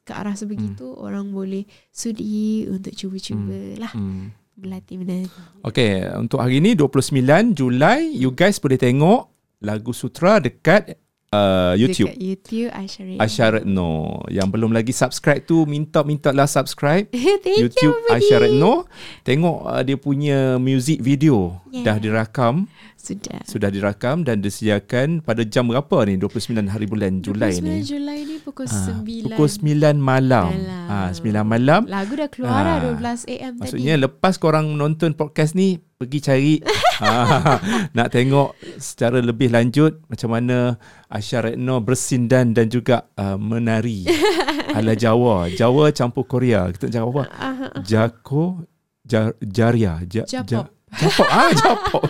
[0.00, 2.22] ke arah sebegitu orang boleh sudi
[2.66, 4.30] untuk cuba-cuba lah Hmm.
[4.54, 5.26] berlatih menari
[5.62, 7.18] Okay, untuk hari ni 29
[7.52, 10.94] Julai, you guys boleh tengok lagu Sutra dekat
[11.34, 12.14] uh, YouTube.
[12.14, 12.70] dekat YouTube
[13.18, 14.22] Aisyah Retno.
[14.30, 17.10] Yang belum lagi subscribe tu, minta-mintalah subscribe.
[17.44, 18.38] Thank YouTube you.
[18.38, 18.86] Retno.
[19.26, 21.58] Tengok uh, dia punya music video.
[21.74, 21.90] Yeah.
[21.90, 22.70] Dah dirakam.
[22.94, 23.44] Sudah.
[23.44, 26.16] Sudah dirakam dan disediakan pada jam berapa ni?
[26.16, 27.76] 29 hari bulan Julai 29 ni.
[27.84, 29.24] Julai ni pukul Ha, 9.
[29.26, 30.52] pukul 9 malam.
[30.52, 30.86] Malam.
[30.86, 31.80] Ha, 9 malam.
[31.88, 33.60] Lagu dah keluar dah Ah, 12 AM tadi.
[33.64, 36.54] Maksudnya lepas korang menonton podcast ni pergi cari
[37.00, 37.56] ha,
[37.96, 40.76] nak tengok secara lebih lanjut macam mana
[41.08, 44.04] Aisyah Retno bersindan dan juga uh, menari
[44.76, 45.48] ala Jawa.
[45.48, 46.68] Jawa campur Korea.
[46.68, 47.22] Kita nak cakap apa?
[47.80, 48.68] Jako
[49.00, 50.04] jar, Jaria.
[50.04, 50.68] Ja, Japop.
[50.92, 51.26] Japop.
[51.26, 52.02] Ah, Japop.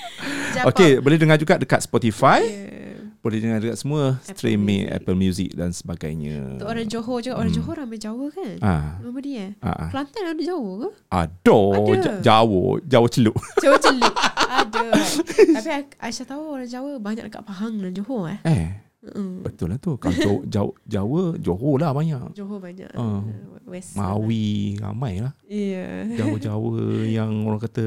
[0.54, 0.68] Japop.
[0.70, 2.40] Okey, boleh dengar juga dekat Spotify.
[2.42, 2.89] Yeah.
[3.20, 6.56] Boleh dengar dekat semua streaming Apple Music dan sebagainya.
[6.56, 7.36] Untuk orang Johor juga.
[7.36, 8.52] Orang Johor ramai Jawa kan?
[8.58, 9.88] Ah, Nama dia ah, ah.
[9.88, 10.88] Kelantan ada Jawa ke?
[11.06, 11.58] Ada.
[12.00, 13.36] Ja- Jawa, Jawa celuk.
[13.62, 14.14] Jawa celik.
[14.40, 14.84] ada.
[15.56, 18.40] Tapi Ai- Aisyah tahu orang Jawa banyak dekat Pahang dan Johor eh.
[18.42, 18.68] Eh,
[19.00, 19.40] Mm.
[19.42, 19.96] betul lah tu.
[19.96, 22.36] Kalau Jawa, Jawa, Jawa Johor lah banyak.
[22.36, 22.92] Johor banyak.
[22.92, 23.24] Ah.
[23.64, 23.96] West.
[23.96, 25.32] Mawi ramai lah.
[25.42, 26.04] Iya.
[26.16, 27.84] Jawa-Jawa yang orang kata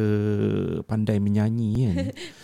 [0.81, 1.95] pandai menyanyi kan.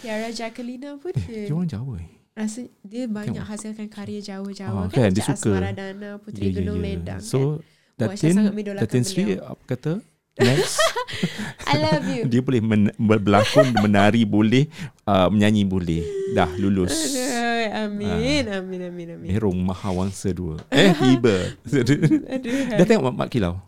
[0.01, 1.49] Tiara Jacquelina pun Eh, dia.
[1.49, 2.09] orang Jawa eh.
[2.39, 3.51] Rasa dia banyak Tengok.
[3.51, 4.95] hasilkan karya Jawa-Jawa Ah, kan.
[4.95, 5.49] kan, dia Macam suka.
[5.51, 6.83] Asmara Dana, Puteri Ya, ya, Gunung ya.
[6.87, 7.27] Ledang kan.
[7.27, 7.59] So,
[7.99, 8.35] Aisyah Datin,
[8.79, 9.93] Datin Sri apa kata?
[10.39, 10.79] Next.
[11.67, 12.23] I love you.
[12.23, 14.71] dia boleh men- berlakon, menari boleh,
[15.03, 15.99] uh, menyanyi boleh.
[16.31, 16.95] Dah lulus.
[17.69, 19.27] Amin, amin, amin, amin.
[19.27, 20.63] Merong Mahawangsa 2.
[20.71, 20.95] Eh.
[21.03, 21.43] Aduh,
[22.71, 23.59] dah tengok Mak, Mak Kilau?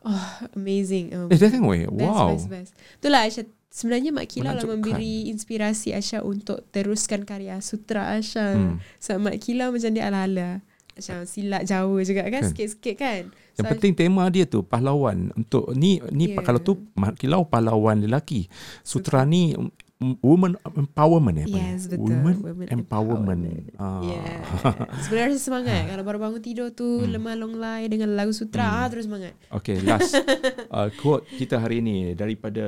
[0.00, 1.08] oh, amazing.
[1.10, 1.88] Um, Eh, dah tengok eh?
[1.88, 2.28] best, Wow.
[2.30, 2.72] best, best.
[3.00, 3.48] Itulah Aisyah.
[3.70, 8.50] Sebenarnya Mak Kilau lah memberi inspirasi Aisyah untuk teruskan karya sutra Aisyah.
[8.58, 8.74] Hmm.
[8.98, 10.58] Sebab Mak Kilau macam dia ala-ala.
[10.90, 12.50] Macam silat Jawa juga kan, Kan.
[12.50, 13.22] sikit-sikit kan.
[13.30, 15.30] Yang So, penting tema dia tu pahlawan.
[15.32, 16.42] Untuk ni ni Yeah.
[16.42, 18.50] kalau tu Mak Kilau pahlawan lelaki.
[18.82, 19.54] Sutra ni
[20.00, 21.44] woman empowerment eh.
[21.44, 21.92] apa Yes, ni?
[21.92, 22.08] betul.
[22.08, 23.40] Women, Women empowerment.
[23.44, 23.64] empowerment.
[23.76, 24.00] Ah.
[24.02, 24.40] Yeah.
[25.04, 29.04] Sebenarnya semangat Kalau baru bangun tidur tu Lemah long lay Dengan lagu sutra ah, Terus
[29.04, 30.16] semangat Okay, last
[30.72, 32.64] uh, quote kita hari ni daripada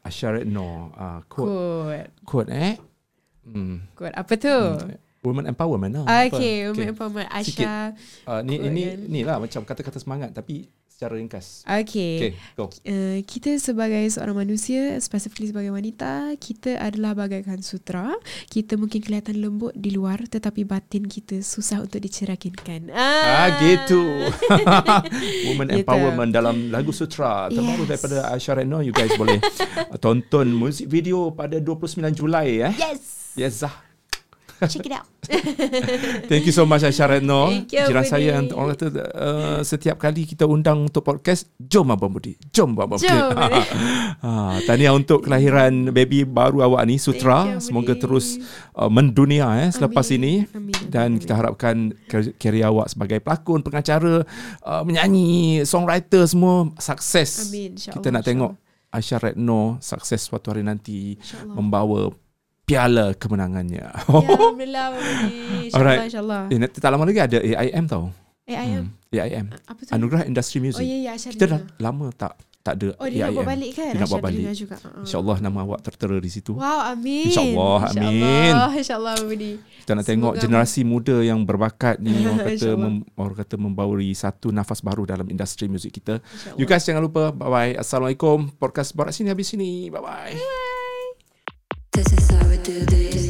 [0.00, 0.90] Asha Retno.
[0.92, 2.74] Uh, quote, Quote quote eh.
[3.42, 3.82] Hmm.
[3.92, 4.56] Quote apa tu?
[5.20, 6.04] Women empowerment lah.
[6.04, 6.34] Ah, Apa?
[6.34, 6.70] Okay, Okay.
[6.72, 7.66] Women Empowerment Sikit.
[7.66, 7.82] Aisyah
[8.22, 8.98] Uh, ni Quote ini kan.
[9.04, 10.70] ni lah macam kata-kata semangat tapi
[11.02, 11.66] secara ringkas.
[11.66, 12.70] Okay, Okay, go.
[12.86, 18.14] Uh, kita sebagai seorang manusia, specifically sebagai wanita, kita adalah bagaikan sutra.
[18.46, 22.94] Kita mungkin kelihatan lembut di luar, tetapi batin kita susah untuk dicerakinkan.
[22.94, 23.98] Ah, gitu.
[25.50, 25.82] Women Gitu.
[25.82, 27.90] empowerment dalam lagu sutra terbaru Yes.
[27.90, 28.78] daripada Aisyah Retno.
[28.78, 29.42] You guys boleh
[30.04, 32.72] tonton musik video pada 29 Julai eh.
[32.78, 33.02] Yes,
[33.34, 33.91] Yes, Zah.
[34.68, 35.06] Check it out.
[36.30, 37.48] Thank you so much Aisyah Retno.
[37.48, 41.90] Thank you, Jiran saya yang orang kata uh, setiap kali kita undang untuk podcast, jom
[41.90, 42.34] Abang Budi.
[42.50, 43.06] Jom Abang Budi.
[43.06, 47.56] Jom, ha, tahniah untuk kelahiran baby baru awak ni Sutra.
[47.56, 48.02] You, Semoga Budi.
[48.02, 48.26] terus
[48.74, 50.18] uh, mendunia eh selepas Amin.
[50.18, 50.34] ini.
[50.52, 54.22] Amin, Dan kita harapkan ker- kerjaya awak sebagai pelakon, pengacara,
[54.62, 57.48] uh, menyanyi, songwriter semua sukses.
[57.48, 58.52] Amin, Kita nak tengok
[58.92, 61.16] Aisyah Retno sukses suatu hari nanti
[61.48, 62.12] membawa
[62.62, 63.84] piala kemenangannya.
[63.84, 64.86] Ya, Alhamdulillah.
[65.68, 66.42] InsyaAllah, insyaAllah.
[66.48, 68.10] Eh, nanti tak lama lagi ada AIM tau.
[68.42, 68.84] AIM.
[68.90, 69.46] Hmm, AIM.
[69.64, 69.90] Apa tu?
[69.92, 70.82] Anugerah Industri Oh, Music.
[70.82, 72.32] ya, ya, Aisyah Kita dah lama tak
[72.62, 73.34] tak ada Oh, dia nak AIM.
[73.34, 73.90] buat balik kan?
[73.90, 74.44] Dia nak buat balik.
[74.54, 74.76] juga.
[74.78, 75.02] Uh-uh.
[75.02, 76.52] InsyaAllah nama awak tertera di situ.
[76.54, 77.26] Wow, amin.
[77.26, 78.22] InsyaAllah, amin.
[78.22, 79.52] InsyaAllah, InsyaAllah, Budi.
[79.82, 84.54] Kita nak tengok generasi muda yang berbakat ni orang kata mem, orang kata membawai satu
[84.54, 86.22] nafas baru dalam industri muzik kita.
[86.54, 87.72] You guys jangan lupa bye bye.
[87.74, 88.54] Assalamualaikum.
[88.54, 89.90] Podcast Borak sini habis sini.
[89.90, 90.71] Bye bye.
[91.94, 93.21] This is how we do this.